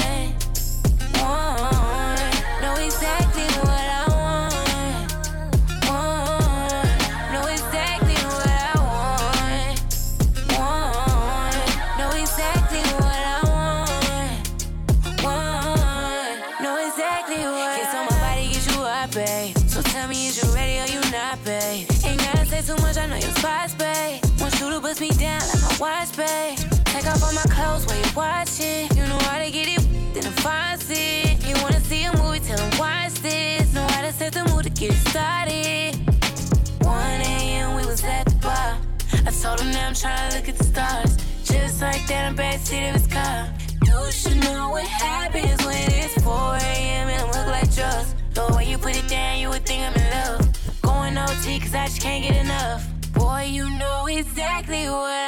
Watch, 25.78 26.16
babe. 26.16 26.58
Take 26.86 27.06
off 27.06 27.22
all 27.22 27.32
my 27.32 27.42
clothes 27.42 27.86
while 27.86 27.98
you 27.98 28.10
watching. 28.16 28.88
You 28.96 29.06
know 29.06 29.18
how 29.28 29.38
to 29.38 29.50
get 29.50 29.68
it 29.68 29.84
in 30.16 30.22
the 30.22 30.34
faucet. 30.42 31.38
You 31.46 31.54
wanna 31.62 31.80
see 31.80 32.04
a 32.04 32.12
movie, 32.16 32.40
tell 32.40 32.58
him 32.58 32.78
watch 32.78 33.14
this. 33.14 33.72
Know 33.74 33.86
how 33.88 34.02
to 34.02 34.12
set 34.12 34.32
the 34.32 34.44
mood 34.44 34.64
to 34.64 34.70
get 34.70 34.92
started. 35.08 35.94
1 36.84 37.20
a.m. 37.20 37.76
we 37.76 37.86
was 37.86 38.02
at 38.04 38.24
the 38.26 38.34
bar. 38.36 38.78
I 39.26 39.30
told 39.30 39.60
him 39.60 39.70
now 39.72 39.88
I'm 39.88 39.94
trying 39.94 40.30
to 40.30 40.36
look 40.36 40.48
at 40.48 40.56
the 40.58 40.64
stars. 40.64 41.16
Just 41.44 41.80
like 41.80 42.06
that, 42.08 42.26
I'm 42.28 42.36
backseat 42.36 42.88
of 42.88 43.00
his 43.00 43.06
car. 43.06 43.48
You 43.84 44.12
should 44.12 44.42
know 44.44 44.70
what 44.70 44.84
happens 44.84 45.64
when 45.64 45.90
it's 45.92 46.14
4 46.22 46.56
a.m. 46.56 47.08
and 47.08 47.22
I'm 47.22 47.28
hooked 47.28 47.48
like 47.48 47.74
drugs. 47.74 48.14
The 48.34 48.52
way 48.54 48.70
you 48.70 48.78
put 48.78 48.96
it 48.96 49.08
down, 49.08 49.38
you 49.38 49.48
would 49.50 49.64
think 49.64 49.82
I'm 49.82 49.94
in 49.94 50.10
love. 50.10 50.82
Going 50.82 51.16
OT, 51.18 51.60
cause 51.60 51.74
I 51.74 51.86
just 51.86 52.00
can't 52.00 52.24
get 52.24 52.36
enough. 52.44 52.86
Boy, 53.12 53.48
you 53.50 53.68
know 53.78 54.06
exactly 54.06 54.84
what 54.88 55.10
I 55.10 55.27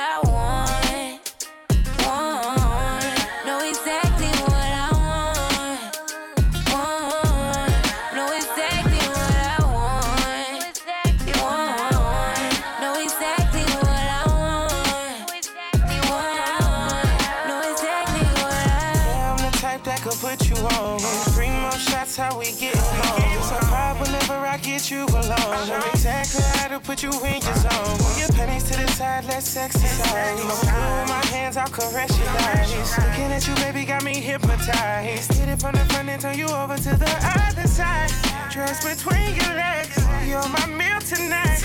put 27.01 27.21
you 27.21 27.27
in 27.27 27.41
your 27.43 27.55
zone. 27.55 27.99
Move 27.99 28.19
your 28.19 28.29
panties 28.29 28.65
to 28.65 28.77
the 28.79 28.87
side, 28.89 29.25
let's 29.25 29.57
exercise. 29.57 30.45
With 30.45 30.65
my 31.09 31.25
hands, 31.27 31.57
I'll 31.57 31.69
caress 31.69 32.17
your 32.19 32.27
thighs. 32.29 32.99
Looking 32.99 33.33
at 33.33 33.47
you, 33.47 33.55
baby, 33.57 33.85
got 33.85 34.05
me 34.05 34.15
hypnotized. 34.15 35.33
Hit 35.35 35.49
it 35.49 35.61
from 35.61 35.73
the 35.73 35.85
front 35.93 36.09
and 36.09 36.21
turn 36.21 36.39
you 36.39 36.49
over 36.49 36.77
to 36.77 36.97
the 36.97 37.11
other 37.49 37.67
side. 37.67 38.11
Dress 38.51 38.85
between 38.85 39.35
your 39.37 39.55
legs, 39.55 39.97
you're 40.27 40.49
my 40.49 40.67
meal 40.67 41.01
tonight. 41.01 41.63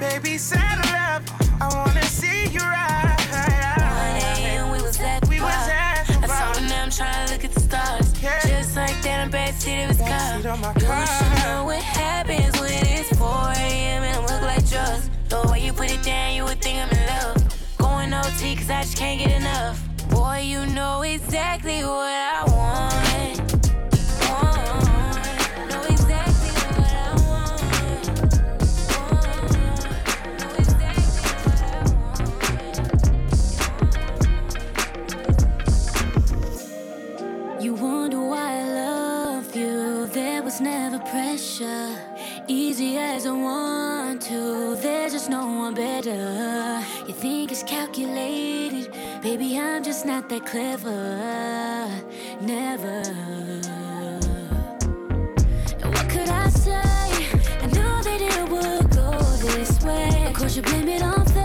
Baby, 0.00 0.38
saddle 0.38 0.94
up, 0.94 1.22
I 1.60 1.68
wanna 1.74 2.04
see 2.04 2.48
you 2.48 2.60
ride. 2.60 2.95
I 18.68 18.82
just 18.82 18.96
can't 18.96 19.20
get 19.20 19.30
enough. 19.40 19.80
Boy, 20.10 20.40
you 20.44 20.66
know 20.66 21.02
exactly 21.02 21.82
what 21.82 22.12
I 22.12 22.44
want. 22.48 22.76
You 37.62 37.74
wonder 37.74 38.20
why 38.20 38.60
I 38.60 38.64
love 38.64 39.56
you. 39.56 40.06
There 40.06 40.42
was 40.42 40.60
never 40.60 40.98
pressure. 40.98 41.96
Easy 42.48 42.98
as 42.98 43.26
I 43.26 43.32
want 43.32 43.95
one 44.16 44.28
too. 44.28 44.76
There's 44.76 45.12
just 45.12 45.28
no 45.28 45.46
one 45.46 45.74
better. 45.74 46.82
You 47.06 47.14
think 47.14 47.52
it's 47.52 47.62
calculated, 47.62 48.90
baby? 49.22 49.58
I'm 49.58 49.82
just 49.82 50.06
not 50.06 50.28
that 50.28 50.46
clever. 50.46 51.88
Never. 52.40 53.02
What 55.82 56.08
could 56.08 56.28
I 56.28 56.48
say? 56.48 56.72
I 57.62 57.66
know 57.66 58.02
that 58.02 58.20
it 58.20 58.48
would 58.50 58.90
go 58.90 59.10
this 59.48 59.80
way. 59.82 60.26
Of 60.28 60.34
course, 60.34 60.56
you 60.56 60.62
blame 60.62 60.88
it 60.88 61.02
on. 61.02 61.35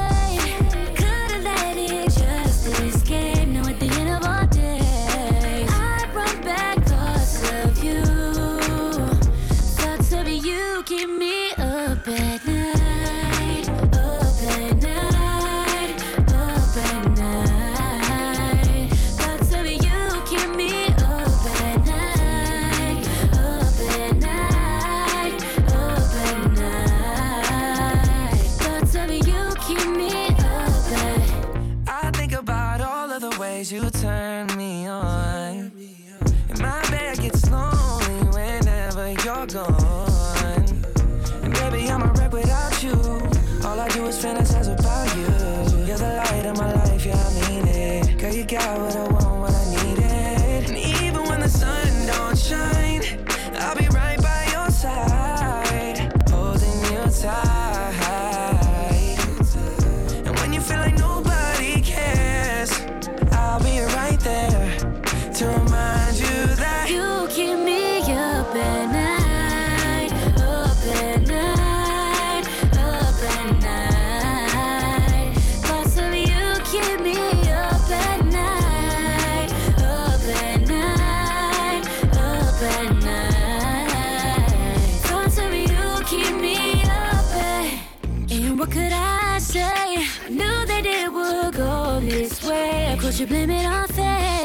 Would 93.11 93.19
you 93.19 93.27
blame 93.27 93.49
it 93.49 93.65
on 93.65 93.89
fate? 93.89 94.40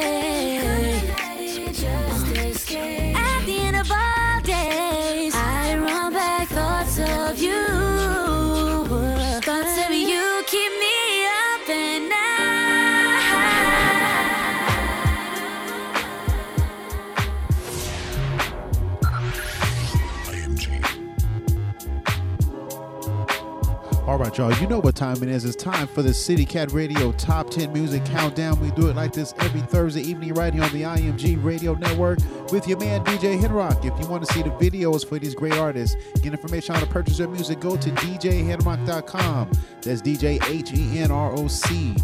y'all. 24.38 24.52
You 24.54 24.66
know 24.66 24.80
what 24.80 24.94
time 24.94 25.22
it 25.22 25.28
is. 25.28 25.44
It's 25.44 25.56
time 25.56 25.86
for 25.86 26.02
the 26.02 26.12
City 26.12 26.44
Cat 26.44 26.72
Radio 26.72 27.12
Top 27.12 27.48
10 27.50 27.72
Music 27.72 28.04
Countdown. 28.04 28.60
We 28.60 28.70
do 28.72 28.88
it 28.88 28.96
like 28.96 29.12
this 29.12 29.34
every 29.38 29.60
Thursday 29.60 30.02
evening 30.02 30.34
right 30.34 30.52
here 30.52 30.62
on 30.62 30.72
the 30.72 30.82
IMG 30.82 31.42
Radio 31.42 31.74
Network 31.74 32.18
with 32.50 32.68
your 32.68 32.78
man 32.78 33.04
DJ 33.04 33.40
Henrock. 33.40 33.84
If 33.84 33.98
you 34.00 34.08
want 34.08 34.26
to 34.26 34.32
see 34.32 34.42
the 34.42 34.50
videos 34.50 35.06
for 35.06 35.18
these 35.18 35.34
great 35.34 35.54
artists, 35.54 35.96
get 36.20 36.32
information 36.32 36.74
on 36.74 36.80
how 36.80 36.86
to 36.86 36.92
purchase 36.92 37.18
their 37.18 37.28
music, 37.28 37.60
go 37.60 37.76
to 37.76 37.90
djhenrock.com. 37.90 39.50
That's 39.82 40.02
DJ 40.02 40.42
H 40.50 40.72
E 40.72 40.98
N 40.98 41.10
R 41.10 41.32
O 41.32 41.46
C. 41.48 41.94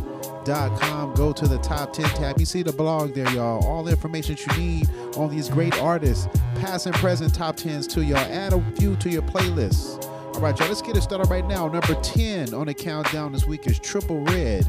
Dot 0.45 0.81
com. 0.81 1.15
Go 1.15 1.33
to 1.33 1.47
the 1.47 1.59
top 1.59 1.93
10 1.93 2.05
tab. 2.11 2.41
You 2.41 2.47
see 2.47 2.63
the 2.63 2.73
blog 2.73 3.15
there, 3.15 3.31
y'all. 3.31 3.65
All 3.65 3.85
the 3.85 3.93
information 3.93 4.37
you 4.37 4.57
need 4.61 4.89
on 5.17 5.31
these 5.31 5.49
great 5.49 5.81
artists, 5.81 6.27
past 6.57 6.87
and 6.87 6.95
present 6.97 7.33
top 7.33 7.57
10s, 7.57 7.89
to 7.91 8.03
y'all. 8.03 8.17
Add 8.19 8.53
a 8.53 8.61
few 8.73 8.97
to 8.97 9.09
your 9.09 9.23
playlist. 9.23 10.12
Right, 10.43 10.59
y'all, 10.59 10.67
let's 10.67 10.83
get 10.83 10.97
it 10.97 11.03
started 11.03 11.31
right 11.31 11.47
now. 11.47 11.69
Number 11.69 11.95
10 11.95 12.53
on 12.53 12.67
the 12.67 12.75
countdown 12.75 13.31
this 13.31 13.47
week 13.47 13.69
is 13.69 13.79
Trippie 13.79 14.29
Redd. 14.29 14.67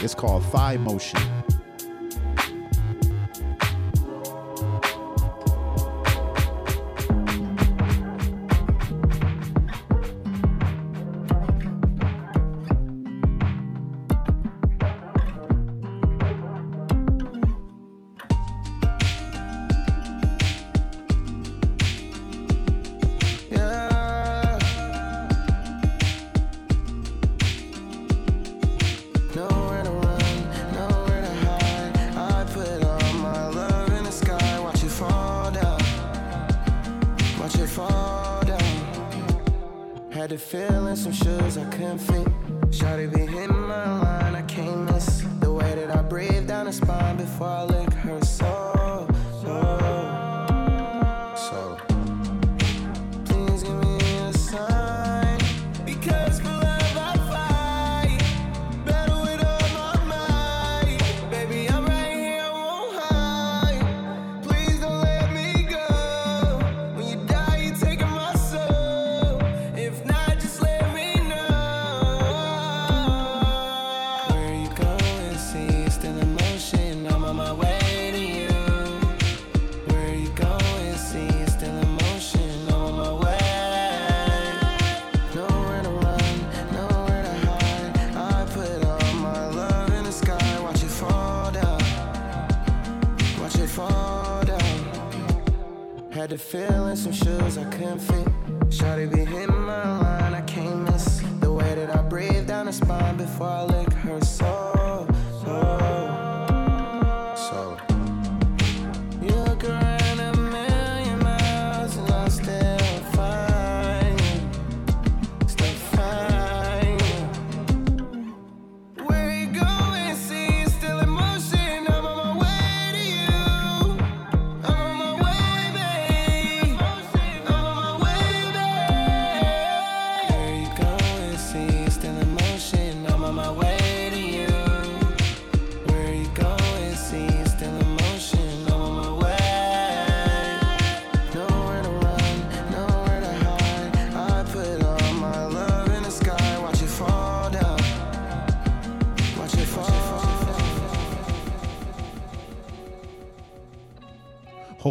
It's 0.00 0.14
called 0.14 0.44
Thy 0.52 0.76
Motion. 0.76 1.20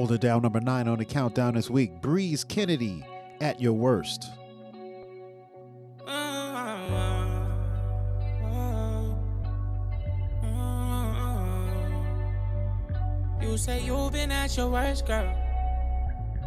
Down, 0.06 0.44
number 0.44 0.62
nine 0.62 0.88
on 0.88 1.00
the 1.00 1.06
countdown 1.06 1.56
this 1.56 1.68
week. 1.68 2.00
Breeez 2.00 2.48
Kennedy 2.48 3.04
at 3.42 3.60
your 3.60 3.74
worst. 3.74 4.30
You 13.42 13.58
say 13.58 13.84
you've 13.84 14.12
been 14.14 14.32
at 14.32 14.56
your 14.56 14.70
worst, 14.70 15.08
girl. 15.08 15.36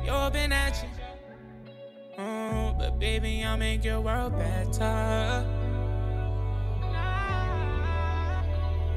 You've 0.05 0.33
been 0.33 0.53
at 0.53 0.81
your. 2.17 2.25
Mm, 2.25 2.79
but 2.79 2.99
baby, 3.01 3.43
I'll 3.45 3.57
make 3.57 3.85
your 3.85 4.01
world 4.01 4.39
better. 4.39 5.45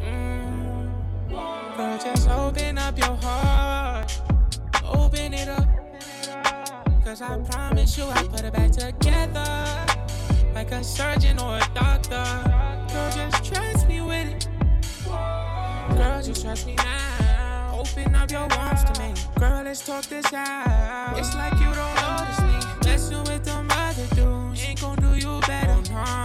Mm, 0.03 0.91
girl, 1.76 1.97
just 1.97 2.30
open 2.30 2.78
up 2.78 2.97
your 2.97 3.16
heart. 3.16 3.70
Cause 7.12 7.22
I 7.24 7.38
promise 7.39 7.97
you 7.97 8.05
I'll 8.05 8.26
put 8.30 8.45
it 8.45 8.53
back 8.53 8.72
together. 8.72 9.45
Like 10.55 10.72
a 10.72 10.82
surgeon 10.82 11.39
or 11.39 11.57
a 11.57 11.70
doctor. 11.74 12.24
Girl, 12.93 13.12
just 13.12 13.43
trust 13.43 13.86
me 13.89 13.99
with 13.99 14.28
it. 14.30 14.47
Girl, 15.97 16.22
just 16.22 16.41
trust 16.41 16.66
me 16.66 16.76
now. 16.76 17.76
Open 17.78 18.16
up 18.16 18.32
your 18.32 18.47
arms 18.53 18.86
to 18.86 19.01
me. 19.01 19.14
Girl, 19.38 19.62
let's 19.62 19.86
talk 19.86 20.05
this 20.05 20.32
out. 20.32 21.20
It's 21.20 21.36
like 21.36 21.51
you 21.59 21.74
don't 21.76 21.95
notice 21.99 22.39
me. 22.43 22.89
Messing 22.89 23.24
with 23.26 23.43
them 23.43 23.68
other 23.70 24.07
dudes 24.16 24.64
ain't 24.64 24.80
gon' 24.80 24.95
do 24.95 25.14
you 25.18 25.41
better. 25.41 25.82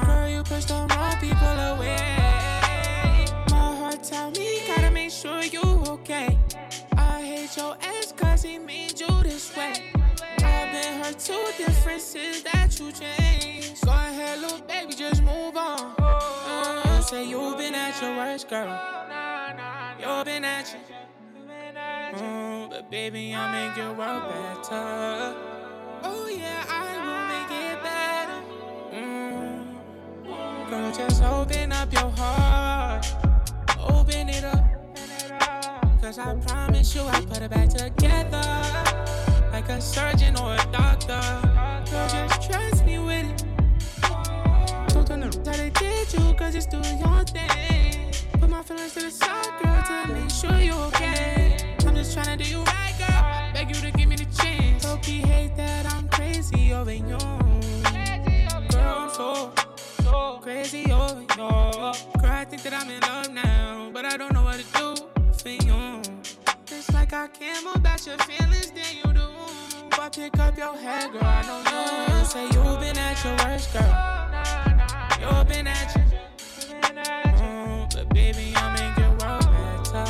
Girl, 0.06 0.28
you 0.28 0.44
push 0.44 0.66
the 0.66 0.86
wrong 0.88 1.16
people 1.18 1.58
away. 1.74 3.26
My 3.50 3.74
heart 3.74 4.04
tell 4.04 4.30
me, 4.30 4.60
gotta 4.68 4.92
make 4.92 5.10
sure 5.10 5.42
you 5.42 5.62
okay. 5.88 6.38
I 6.96 7.22
hate 7.22 7.56
your 7.56 7.76
ass 7.82 8.12
cause 8.16 8.44
he 8.44 8.58
made 8.58 9.00
you 9.00 9.08
this 9.24 9.50
way. 9.56 9.95
Been 10.86 11.02
hurt 11.02 11.18
two 11.18 11.46
differences 11.58 12.44
that 12.44 12.78
you 12.78 12.92
changed. 12.92 13.84
Go 13.84 13.90
ahead, 13.90 14.38
little 14.40 14.60
baby, 14.60 14.94
just 14.94 15.20
move 15.20 15.56
on. 15.56 15.94
Uh, 15.98 17.00
say 17.00 17.24
you've 17.24 17.58
been 17.58 17.74
at 17.74 18.00
your 18.00 18.16
worst, 18.16 18.48
girl. 18.48 18.70
You've 19.98 20.24
been 20.24 20.44
at 20.44 20.72
your. 20.72 20.80
Mm, 22.20 22.70
but 22.70 22.88
baby, 22.88 23.34
I'll 23.34 23.50
make 23.50 23.76
your 23.76 23.94
world 23.94 24.28
better. 24.28 25.34
Oh 26.04 26.28
yeah, 26.28 26.64
I 26.68 26.88
will 27.04 27.24
make 27.34 27.50
it 27.66 27.82
better. 27.82 28.40
Mm. 30.30 30.70
Girl, 30.70 30.92
just 30.92 31.20
open 31.24 31.72
up 31.72 31.92
your 31.92 32.10
heart. 32.10 33.06
Open 33.80 34.28
it 34.28 34.44
up. 34.44 34.64
Cause 36.00 36.20
I 36.20 36.36
promise 36.46 36.94
you 36.94 37.00
I'll 37.00 37.24
put 37.24 37.42
it 37.42 37.50
back 37.50 37.70
together. 37.70 39.35
Like 39.56 39.70
a 39.70 39.80
surgeon 39.80 40.36
or 40.36 40.52
a 40.52 40.68
doctor. 40.70 41.18
Girl, 41.90 42.08
just 42.10 42.50
trust 42.50 42.84
me 42.84 42.98
with 42.98 43.24
it. 43.24 43.44
Don't 44.92 45.06
turn 45.06 45.22
up 45.22 45.34
how 45.46 45.56
they 45.56 45.70
did 45.70 46.12
you, 46.12 46.34
cause 46.34 46.54
it's 46.54 46.66
doing 46.66 46.98
your 46.98 47.24
thing. 47.24 48.12
Put 48.38 48.50
my 48.50 48.62
feelings 48.62 48.92
to 48.92 49.00
the 49.00 49.10
side, 49.10 49.48
girl, 49.62 49.82
to 49.82 50.12
make 50.12 50.30
sure 50.30 50.60
you're 50.60 50.74
okay. 50.88 51.56
I'm 51.86 51.94
just 51.94 52.12
trying 52.12 52.36
to 52.36 52.44
do 52.44 52.50
you 52.50 52.58
right, 52.64 52.94
girl. 52.98 53.08
I 53.08 53.50
beg 53.54 53.74
you 53.74 53.80
to 53.80 53.90
give 53.92 54.10
me 54.10 54.16
the 54.16 54.26
chance. 54.26 54.84
Hope 54.84 55.08
you 55.08 55.22
hate 55.22 55.56
that 55.56 55.90
I'm 55.90 56.06
crazy 56.10 56.74
over 56.74 56.92
you. 56.92 57.16
Girl, 57.16 58.94
I'm 58.98 59.08
so, 59.14 59.54
so 60.02 60.38
crazy 60.42 60.92
over 60.92 61.22
you. 61.22 61.26
Girl, 61.26 61.94
I 62.24 62.44
think 62.44 62.62
that 62.62 62.74
I'm 62.74 62.90
in 62.90 63.00
love 63.00 63.32
now, 63.32 63.88
but 63.90 64.04
I 64.04 64.18
don't 64.18 64.34
know 64.34 64.42
what 64.42 64.60
to 64.60 64.78
do 64.78 64.95
like 67.10 67.12
I 67.12 67.38
care 67.38 67.62
more 67.62 67.74
about 67.74 68.04
your 68.06 68.18
feelings 68.18 68.70
than 68.72 68.96
you 68.96 69.12
do. 69.12 69.28
But 69.90 70.14
pick 70.14 70.38
up 70.38 70.56
your 70.56 70.76
head, 70.76 71.12
girl, 71.12 71.22
I 71.22 71.42
don't 71.42 71.64
know. 71.64 72.18
You 72.18 72.24
say 72.24 72.44
you've 72.44 72.80
been 72.80 72.98
at 72.98 73.24
your 73.24 73.36
worst, 73.44 73.72
girl. 73.72 73.92
You've 75.20 75.48
been 75.48 75.66
at 75.66 75.94
your 75.94 76.04
Mm, 77.36 77.94
but 77.94 78.08
baby, 78.14 78.52
I'll 78.56 78.72
make 78.72 78.96
your 78.98 79.14
better. 79.18 80.04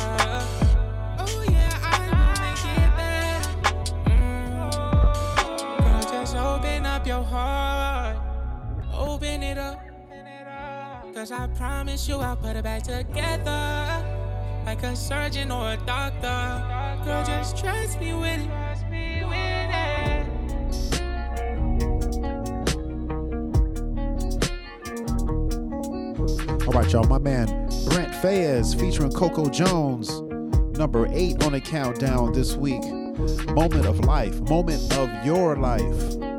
Oh 1.19 1.45
yeah, 1.49 1.69
I 1.83 1.99
will 2.03 2.35
make 2.43 2.65
it 2.77 2.91
better. 2.97 3.53
Mm, 4.09 5.79
girl, 5.79 6.01
just 6.11 6.35
open 6.35 6.85
up 6.85 7.05
your 7.05 7.23
heart, 7.23 8.17
open 8.93 9.43
it 9.43 9.57
up. 9.57 9.83
Cause 11.13 11.31
I 11.31 11.47
promise 11.47 12.07
you 12.07 12.17
I'll 12.17 12.35
put 12.35 12.55
it 12.55 12.63
back 12.63 12.83
together. 12.83 14.26
Like 14.67 14.83
a 14.83 14.97
surgeon 14.97 15.49
or 15.49 15.71
a 15.71 15.77
doctor. 15.85 16.27
Girl, 17.05 17.23
just 17.23 17.55
trust 17.55 18.01
me 18.01 18.13
with 18.13 18.41
it. 18.41 18.49
All 26.67 26.73
right, 26.73 26.91
y'all. 26.91 27.05
My 27.05 27.17
man 27.17 27.45
Brent 27.85 28.11
Faiyaz 28.15 28.77
featuring 28.77 29.13
Coco 29.13 29.47
Jones, 29.49 30.19
number 30.77 31.07
eight 31.13 31.41
on 31.45 31.53
the 31.53 31.61
countdown 31.61 32.33
this 32.33 32.57
week. 32.57 32.83
Moment 33.53 33.85
of 33.85 34.01
life, 34.01 34.37
moment 34.41 34.97
of 34.97 35.09
your 35.25 35.55
life. 35.55 36.36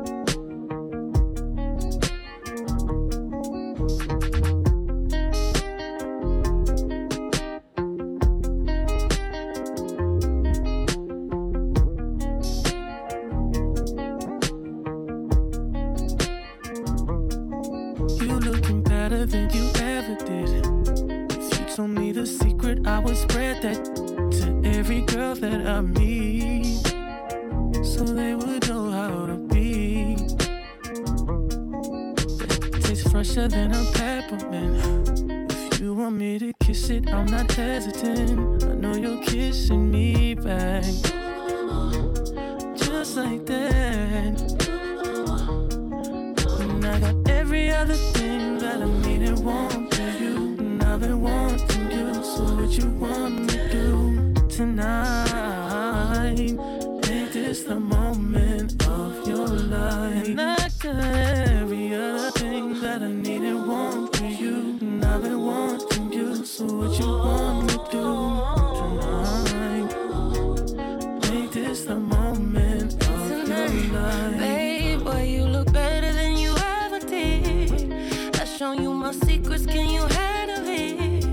You 78.81 78.93
my 78.93 79.11
secrets, 79.11 79.65
can 79.65 79.89
you 79.89 80.05
handle 80.07 80.67
it? 80.67 81.25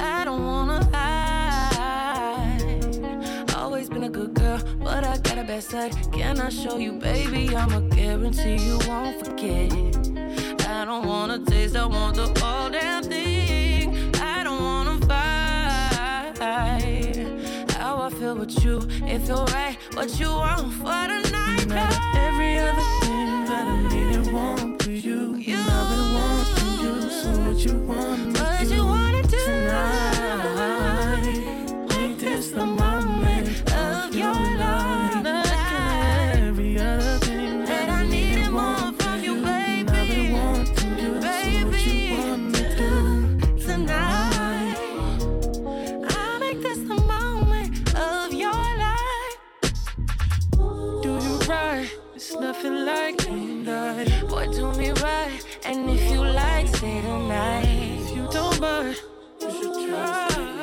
I 0.00 0.24
don't 0.24 0.44
wanna 0.44 0.84
hide. 0.92 2.60
Always 3.56 3.88
been 3.88 4.04
a 4.04 4.08
good 4.10 4.34
girl, 4.34 4.60
but 4.78 5.04
I 5.04 5.16
got 5.18 5.38
a 5.38 5.44
bad 5.44 5.62
side. 5.62 5.94
Can 6.12 6.40
I 6.40 6.48
show 6.48 6.78
you, 6.78 6.92
baby? 6.92 7.54
I'ma 7.56 7.80
guarantee 7.80 8.56
you 8.56 8.78
won't 8.86 9.24
forget. 9.24 9.72
I 10.68 10.84
don't 10.84 11.06
wanna 11.06 11.38
taste, 11.44 11.76
I 11.76 11.86
want 11.86 12.16
the 12.16 12.26
whole 12.40 12.70
damn 12.70 13.02
thing. 13.04 14.14
I 14.20 14.42
don't 14.44 14.62
wanna 14.62 14.98
fight. 15.06 16.38
How 17.76 18.02
I 18.02 18.10
feel 18.10 18.34
with 18.36 18.64
you, 18.64 18.80
it 19.06 19.20
feel 19.20 19.46
right. 19.46 19.76
What 19.94 20.18
you 20.20 20.28
want 20.28 20.72
for 20.74 21.02
the 21.10 21.20
night? 21.30 21.70
Every 22.16 22.58
other 22.58 22.86
thing 23.00 23.44
that 23.46 23.66
I 23.66 23.76
need 23.88 24.16
and 24.16 24.32
want 24.32 24.82
for 24.82 24.90
you. 24.90 25.36
you. 25.36 25.56
I've 25.56 26.73
you, 26.84 27.10
so 27.10 27.30
what 27.44 27.58
you 27.64 27.74
What 28.38 28.68
to 28.68 28.74
you 28.74 28.84
wanna 28.84 29.22
do 29.22 29.38
tonight? 29.44 31.22
Make 31.90 32.18
this 32.18 32.50
the 32.50 32.66
tonight. 56.84 57.64
If 57.66 58.16
you 58.16 58.28
don't 58.30 58.60
mind, 58.60 59.00
you 59.40 59.50
should 59.50 59.88
try. 59.88 60.53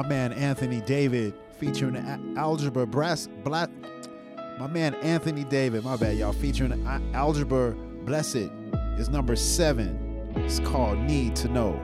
My 0.00 0.08
man 0.08 0.32
Anthony 0.32 0.80
David 0.80 1.34
featuring 1.58 1.94
Algebra 2.34 2.86
Brass 2.86 3.28
Black. 3.44 3.68
My 4.58 4.66
man 4.66 4.94
Anthony 4.94 5.44
David, 5.44 5.84
my 5.84 5.94
bad, 5.96 6.16
y'all, 6.16 6.32
featuring 6.32 6.72
Angela 6.86 7.74
Blessett 8.06 8.50
is 8.98 9.10
number 9.10 9.36
seven. 9.36 10.32
It's 10.36 10.58
called 10.60 11.00
Need 11.00 11.38
You 11.40 11.50
Now. 11.50 11.78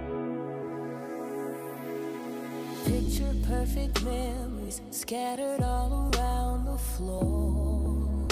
Picture 2.87 3.35
perfect 3.47 4.03
memories 4.03 4.81
scattered 4.91 5.61
all 5.61 6.11
around 6.17 6.65
the 6.65 6.79
floor. 6.79 8.29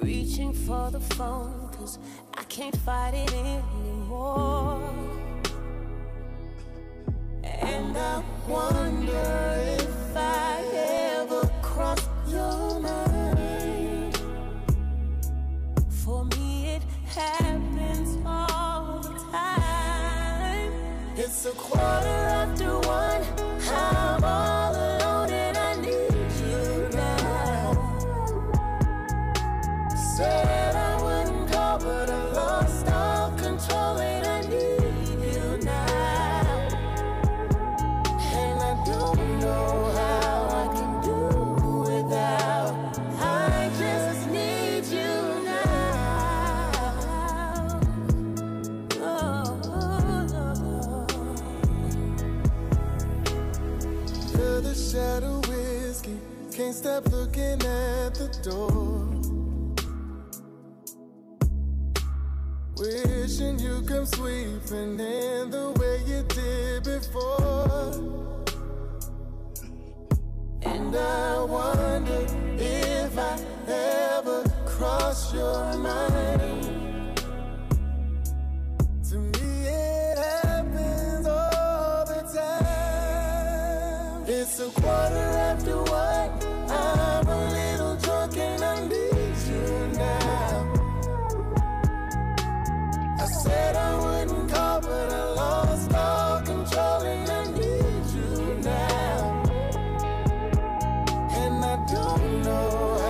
Reaching 0.00 0.52
for 0.52 0.92
the 0.92 1.00
phone, 1.00 1.70
cause 1.72 1.98
I 2.38 2.44
can't 2.44 2.76
fight 2.76 3.14
it 3.14 3.32
anymore. 3.32 5.11
And 7.44 7.96
I 7.96 8.22
wonder 8.46 9.56
if 9.78 10.16
I 10.16 10.62
ever 11.18 11.50
crossed 11.60 12.08
your 12.28 12.80
mind. 12.80 14.16
For 15.88 16.24
me, 16.24 16.76
it 16.76 16.82
happens 17.06 18.18
all 18.24 19.00
the 19.00 19.18
time. 19.32 20.72
It's 21.16 21.46
a 21.46 21.52
quarter 21.52 21.82
after 22.40 22.78
one. 22.78 23.22
I'm 23.70 24.24
all 24.24 24.74
alone 24.74 25.30
and 25.30 25.56
I 25.58 25.74
need 25.80 26.32
you 26.42 26.88
now. 26.92 27.72
Said 30.16 30.61
Can't 56.72 56.84
stop 56.84 57.04
looking 57.12 57.60
at 57.60 58.14
the 58.14 58.28
door. 58.42 59.04
Wishing 62.78 63.58
you 63.58 63.82
come 63.82 64.06
sweeping 64.06 64.98
in 64.98 65.50
the 65.50 65.74
way 65.78 66.00
you 66.06 66.22
did 66.28 66.84
before. 66.84 67.92
And 70.62 70.96
I 70.96 71.42
wonder 71.42 72.26
if 72.56 73.18
I 73.18 73.38
ever 73.68 74.42
cross 74.64 75.34
your 75.34 75.76
mind. 75.76 77.20
To 79.10 79.18
me, 79.18 79.66
it 79.66 80.18
happens 80.18 81.26
all 81.26 82.06
the 82.06 82.22
time. 82.32 84.24
It's 84.26 84.58
a 84.58 84.70
quarter 84.70 85.18
after 85.50 85.76
one. 85.82 86.51
Said 93.52 93.76
I 93.76 93.90
wouldn't 94.02 94.50
call, 94.50 94.80
but 94.80 95.08
I 95.20 95.24
lost 95.42 95.92
all 95.94 96.40
control 96.40 97.00
and 97.14 97.28
I 97.40 97.42
need 97.60 98.04
you 98.16 98.30
now. 98.62 99.16
And 101.40 101.56
I 101.72 101.76
don't 101.94 102.42
know 102.44 103.01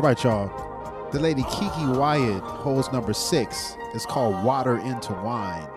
All 0.00 0.06
right, 0.06 0.24
y'all. 0.24 1.10
The 1.12 1.20
lady 1.20 1.42
Keke 1.42 1.98
Wyatt 1.98 2.42
holds 2.42 2.90
number 2.90 3.12
six. 3.12 3.76
It's 3.92 4.06
called 4.06 4.42
Water 4.42 4.78
into 4.78 5.12
Wine. 5.12 5.68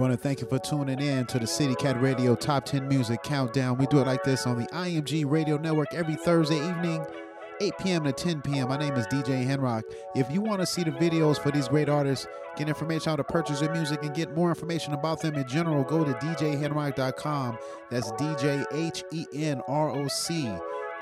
Want 0.00 0.12
to 0.14 0.16
thank 0.16 0.40
you 0.40 0.46
for 0.46 0.58
tuning 0.58 0.98
in 0.98 1.26
to 1.26 1.38
the 1.38 1.46
City 1.46 1.74
Cat 1.74 2.00
Radio 2.00 2.34
Top 2.34 2.64
10 2.64 2.88
Music 2.88 3.22
Countdown. 3.22 3.76
We 3.76 3.84
do 3.86 3.98
it 3.98 4.06
like 4.06 4.22
this 4.24 4.46
on 4.46 4.58
the 4.58 4.66
IMG 4.68 5.30
Radio 5.30 5.58
Network 5.58 5.92
every 5.92 6.16
Thursday 6.16 6.56
evening, 6.56 7.04
8 7.60 7.72
p.m. 7.78 8.04
to 8.04 8.12
10 8.12 8.40
p.m. 8.40 8.70
My 8.70 8.78
name 8.78 8.94
is 8.94 9.06
DJ 9.08 9.46
Henrock. 9.46 9.82
If 10.16 10.30
you 10.30 10.40
want 10.40 10.62
to 10.62 10.66
see 10.66 10.84
the 10.84 10.90
videos 10.92 11.38
for 11.38 11.50
these 11.50 11.68
great 11.68 11.90
artists, 11.90 12.26
get 12.56 12.66
information 12.66 13.10
on 13.10 13.12
how 13.12 13.16
to 13.16 13.24
purchase 13.24 13.60
their 13.60 13.74
music, 13.74 14.02
and 14.02 14.14
get 14.14 14.34
more 14.34 14.48
information 14.48 14.94
about 14.94 15.20
them 15.20 15.34
in 15.34 15.46
general, 15.46 15.84
go 15.84 16.02
to 16.02 16.14
djhenrock.com. 16.14 17.58
That's 17.90 18.10
DJ 18.12 18.64
H 18.72 19.04
E 19.12 19.26
N 19.34 19.60
R 19.68 19.90
O 19.90 20.08
C. 20.08 20.50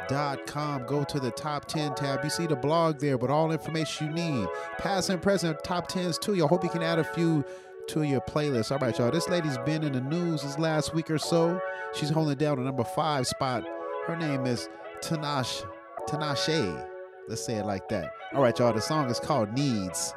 Dot 0.08 0.46
com. 0.46 0.86
Go 0.86 1.04
to 1.04 1.20
the 1.20 1.30
top 1.30 1.66
10 1.66 1.94
tab. 1.94 2.24
You 2.24 2.30
see 2.30 2.46
the 2.46 2.56
blog 2.56 2.98
there, 2.98 3.18
but 3.18 3.28
all 3.28 3.52
information 3.52 4.06
you 4.06 4.12
need. 4.14 4.48
Past 4.78 5.10
and 5.10 5.20
present 5.20 5.62
top 5.62 5.90
10s 5.90 6.18
too. 6.18 6.42
I 6.42 6.48
hope 6.48 6.64
you 6.64 6.70
can 6.70 6.82
add 6.82 6.98
a 6.98 7.04
few 7.04 7.44
to 7.88 8.02
your 8.02 8.20
playlist. 8.20 8.70
All 8.70 8.78
right, 8.78 8.96
y'all. 8.98 9.10
This 9.10 9.28
lady's 9.28 9.58
been 9.58 9.82
in 9.82 9.92
the 9.92 10.00
news 10.00 10.42
this 10.42 10.58
last 10.58 10.94
week 10.94 11.10
or 11.10 11.18
so. 11.18 11.60
She's 11.94 12.10
holding 12.10 12.36
down 12.36 12.56
the 12.58 12.64
number 12.64 12.84
five 12.84 13.26
spot. 13.26 13.64
Her 14.06 14.16
name 14.16 14.46
is 14.46 14.68
Tanash 15.02 15.64
Tinashe. 16.08 16.86
Let's 17.28 17.44
say 17.44 17.56
it 17.56 17.66
like 17.66 17.88
that. 17.88 18.12
All 18.34 18.42
right, 18.42 18.58
y'all. 18.58 18.72
The 18.72 18.80
song 18.80 19.10
is 19.10 19.20
called 19.20 19.52
Needs. 19.52 20.14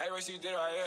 Hey, 0.00 0.32
you 0.32 0.38
did 0.38 0.54
right 0.54 0.79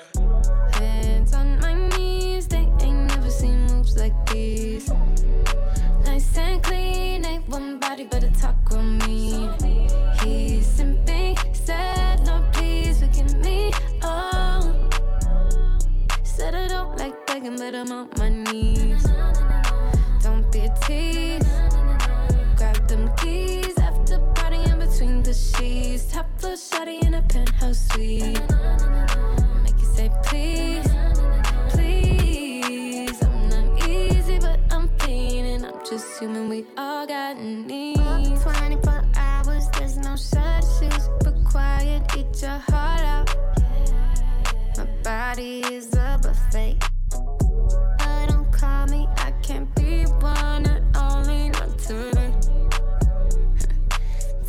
but 8.10 8.24
a 8.24 8.32
talk 8.32 8.72
on 8.72 8.98
me. 9.00 9.50
He's 10.24 10.68
simping, 10.68 11.38
said, 11.56 12.26
Lord, 12.26 12.52
please 12.54 13.00
forgive 13.00 13.36
me. 13.38 13.72
Oh, 14.02 14.90
said 16.24 16.56
I 16.56 16.68
don't 16.68 16.98
like 16.98 17.26
begging, 17.28 17.58
but 17.58 17.76
I'm 17.76 17.92
on 17.92 18.10
my 18.18 18.30
knees. 18.30 19.06
Don't 20.22 20.52
be 20.52 20.60
a 20.60 20.74
tease. 20.86 21.48
Grab 22.58 22.88
them 22.88 23.12
keys 23.18 23.78
after 23.78 24.20
party 24.36 24.58
in 24.70 24.80
between 24.80 25.24
the 25.24 25.34
sheets. 25.34 26.12
Top 26.12 26.28
floor 26.40 26.54
shawty 26.54 27.02
in 27.04 27.14
a 27.14 27.22
penthouse 27.24 27.88
suite. 27.92 28.42
Just 35.94 36.20
human. 36.20 36.49
We 36.49 36.65
all 36.76 37.06
got 37.06 37.40
needs. 37.40 37.99
24 38.41 39.03
hours, 39.15 39.68
there's 39.78 39.98
no 39.98 40.15
substitutes. 40.15 41.07
Required, 41.24 42.02
eat 42.18 42.41
your 42.41 42.57
heart 42.70 43.02
out. 43.02 43.36
My 44.78 44.86
body 45.03 45.60
is 45.61 45.94
a 45.94 46.20
buffet. 46.22 46.78
I 47.99 48.26
don't 48.28 48.52
call 48.52 48.88
me, 48.88 49.07
I 49.18 49.32
can't 49.44 49.74
be 49.76 50.06
one 50.06 50.65
and 50.65 50.98
only, 50.98 51.49
not 51.49 51.78
today. 51.78 52.34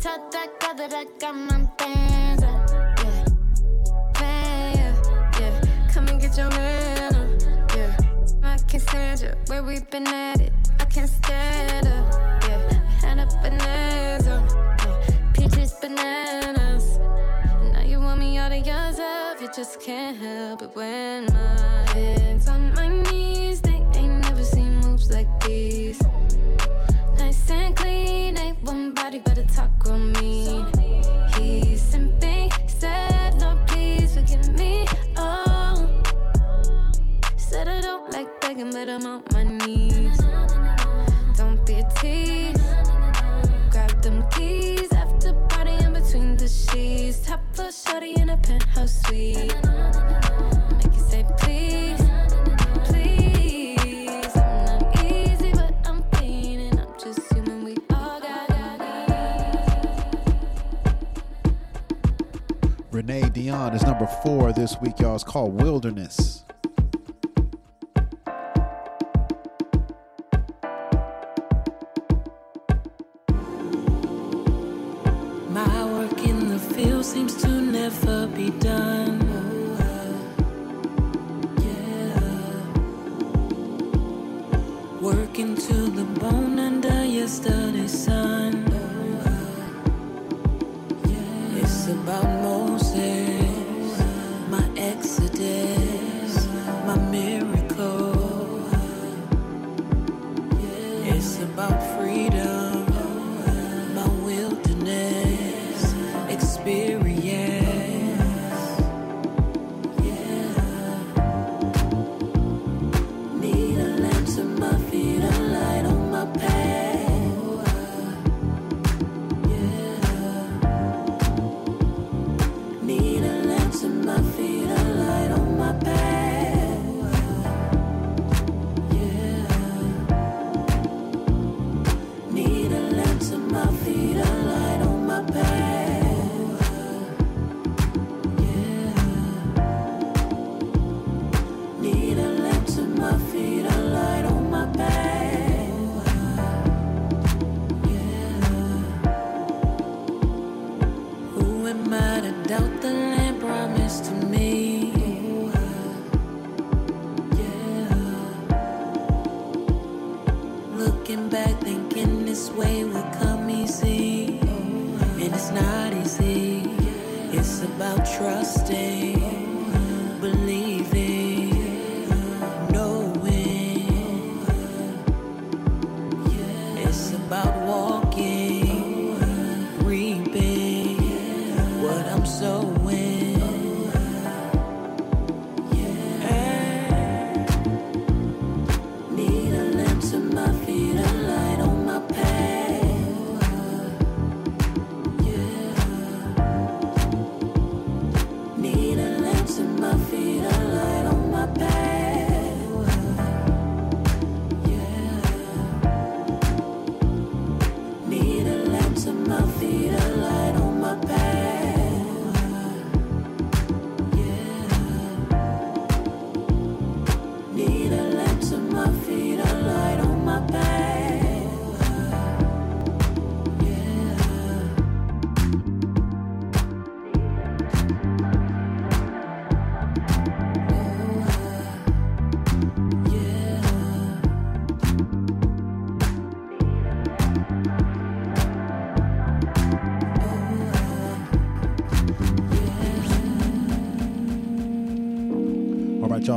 Tell 0.01 0.29
that 0.31 0.49
guy 0.59 0.73
that 0.73 0.93
I 0.95 1.05
got 1.19 1.35
my 1.35 1.69
bands 1.77 2.43
up. 2.43 2.69
Yeah. 3.03 3.25
Man, 4.19 4.77
yeah, 4.77 5.39
yeah. 5.39 5.93
Come 5.93 6.07
and 6.07 6.19
get 6.19 6.35
your 6.37 6.49
man 6.49 7.13
up. 7.13 7.75
Yeah. 7.75 7.95
I 8.41 8.57
can't 8.67 8.81
stand 8.81 9.21
you 9.21 9.33
where 9.47 9.61
we 9.61 9.79
been 9.91 10.07
at 10.07 10.41
it. 10.41 10.64
Can't 10.95 11.09
stand 11.09 11.87
up. 11.87 12.41
Yeah. 12.47 12.73
Had 13.01 13.19
a 13.19 13.25
bonanza. 13.43 14.47
Yeah. 14.79 15.31
Peaches, 15.33 15.73
bananas. 15.81 16.99
Now 17.73 17.81
you 17.81 17.99
want 17.99 18.21
me 18.21 18.39
all 18.39 18.47
to 18.47 18.57
yourself. 18.57 19.41
You 19.41 19.49
just 19.53 19.81
can't 19.81 20.15
help 20.15 20.61
it 20.61 20.73
when 20.73 21.25
my 21.25 21.91
hands 21.91 22.47
on 22.47 22.73
my 22.75 22.87
knees. 22.87 23.59
They 23.59 23.83
ain't 23.93 24.21
never 24.21 24.41
seen 24.45 24.79
moves 24.79 25.11
like 25.11 25.27
these. 25.43 26.01
Nice 27.17 27.51
and 27.51 27.75
clean, 27.75 28.37
ain't 28.37 28.63
one 28.63 28.93
body 28.93 29.21
a 29.25 29.43
talk 29.53 29.71
on 29.87 30.13
me. 30.13 30.63
He's 31.35 31.83
simping, 31.83 32.49
said, 32.69 33.33
Lord, 33.41 33.57
please 33.67 34.13
forgive 34.13 34.47
me. 34.53 34.85
Oh, 35.17 35.89
said 37.35 37.67
I 37.67 37.81
don't 37.81 38.09
like 38.13 38.39
begging, 38.39 38.71
but 38.71 38.87
I'm 38.87 39.05
on 39.05 39.23
my 39.33 39.43
knees. 39.43 40.04
Sheets. 47.15 47.27
Top 47.27 47.39
floor 47.53 47.71
shorty 47.71 48.13
in 48.19 48.29
a 48.29 48.37
penthouse 48.37 49.01
suite. 49.05 49.37
Make 49.37 50.93
you 50.93 51.03
say 51.09 51.25
please, 51.37 52.01
please. 52.85 54.35
I'm 54.35 54.79
not 54.79 55.03
easy, 55.03 55.51
but 55.51 55.73
I'm. 55.85 56.03
I'm 56.13 56.99
just 56.99 57.33
human. 57.33 57.63
We 57.63 57.75
all 57.93 58.19
got 58.19 58.49
Renee 62.91 63.29
Dion 63.29 63.73
is 63.73 63.83
number 63.83 64.07
four 64.23 64.53
this 64.53 64.77
week, 64.81 64.99
y'all. 64.99 65.15
It's 65.15 65.23
called 65.23 65.61
Wilderness. 65.61 66.44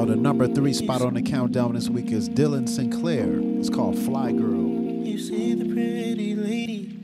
The 0.08 0.16
number 0.16 0.48
three 0.48 0.72
spot 0.72 1.02
on 1.02 1.12
the 1.12 1.20
countdown 1.20 1.74
this 1.74 1.90
week 1.90 2.12
is 2.12 2.30
Dylan 2.30 2.66
Sinclair. 2.66 3.28
It's 3.58 3.68
called 3.68 3.98
Fly 3.98 4.32
Girl. 4.32 5.04
You 5.04 5.18
see 5.18 5.52
the 5.52 5.66
pretty 5.66 6.34
lady. 6.34 6.98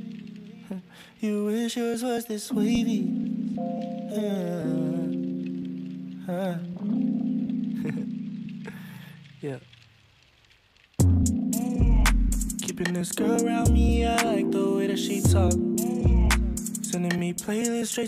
You 1.21 1.45
wish 1.45 1.77
yours 1.77 2.03
was 2.03 2.25
this 2.25 2.51
wavy. 2.51 3.14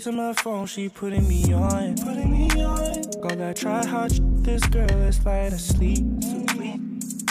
To 0.03 0.11
my 0.11 0.33
phone, 0.33 0.67
she 0.67 0.89
putting 0.89 1.27
me 1.27 1.51
on. 1.53 1.95
Putting 1.95 2.31
me 2.31 2.49
on. 2.63 2.79
All 3.23 3.35
that 3.35 3.55
try 3.55 3.83
hard, 3.85 4.11
this 4.43 4.63
girl 4.67 4.89
is 5.01 5.25
lying 5.25 5.53
asleep. 5.53 6.05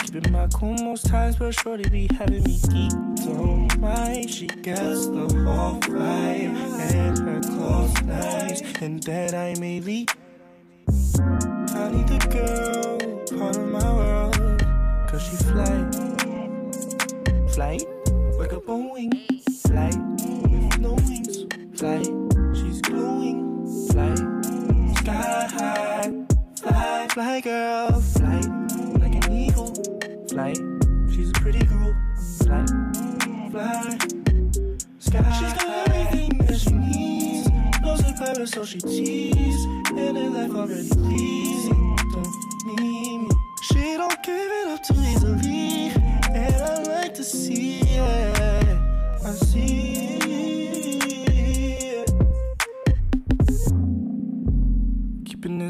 Keeping 0.03 0.31
my 0.31 0.47
cool 0.53 0.73
most 0.73 1.05
times, 1.05 1.37
but 1.37 1.53
shorty 1.53 1.87
be 1.89 2.09
having 2.17 2.43
me 2.43 2.59
geek. 2.69 2.91
Don't 3.25 3.79
mind, 3.79 4.29
she 4.29 4.47
gets 4.47 5.05
the 5.07 5.27
whole 5.45 5.79
vibe, 5.81 6.55
and 6.91 7.17
her 7.19 7.41
clothes 7.41 8.01
nice, 8.03 8.61
and 8.81 9.01
then 9.03 9.33
I 9.33 9.57
may 9.59 9.79
leave. 9.79 10.07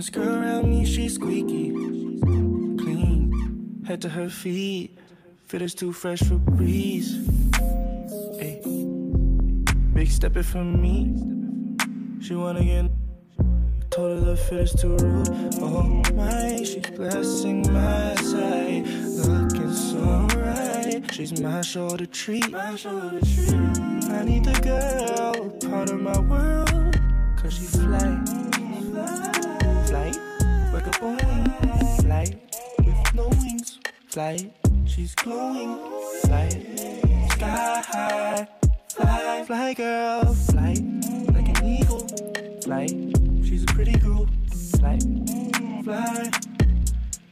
This 0.08 0.16
girl 0.16 0.42
around 0.42 0.70
me, 0.70 0.86
she's 0.86 1.16
squeaky. 1.16 1.70
Clean, 2.80 3.84
head 3.86 4.02
to 4.04 4.08
her 4.08 4.30
feet. 4.30 4.98
Fit 5.48 5.62
is 5.62 5.76
too 5.76 5.92
fresh 5.92 6.20
for 6.20 6.36
breeze. 6.36 7.28
Ay. 8.40 8.62
Big 9.94 10.08
it 10.08 10.46
for 10.46 10.64
me. 10.64 11.14
She 12.22 12.36
wanna 12.36 12.64
get. 12.64 12.90
Told 13.90 14.20
her 14.20 14.26
the 14.28 14.38
fit 14.38 14.62
is 14.62 14.72
too 14.72 14.96
rude. 14.96 15.28
Oh 15.60 16.02
my, 16.14 16.56
she's 16.64 16.90
blessing 16.92 17.70
my 17.74 18.16
sight. 18.16 18.86
Looking 19.28 19.74
so 19.74 20.26
right. 20.40 21.04
She's 21.12 21.42
my 21.42 21.60
shoulder 21.60 22.06
treat. 22.06 22.50
My 22.50 22.78
shoulder 22.78 23.20
treat. 23.20 24.10
I 24.10 24.24
need 24.24 24.46
the 24.46 24.58
girl, 24.64 25.50
part 25.70 25.90
of 25.90 26.00
my 26.00 26.18
world. 26.18 26.98
Cause 27.36 27.56
she. 27.56 27.66
Fly, 27.66 28.47
Fly, 34.18 34.50
she's 34.88 35.14
glowing. 35.14 35.78
Fly, 36.24 36.50
sky 37.30 37.84
high. 37.86 38.48
Fly, 38.90 39.44
fly 39.46 39.74
girl. 39.76 40.34
Fly, 40.34 40.74
like 41.36 41.50
an 41.56 41.64
eagle. 41.64 42.00
Fly, 42.64 42.88
she's 43.46 43.62
a 43.62 43.68
pretty 43.68 43.96
girl. 44.00 44.28
Fly, 44.80 44.98
fly, 45.84 46.32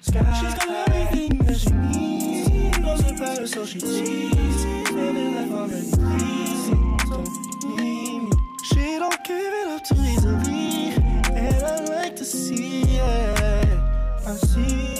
sky. 0.02 0.34
She's 0.40 0.54
got 0.54 0.90
everything 0.90 1.40
that 1.40 1.58
she 1.58 1.72
needs. 1.72 2.78
Knows 2.78 3.02
about 3.10 3.40
her, 3.40 3.48
so 3.48 3.66
she 3.66 3.80
tease. 3.80 4.66
Living 4.92 5.36
life 5.38 5.52
already 5.54 5.90
pleasing. 5.90 6.98
Don't 7.10 7.78
need 7.78 8.22
me. 8.26 8.32
She 8.66 9.00
don't 9.00 9.24
give 9.26 9.54
it 9.54 9.68
up 9.70 9.84
too 9.86 9.96
easily, 10.02 10.94
and 11.34 11.64
I 11.66 11.80
like 11.96 12.16
to 12.18 12.24
see 12.24 12.84
it. 12.84 13.80
I 14.28 14.36
see 14.36 14.95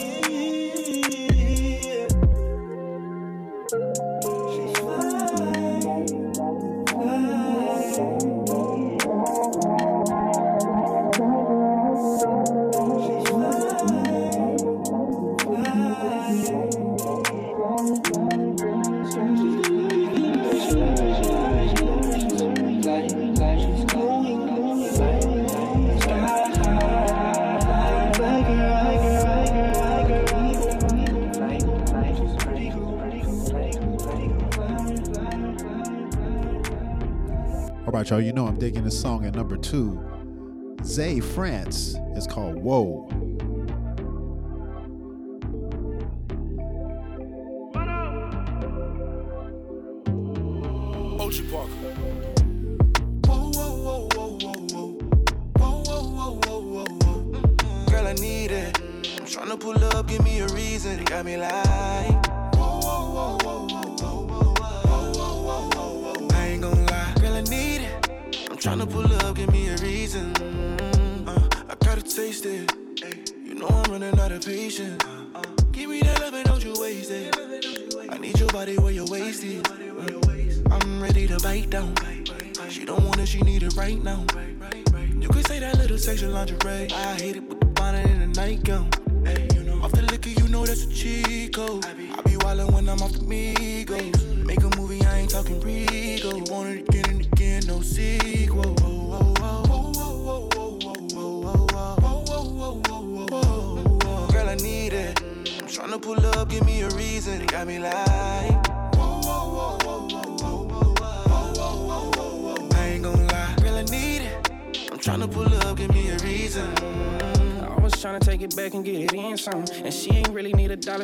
digging 38.66 38.82
this 38.82 39.00
song 39.00 39.24
at 39.24 39.32
number 39.32 39.56
two. 39.56 39.96
Zae 40.82 41.22
France. 41.22 41.94
is 42.16 42.26
called 42.26 42.56
Whoa. 42.56 43.08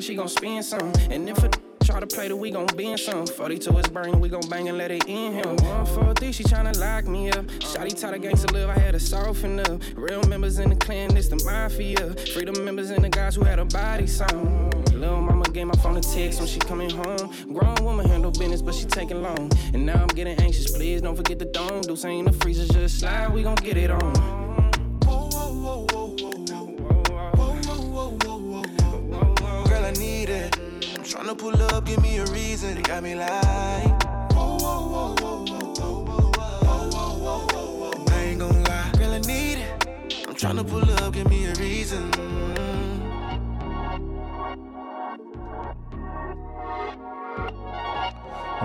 She 0.03 0.15
gon' 0.15 0.29
spend 0.29 0.65
some. 0.65 0.93
And 1.11 1.29
if 1.29 1.43
a 1.43 1.51
try 1.85 2.01
to 2.01 2.07
play 2.07 2.29
the, 2.29 2.37
we 2.37 2.51
gon' 2.51 2.67
bend 2.77 2.99
some. 2.99 3.27
42 3.27 3.79
is 3.79 3.89
burning, 3.89 4.21
we 4.21 4.29
gon' 4.29 4.49
bang 4.49 4.69
and 4.69 4.79
let 4.79 4.91
it 4.91 5.05
in 5.09 5.33
him. 5.33 5.57
143, 5.57 6.33
she 6.33 6.45
tryna 6.45 6.79
lock 6.79 7.07
me 7.07 7.31
up. 7.31 7.45
Shotty 7.61 7.99
taught 7.99 8.15
a 8.15 8.19
gangsta 8.19 8.53
live, 8.53 8.69
I 8.71 8.79
had 8.79 8.93
to 8.93 9.01
soften 9.01 9.61
up. 9.61 9.81
Real 9.95 10.23
members 10.25 10.59
in 10.59 10.71
the 10.71 10.77
clan, 10.77 11.17
it's 11.17 11.29
the 11.29 11.37
mafia. 11.45 12.15
Freedom 12.33 12.65
members 12.65 12.91
and 12.91 13.05
the 13.05 13.09
guys 13.09 13.35
who 13.35 13.45
had 13.45 13.59
a 13.59 13.65
body 13.65 14.07
song. 14.07 14.71
Little 14.93 15.21
mama 15.21 15.45
gave 15.51 15.67
my 15.67 15.75
phone 15.75 15.97
a 15.97 16.01
text 16.01 16.39
when 16.39 16.49
she 16.49 16.61
coming 16.61 16.91
home. 16.91 17.33
Grown 17.53 17.77
woman 17.83 18.07
handle 18.07 18.31
business, 18.31 18.63
but 18.63 18.75
she 18.75 18.87
taking 18.87 19.23
long. 19.23 19.51
And 19.75 19.85
now 19.85 20.01
I'm 20.01 20.09
getting 20.09 20.39
anxious, 20.39 20.71
please 20.71 21.03
don't 21.03 21.17
forget 21.17 21.39
the 21.39 21.47
dome. 21.47 21.83
Do 21.83 21.97
saying 21.97 22.25
the 22.25 22.33
freezer 22.33 22.73
just 22.73 23.01
slide, 23.01 23.33
we 23.33 23.43
gon' 23.43 23.57
get 23.57 23.77
it 23.77 23.91
on. 23.91 24.32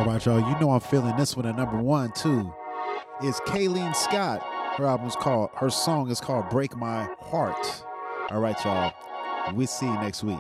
All 0.08 0.14
right, 0.14 0.26
y'all. 0.26 0.40
You 0.40 0.58
know 0.62 0.72
I'm 0.72 0.80
feeling 0.80 1.18
this 1.18 1.36
one 1.36 1.46
at 1.46 1.58
number 1.58 1.76
one 1.76 2.14
too. 2.14 2.54
It's 3.22 3.42
Karlene 3.42 3.94
Scott. 3.94 4.42
Her 4.78 4.86
album's 4.86 5.18
called. 5.18 5.50
Her 5.56 5.70
song 5.70 6.10
is 6.10 6.22
called 6.22 6.48
"Break 6.50 6.78
My 6.78 7.10
Heart." 7.20 7.84
All 8.30 8.40
right, 8.40 8.56
y'all. 8.64 8.94
We 9.54 9.66
see 9.66 9.86
you 9.86 9.94
next 9.96 10.24
week. 10.24 10.40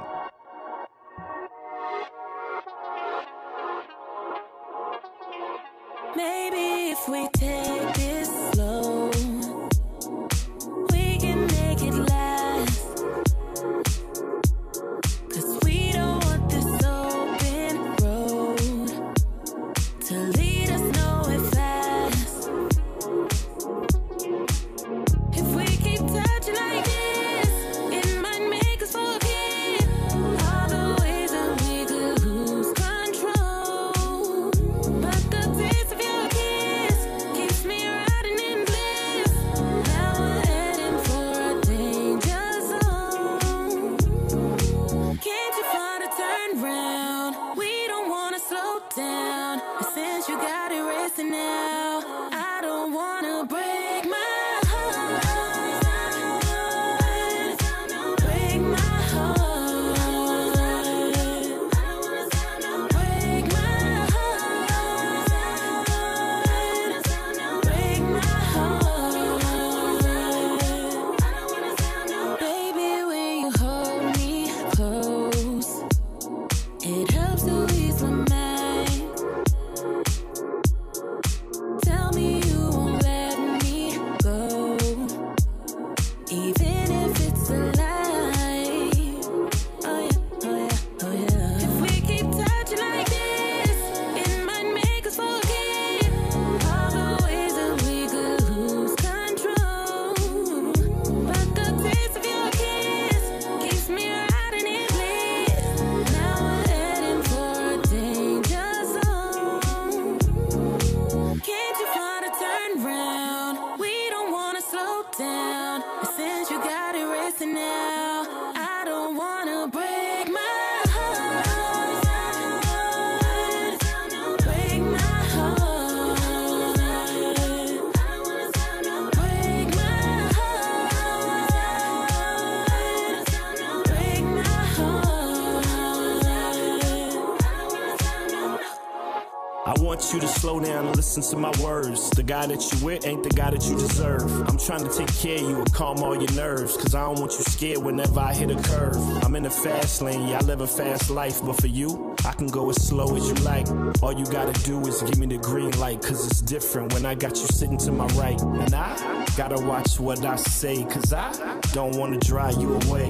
Listen 141.17 141.35
to 141.35 141.41
my 141.41 141.63
words. 141.63 142.09
The 142.11 142.21
guy 142.21 142.45
that 142.45 142.61
you 142.71 142.85
with 142.85 143.05
ain't 143.05 143.23
the 143.23 143.29
guy 143.29 143.49
that 143.49 143.63
you 143.67 143.75
deserve. 143.75 144.23
I'm 144.47 144.57
trying 144.57 144.87
to 144.87 144.95
take 144.95 145.13
care 145.15 145.35
of 145.35 145.41
you 145.41 145.57
and 145.57 145.73
calm 145.73 145.97
all 146.03 146.15
your 146.15 146.31
nerves. 146.33 146.77
Cause 146.77 146.93
I 146.93 147.05
don't 147.05 147.19
want 147.19 147.31
you 147.33 147.43
scared 147.43 147.79
whenever 147.79 148.19
I 148.19 148.33
hit 148.33 148.51
a 148.51 148.61
curve. 148.61 148.95
I'm 149.23 149.35
in 149.35 149.43
the 149.43 149.49
fast 149.49 150.01
lane, 150.01 150.27
yeah, 150.27 150.37
I 150.37 150.41
live 150.41 150.61
a 150.61 150.67
fast 150.67 151.09
life. 151.09 151.43
But 151.43 151.59
for 151.59 151.67
you, 151.67 152.15
I 152.25 152.33
can 152.33 152.47
go 152.47 152.69
as 152.69 152.87
slow 152.87 153.15
as 153.15 153.27
you 153.27 153.33
like. 153.45 153.67
All 154.03 154.13
you 154.13 154.25
gotta 154.25 154.53
do 154.63 154.79
is 154.85 155.01
give 155.01 155.17
me 155.17 155.27
the 155.27 155.37
green 155.37 155.71
light. 155.79 156.01
Cause 156.01 156.25
it's 156.27 156.41
different 156.41 156.93
when 156.93 157.05
I 157.05 157.15
got 157.15 157.31
you 157.31 157.47
sitting 157.47 157.77
to 157.79 157.91
my 157.91 158.05
right. 158.07 158.39
And 158.39 158.73
I 158.75 159.25
gotta 159.35 159.59
watch 159.65 159.99
what 159.99 160.23
I 160.23 160.35
say. 160.35 160.83
Cause 160.83 161.13
I 161.13 161.31
don't 161.73 161.97
wanna 161.97 162.19
dry 162.19 162.51
you 162.51 162.75
away. 162.75 163.09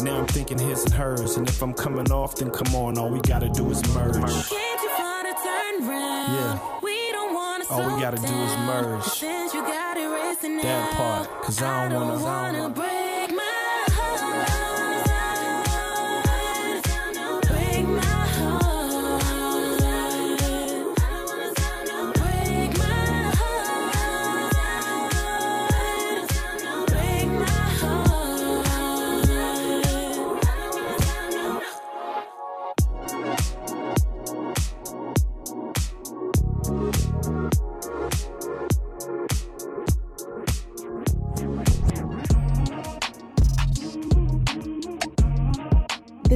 Now 0.00 0.18
I'm 0.18 0.26
thinking 0.26 0.58
his 0.58 0.84
and 0.84 0.94
hers. 0.94 1.36
And 1.36 1.48
if 1.48 1.62
I'm 1.62 1.74
coming 1.74 2.10
off, 2.10 2.36
then 2.36 2.50
come 2.50 2.74
on, 2.74 2.98
all 2.98 3.08
we 3.08 3.20
gotta 3.20 3.48
do 3.48 3.70
is 3.70 3.86
merge. 3.94 4.65
Gotta 8.10 8.22
do 8.24 8.34
is 8.34 8.56
merge. 8.58 9.02
Since 9.02 9.52
you 9.52 9.62
got 9.62 9.96
it 9.96 10.06
racing 10.06 10.58
That 10.58 10.92
part, 10.92 11.42
cause 11.42 11.60
I 11.60 11.88
don't 11.88 12.06
wanna- 12.06 12.24
I 12.24 12.52
don't 12.52 12.60
wanna 12.62 12.74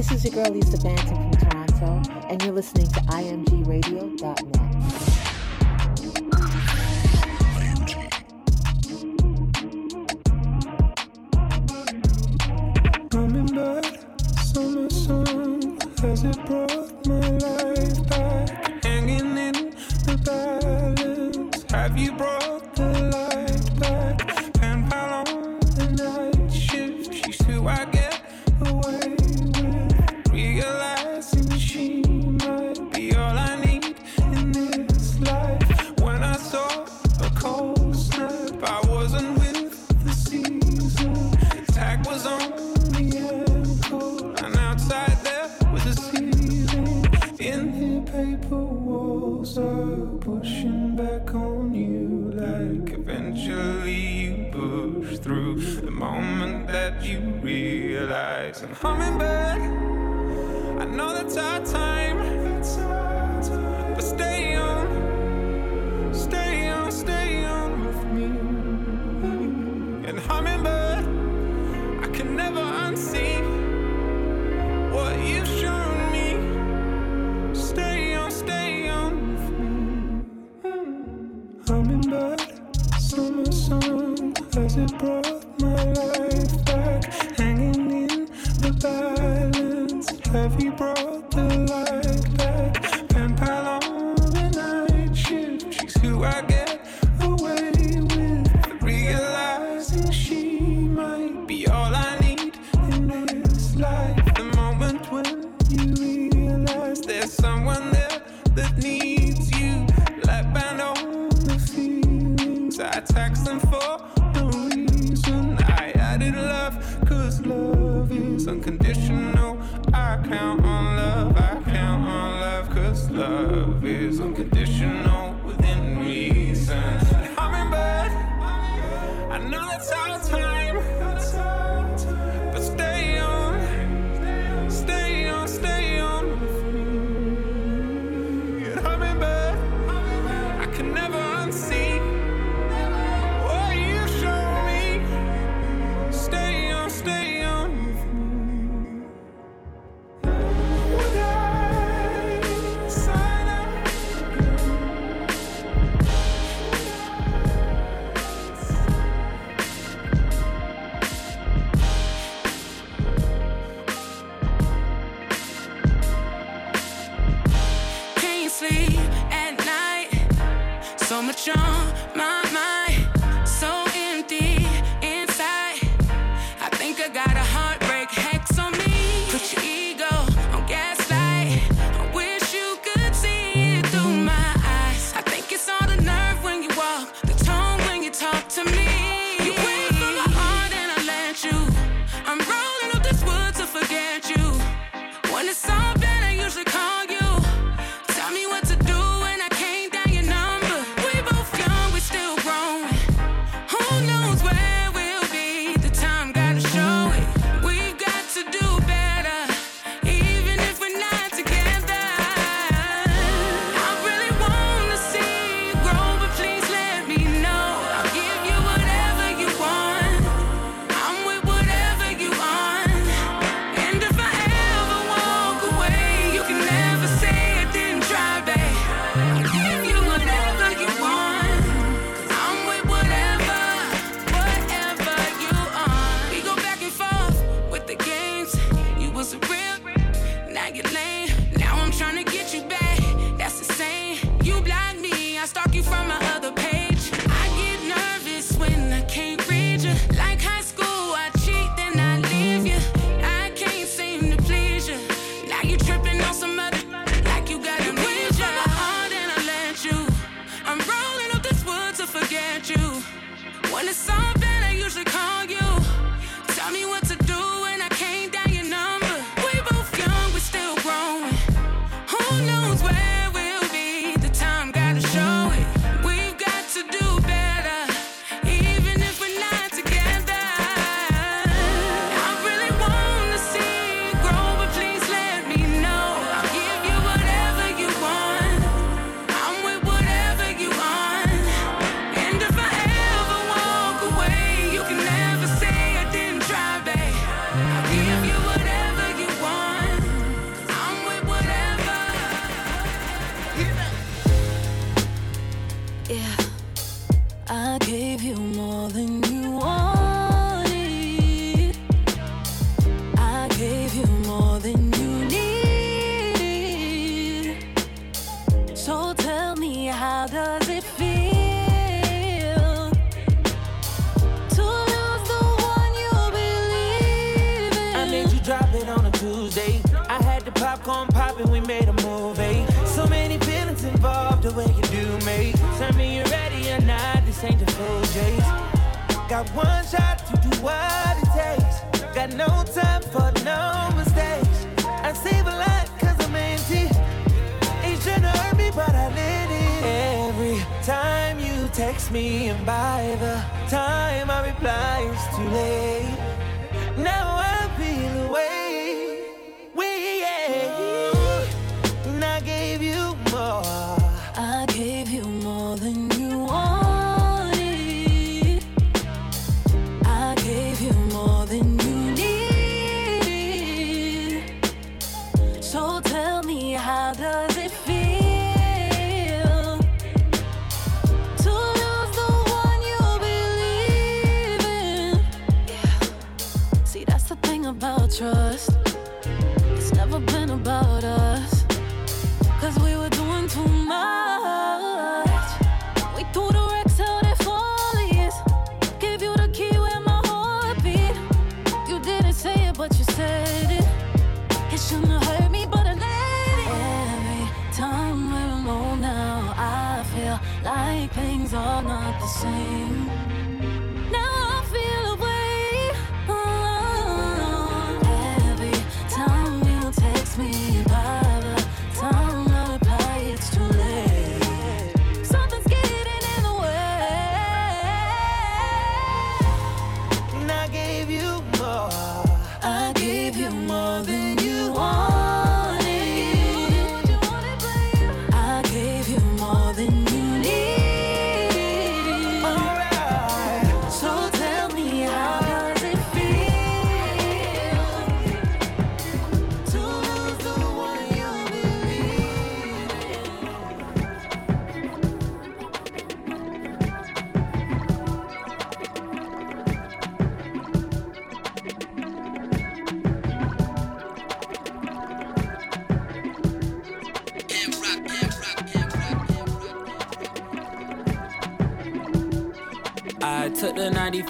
This 0.01 0.11
is 0.13 0.25
your 0.25 0.43
girl 0.43 0.51
Lisa 0.51 0.79
Banton 0.79 1.39
from 1.39 1.51
Toronto, 1.51 2.25
and 2.27 2.41
you're 2.41 2.53
listening 2.53 2.87
to 2.87 2.99
imgradio.net. 3.01 5.10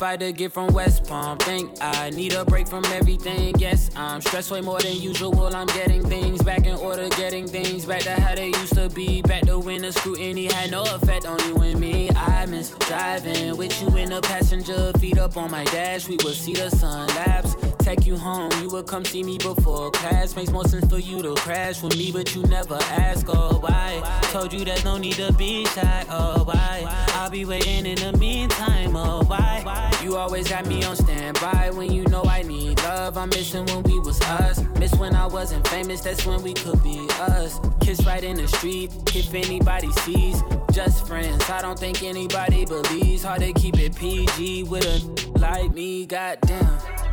Fight 0.02 0.22
to 0.22 0.32
get 0.32 0.52
from 0.52 0.74
West 0.74 1.04
Palm. 1.06 1.38
Think 1.38 1.78
I 1.80 2.10
need 2.10 2.34
a 2.34 2.44
break 2.44 2.68
from 2.68 2.84
everything. 2.86 3.54
Yes, 3.60 3.92
I'm 3.96 4.20
stressed 4.20 4.50
way 4.50 4.60
more 4.60 4.80
than 4.80 4.96
usual. 4.96 5.56
I'm 5.56 5.68
getting 5.68 6.04
things 6.04 6.42
back 6.42 6.66
in 6.66 6.76
order, 6.78 7.08
getting 7.10 7.46
things 7.48 7.86
back 7.86 8.02
to 8.02 8.20
how 8.20 8.34
they 8.34 8.48
used 8.48 8.74
to 8.74 8.90
be. 8.90 9.22
Back 9.22 9.44
to 9.44 9.60
when 9.60 9.84
the 9.84 9.92
scrutiny 9.92 10.46
had 10.46 10.72
no 10.72 10.82
effect 10.82 11.28
on 11.28 11.38
you 11.48 11.56
and 11.58 11.80
me. 11.80 12.10
I 12.16 12.48
miss 12.48 12.72
driving 12.88 13.56
with 13.58 13.80
you 13.80 13.96
in 13.96 14.10
the 14.10 14.22
passenger, 14.22 14.92
feet 14.98 15.20
up 15.20 15.38
on 15.38 15.52
my 15.52 15.66
dash. 15.66 16.08
We 16.08 16.18
would 16.24 16.34
see 16.34 16.56
the 16.56 16.72
sun 16.72 17.08
lapse 17.10 17.56
take 17.96 18.06
you 18.06 18.16
home. 18.16 18.52
You 18.62 18.70
would 18.70 18.88
come 18.88 19.04
see 19.04 19.22
me 19.24 19.38
before 19.38 19.92
class. 19.92 20.36
Makes 20.36 20.52
more 20.52 20.64
sense 20.64 20.88
for 20.90 21.00
you 21.00 21.22
to 21.22 21.36
crash 21.36 21.82
with 21.82 21.98
me, 21.98 22.12
but 22.12 22.34
you 22.34 22.44
never 22.44 22.76
ask, 22.76 23.26
oh 23.30 23.60
why? 23.60 24.22
Told 24.32 24.54
you 24.54 24.64
there's 24.64 24.86
no 24.86 24.98
need 24.98 25.16
to 25.16 25.34
be 25.34 25.66
shy, 25.66 26.06
oh 26.10 26.44
why? 26.46 26.86
I'll 27.16 27.30
be 27.30 27.44
waiting 27.44 27.86
in 27.86 27.96
the 27.96 28.18
meantime, 28.18 28.96
oh 28.96 29.24
why? 29.24 29.92
You 30.04 30.16
always 30.16 30.48
got 30.48 30.66
me 30.68 30.84
on 30.84 30.96
standby 30.96 31.72
when 31.72 31.92
you 31.92 32.04
know 32.06 32.24
I 32.24 32.44
need 32.44 32.82
love. 32.84 33.18
I'm 33.18 33.30
missing 33.30 33.66
when 33.66 33.84
we 33.84 34.00
was 34.00 34.22
us. 34.22 34.64
Miss 34.80 34.94
when 34.96 35.14
I 35.14 35.28
wasn't 35.28 35.68
famous, 35.68 36.02
that's 36.02 36.26
when 36.26 36.42
we 36.42 36.54
could 36.54 36.82
be 36.84 37.08
us. 37.20 37.60
Kiss 37.82 38.06
right 38.06 38.24
in 38.24 38.38
the 38.38 38.48
street, 38.48 38.92
if 39.14 39.34
anybody 39.34 39.92
sees. 40.04 40.42
Just 40.72 41.06
friends, 41.08 41.50
I 41.50 41.62
don't 41.62 41.78
think 41.78 42.04
anybody 42.04 42.66
believes 42.66 43.24
how 43.24 43.38
they 43.38 43.52
keep 43.52 43.78
it 43.80 43.96
PG 43.96 44.64
with 44.64 44.86
a 44.86 45.40
like 45.40 45.74
me, 45.74 46.06
goddamn. 46.06 47.11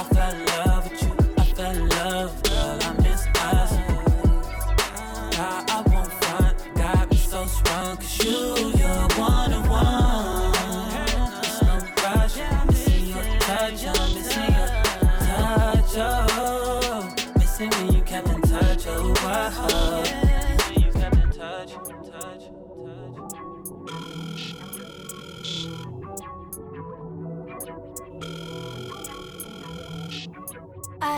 I 0.00 0.02
fell 0.02 0.32
in 0.32 0.46
love 0.46 0.90
with 0.90 1.02
you. 1.02 1.12
I 1.36 1.44
fell 1.44 1.76
in 1.76 1.88
love, 1.90 2.42
girl. 2.42 2.78
I 2.80 2.92
miss 3.02 3.26
us. 3.36 3.72
I 5.36 5.82
so. 7.28 7.44
Cause 7.96 8.24
you, 8.24 8.72
you're 8.78 9.08
one 9.18 9.52
of 9.52 9.69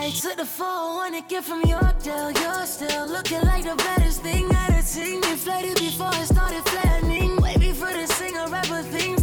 I 0.03 0.09
took 0.09 0.35
the 0.35 0.45
401 0.45 1.23
get 1.29 1.45
from 1.45 1.61
your. 1.61 1.79
You're 2.03 2.65
still 2.65 3.07
looking 3.07 3.39
like 3.43 3.63
the 3.63 3.75
baddest 3.77 4.21
thing 4.21 4.53
I've 4.53 4.83
seen. 4.83 5.23
Inflated 5.23 5.77
before 5.79 6.07
I 6.07 6.25
started 6.25 6.61
flattening. 6.65 7.37
Wait 7.37 7.73
for 7.73 7.93
the 7.93 8.05
singer, 8.07 8.45
rapper 8.49 8.81
things. 8.81 9.22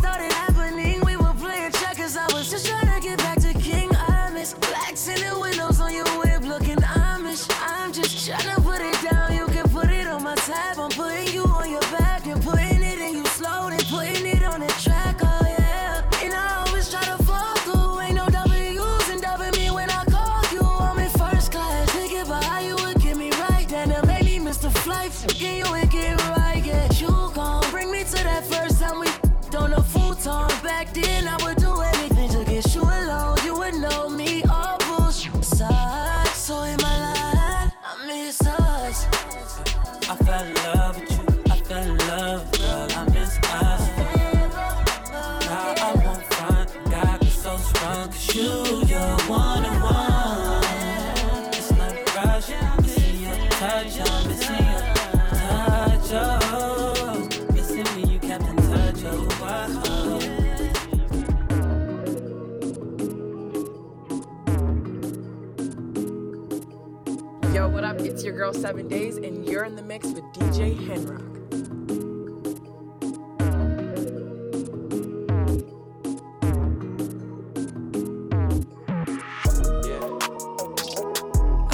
It's 68.10 68.24
your 68.24 68.34
girl 68.34 68.52
Seven 68.52 68.88
Days, 68.88 69.18
and 69.18 69.46
you're 69.48 69.62
in 69.62 69.76
the 69.76 69.84
mix 69.84 70.08
with 70.08 70.24
DJ 70.34 70.76
Henrock. 70.76 71.30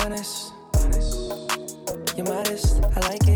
honest. 0.04 0.52
You're 2.18 2.26
modest, 2.26 2.84
I 2.84 3.00
like 3.08 3.26
it. 3.28 3.35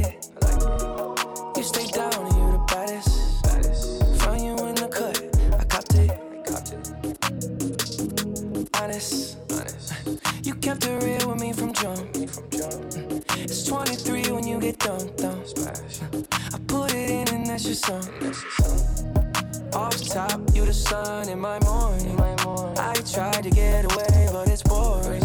23 14.73 14.77
when 14.77 14.77
you 14.77 14.77
get 14.77 14.79
dumped, 14.79 15.17
dumped. 15.19 16.55
I 16.55 16.59
put 16.67 16.95
it 16.95 17.11
in 17.11 17.29
and 17.35 17.47
that's 17.47 17.65
your 17.65 17.75
song. 17.75 18.05
Off 19.73 19.97
top, 20.09 20.41
you 20.55 20.65
the 20.65 20.73
sun 20.73 21.29
in 21.29 21.41
my 21.41 21.59
morning. 21.61 22.19
I 22.79 22.95
tried 22.95 23.43
to 23.45 23.51
get 23.51 23.85
away, 23.85 24.29
but 24.33 24.49
it's 24.49 24.63
boring. 24.63 25.23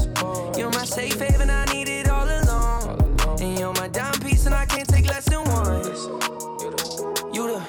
You're 0.58 0.72
my 0.72 0.86
safe 0.86 1.20
haven, 1.20 1.50
I 1.50 1.66
need 1.66 1.88
it 1.88 2.10
all 2.10 2.28
along. 2.28 3.00
And 3.42 3.60
you're 3.60 3.74
my 3.74 3.88
dime 3.88 4.20
piece, 4.20 4.46
and 4.46 4.56
I 4.56 4.66
can't 4.66 4.88
take 4.88 5.08
less 5.08 5.26
than 5.26 5.44
one. 5.46 5.84
You 7.34 7.48
the, 7.52 7.62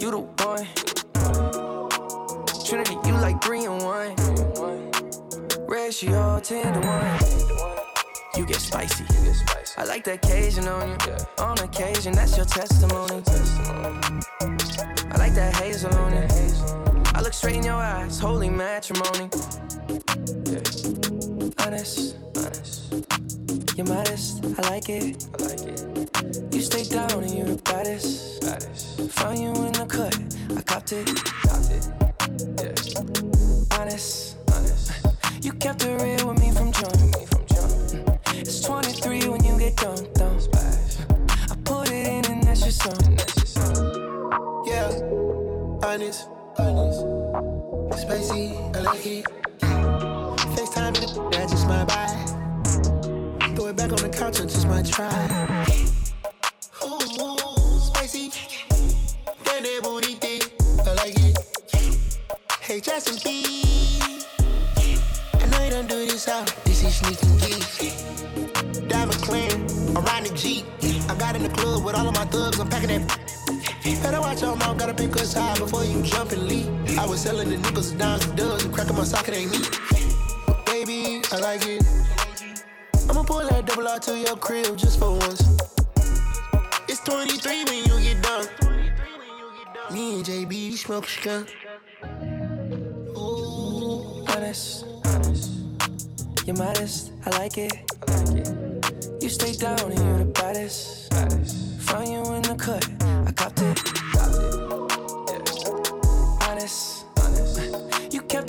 you 0.00 0.10
the 0.10 0.18
one. 0.44 0.66
Trinity, 2.64 2.96
you 3.06 3.14
like 3.14 3.42
three 3.42 3.64
and 3.64 3.82
one. 3.82 4.14
Ratio 5.66 6.40
10 6.40 6.72
to 6.72 6.80
one. 6.80 7.57
You 8.38 8.46
get 8.46 8.60
spicy. 8.60 9.04
I 9.76 9.82
like 9.82 10.04
the 10.04 10.12
occasion 10.12 10.68
on 10.68 10.90
you. 10.90 10.96
On 11.40 11.58
occasion, 11.58 12.12
that's 12.12 12.36
your 12.36 12.46
testimony. 12.46 13.20
I 15.10 15.16
like 15.18 15.34
that 15.34 15.56
hazel 15.56 15.92
on 15.92 16.12
it. 16.12 16.32
I 17.16 17.20
look 17.20 17.32
straight 17.32 17.56
in 17.56 17.64
your 17.64 17.74
eyes, 17.74 18.20
holy 18.20 18.48
matrimony. 18.48 19.28
Honest, 21.58 22.14
honest. 22.36 22.94
You're 23.76 23.88
modest, 23.88 24.44
I 24.44 24.70
like 24.70 24.88
it. 24.88 25.26
I 25.34 25.42
like 25.42 25.62
it. 25.62 26.54
You 26.54 26.60
stay 26.60 26.84
down 26.84 27.24
and 27.24 27.34
you're 27.34 27.56
the 27.56 27.60
baddest. 27.64 28.40
baddest. 28.42 29.00
Found 29.18 29.40
you 29.40 29.48
in 29.48 29.72
the 29.72 29.84
cut, 29.84 30.16
I 30.56 30.62
copped 30.62 30.92
it. 30.92 31.06
Copped 31.42 31.70
it. 31.74 31.88
Yeah. 32.62 33.80
Honest, 33.80 34.36
honest. 34.52 34.92
You 35.42 35.52
kept 35.54 35.84
it 35.84 36.00
real 36.00 36.28
with 36.28 36.38
me 36.38 36.52
from 36.52 36.70
jump. 36.70 37.17
It's 38.48 38.60
23 38.60 39.28
when 39.28 39.44
you 39.44 39.58
get 39.58 39.76
dumped, 39.76 40.14
dumped. 40.14 40.48
I 40.56 41.54
put 41.64 41.90
it 41.92 42.06
in 42.06 42.24
and 42.32 42.42
that's 42.42 42.62
your 42.62 42.70
song. 42.70 43.18
Yeah, 44.64 44.88
honest, 45.86 46.26
honest. 46.56 48.00
Spicy, 48.00 48.56
I 48.74 48.80
like 48.80 49.04
it. 49.04 49.26
FaceTime 50.56 50.94
me 50.94 51.00
the 51.00 51.28
that's 51.30 51.52
just 51.52 51.68
my 51.68 51.84
vibe. 51.84 53.54
Throw 53.54 53.66
it 53.66 53.76
back 53.76 53.92
on 53.92 53.98
the 53.98 54.08
couch 54.08 54.40
and 54.40 54.48
just 54.48 54.66
my 54.66 54.80
try. 54.80 55.12
Ooh, 56.86 57.80
spicy. 57.80 58.30
That 59.44 59.80
booty 59.82 60.14
thick, 60.14 60.50
I 60.86 60.94
like 60.94 61.16
it. 61.18 61.36
Hey, 62.62 62.80
Justin 62.80 63.18
B. 63.22 64.17
You 65.68 65.74
don't 65.74 65.86
do 65.86 66.06
this 66.06 66.26
out. 66.28 66.46
This 66.64 66.82
is 66.82 66.96
sneaking 66.96 67.36
geek. 67.44 68.88
Diamond 68.88 69.20
clean, 69.20 69.50
around 69.94 70.24
the 70.24 70.32
Jeep. 70.34 70.64
I 71.10 71.14
got 71.14 71.36
in 71.36 71.42
the 71.42 71.50
club 71.50 71.84
with 71.84 71.94
all 71.94 72.08
of 72.08 72.14
my 72.14 72.24
thugs, 72.24 72.58
I'm 72.58 72.70
packing 72.70 72.88
that. 72.88 74.02
Better 74.02 74.18
watch 74.22 74.40
your 74.40 74.56
mouth, 74.56 74.78
gotta 74.78 74.94
pick 74.94 75.14
us 75.16 75.34
high 75.34 75.58
before 75.58 75.84
you 75.84 76.00
jump 76.00 76.32
and 76.32 76.48
leave. 76.48 76.98
I 76.98 77.04
was 77.04 77.20
selling 77.20 77.50
the 77.50 77.58
nickels, 77.58 77.90
dimes, 77.92 78.24
and 78.24 78.34
dubs, 78.34 78.64
and 78.64 78.72
cracking 78.72 78.96
my 78.96 79.04
socket 79.04 79.34
ain't 79.34 79.50
me. 79.50 79.58
Baby, 80.64 81.20
I 81.32 81.36
like 81.36 81.66
it. 81.66 81.84
I'ma 83.10 83.22
pull 83.24 83.46
that 83.46 83.66
double 83.66 83.88
R 83.88 83.98
to 83.98 84.16
your 84.16 84.36
crib 84.38 84.74
just 84.78 84.98
for 84.98 85.10
once. 85.10 85.42
It's 86.88 87.00
23 87.00 87.64
when 87.64 87.84
you 87.84 88.00
get 88.00 88.22
done. 88.22 88.46
Me 89.92 90.14
and 90.14 90.24
JB 90.24 90.78
smoke 90.78 91.04
skunk. 91.04 91.54
honest, 94.24 94.30
honest. 94.30 94.97
You're 96.48 96.56
modest, 96.56 97.12
I 97.26 97.30
like 97.36 97.58
it. 97.58 97.74
I 98.08 98.14
like 98.22 98.38
it. 98.38 99.22
You 99.22 99.28
stay 99.28 99.52
down 99.52 99.78
and 99.80 99.98
you're 99.98 100.18
the 100.20 100.24
baddest. 100.24 101.10
baddest. 101.10 101.78
Found 101.82 102.08
you 102.08 102.24
in 102.36 102.40
the 102.40 102.54
cut, 102.54 102.88
I 103.02 103.32
copped 103.32 103.60
it. 103.60 103.76
Copped 104.16 104.40
it. 104.40 104.54
Yeah. 105.28 106.48
Honest, 106.48 107.04
honest. 107.20 107.60
You 108.14 108.22
kept 108.22 108.47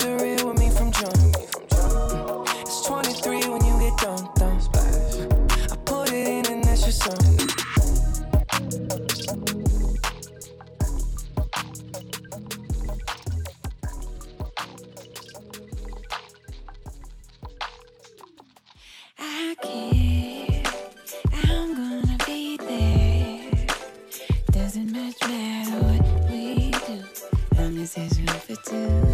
room 28.88 29.09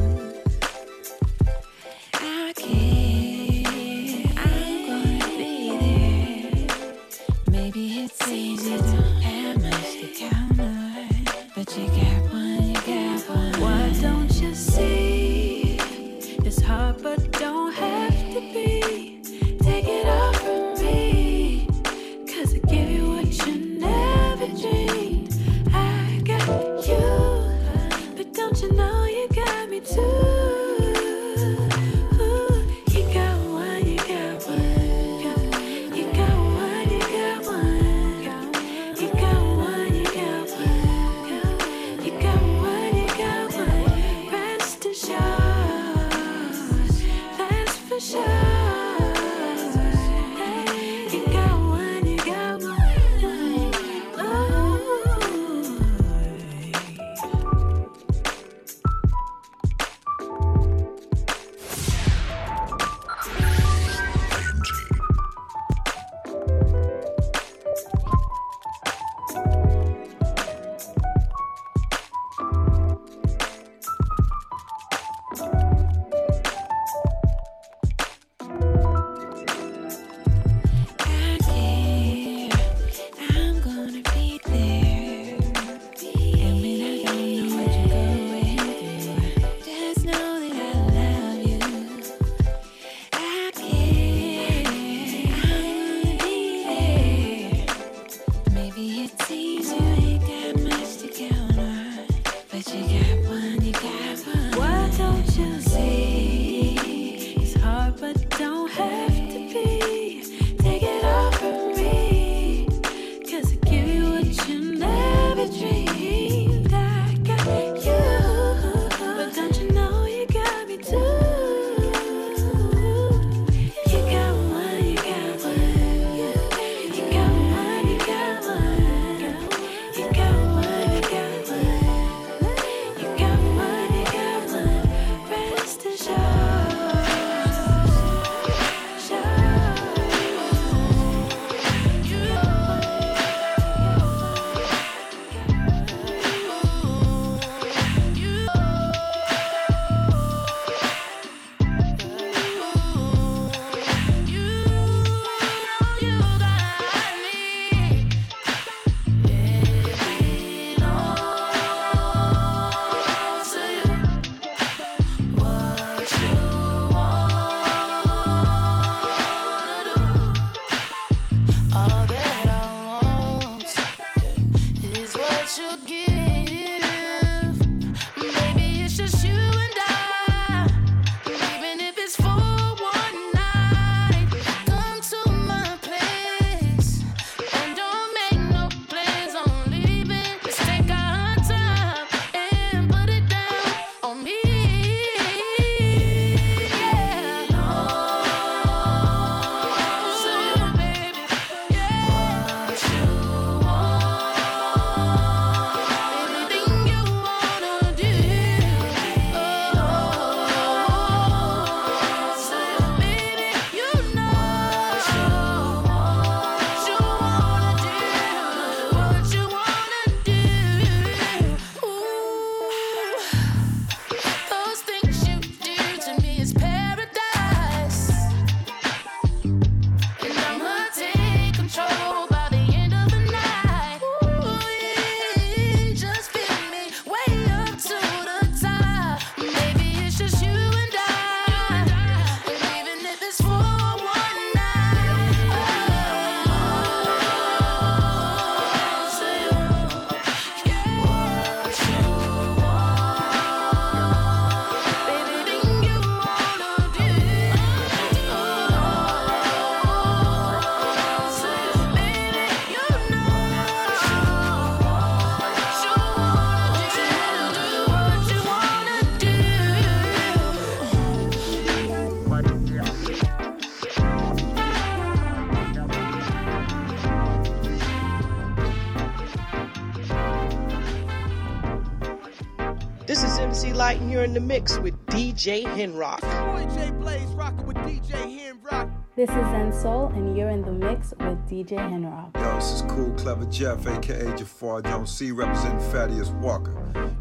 mix 284.46 284.78
with 284.78 284.96
DJ 285.08 285.64
Henrock. 285.64 286.22
Boy 286.22 286.92
Blaze 287.00 287.30
rocking 287.30 287.66
with 287.66 287.78
DJ 287.78 288.12
Henrock. 288.12 288.92
This 289.16 289.30
is 289.30 289.36
Zen 289.36 289.74
Soul, 289.74 290.08
and 290.10 290.38
you're 290.38 290.50
in 290.50 290.62
the 290.62 290.72
mix 290.72 291.12
with 291.20 291.40
DJ 291.50 291.78
Henrock. 291.78 292.36
Yo, 292.36 292.56
this 292.56 292.72
is 292.74 292.82
Cool 292.84 293.12
Clever 293.14 293.46
Jeff, 293.46 293.88
aka 293.88 294.36
Jafar 294.36 294.84
Jones 294.84 295.10
C, 295.12 295.32
representing 295.32 295.80
Thaddeus 295.92 296.30
Walker. 296.42 296.76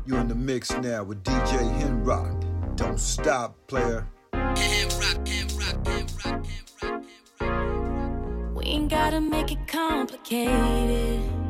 You're 0.05 0.21
in 0.21 0.29
the 0.29 0.35
mix 0.35 0.71
now 0.79 1.03
with 1.05 1.23
DJ 1.25 1.61
Henrock. 1.81 2.77
Don't 2.77 3.01
stop, 3.01 3.57
player. 3.69 4.07
We 8.55 8.65
ain't 8.65 8.91
gotta 8.91 9.21
make 9.21 9.51
it 9.51 9.67
complicated. 9.67 11.44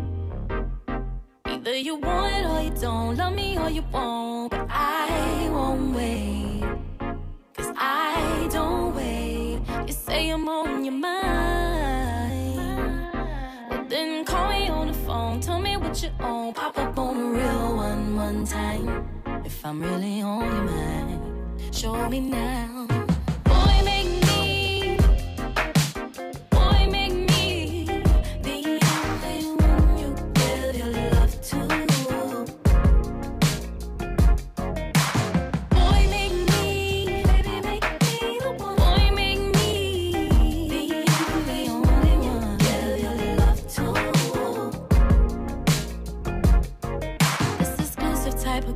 Either 1.67 1.79
you 1.79 1.97
want 1.97 2.31
it 2.35 2.45
or 2.45 2.61
you 2.61 2.71
don't. 2.79 3.17
Love 3.17 3.33
me 3.33 3.57
or 3.57 3.71
you 3.71 3.83
won't. 3.91 4.51
But 4.51 4.67
I 4.69 5.49
won't 5.51 5.97
wait. 5.97 6.63
Cause 7.57 7.73
I 7.75 8.47
don't 8.53 8.95
wait. 8.95 9.61
You 9.87 9.95
say 9.95 10.29
I'm 10.29 10.47
on 10.47 10.85
your 10.85 10.93
mind. 10.93 12.59
Well, 13.71 13.85
then 13.89 14.27
call 14.27 14.51
me 14.51 14.69
on 14.69 14.89
the 14.89 14.93
phone. 14.93 15.41
Tell 15.41 15.59
me 15.59 15.79
what 15.79 16.03
you 16.03 16.11
own. 16.21 16.53
Pop 16.53 16.77
up 16.77 16.99
on 16.99 17.17
a 17.17 17.31
real 17.31 17.77
one 17.77 18.15
one 18.15 18.45
time. 18.45 19.09
If 19.47 19.65
I'm 19.65 19.81
really 19.81 20.21
on 20.21 20.45
your 20.45 20.65
mind, 20.65 21.23
show 21.75 22.11
me 22.11 22.21
now. 22.21 23.04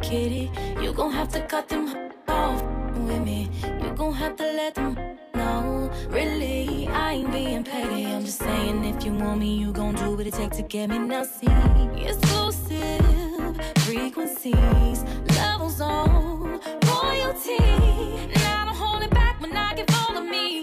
Kitty, 0.08 0.50
you 0.80 0.90
gon' 0.92 1.12
have 1.12 1.28
to 1.28 1.40
cut 1.42 1.68
them 1.68 1.94
off 2.28 2.62
with 2.96 3.22
me. 3.22 3.50
You 3.82 3.90
gon' 3.94 4.14
have 4.14 4.36
to 4.36 4.44
let 4.44 4.74
them 4.74 4.96
know. 5.34 5.90
Really, 6.08 6.88
I 6.88 7.12
ain't 7.12 7.30
being 7.30 7.62
petty. 7.62 8.06
I'm 8.06 8.24
just 8.24 8.38
saying, 8.38 8.84
if 8.86 9.04
you 9.04 9.12
want 9.12 9.40
me, 9.40 9.54
you 9.58 9.70
gon' 9.70 9.94
do 9.96 10.16
what 10.16 10.26
it 10.26 10.32
takes 10.32 10.56
to 10.56 10.62
get 10.62 10.88
me. 10.88 10.98
Now 10.98 11.24
see, 11.24 11.46
exclusive 12.06 13.60
frequencies, 13.84 15.04
levels 15.36 15.78
on 15.82 16.58
royalty. 16.86 17.58
Now 18.34 18.64
don't 18.64 18.76
hold 18.76 19.02
it 19.02 19.10
back 19.10 19.38
when 19.42 19.54
I 19.54 19.84
all 19.92 20.16
of 20.16 20.24
me, 20.24 20.62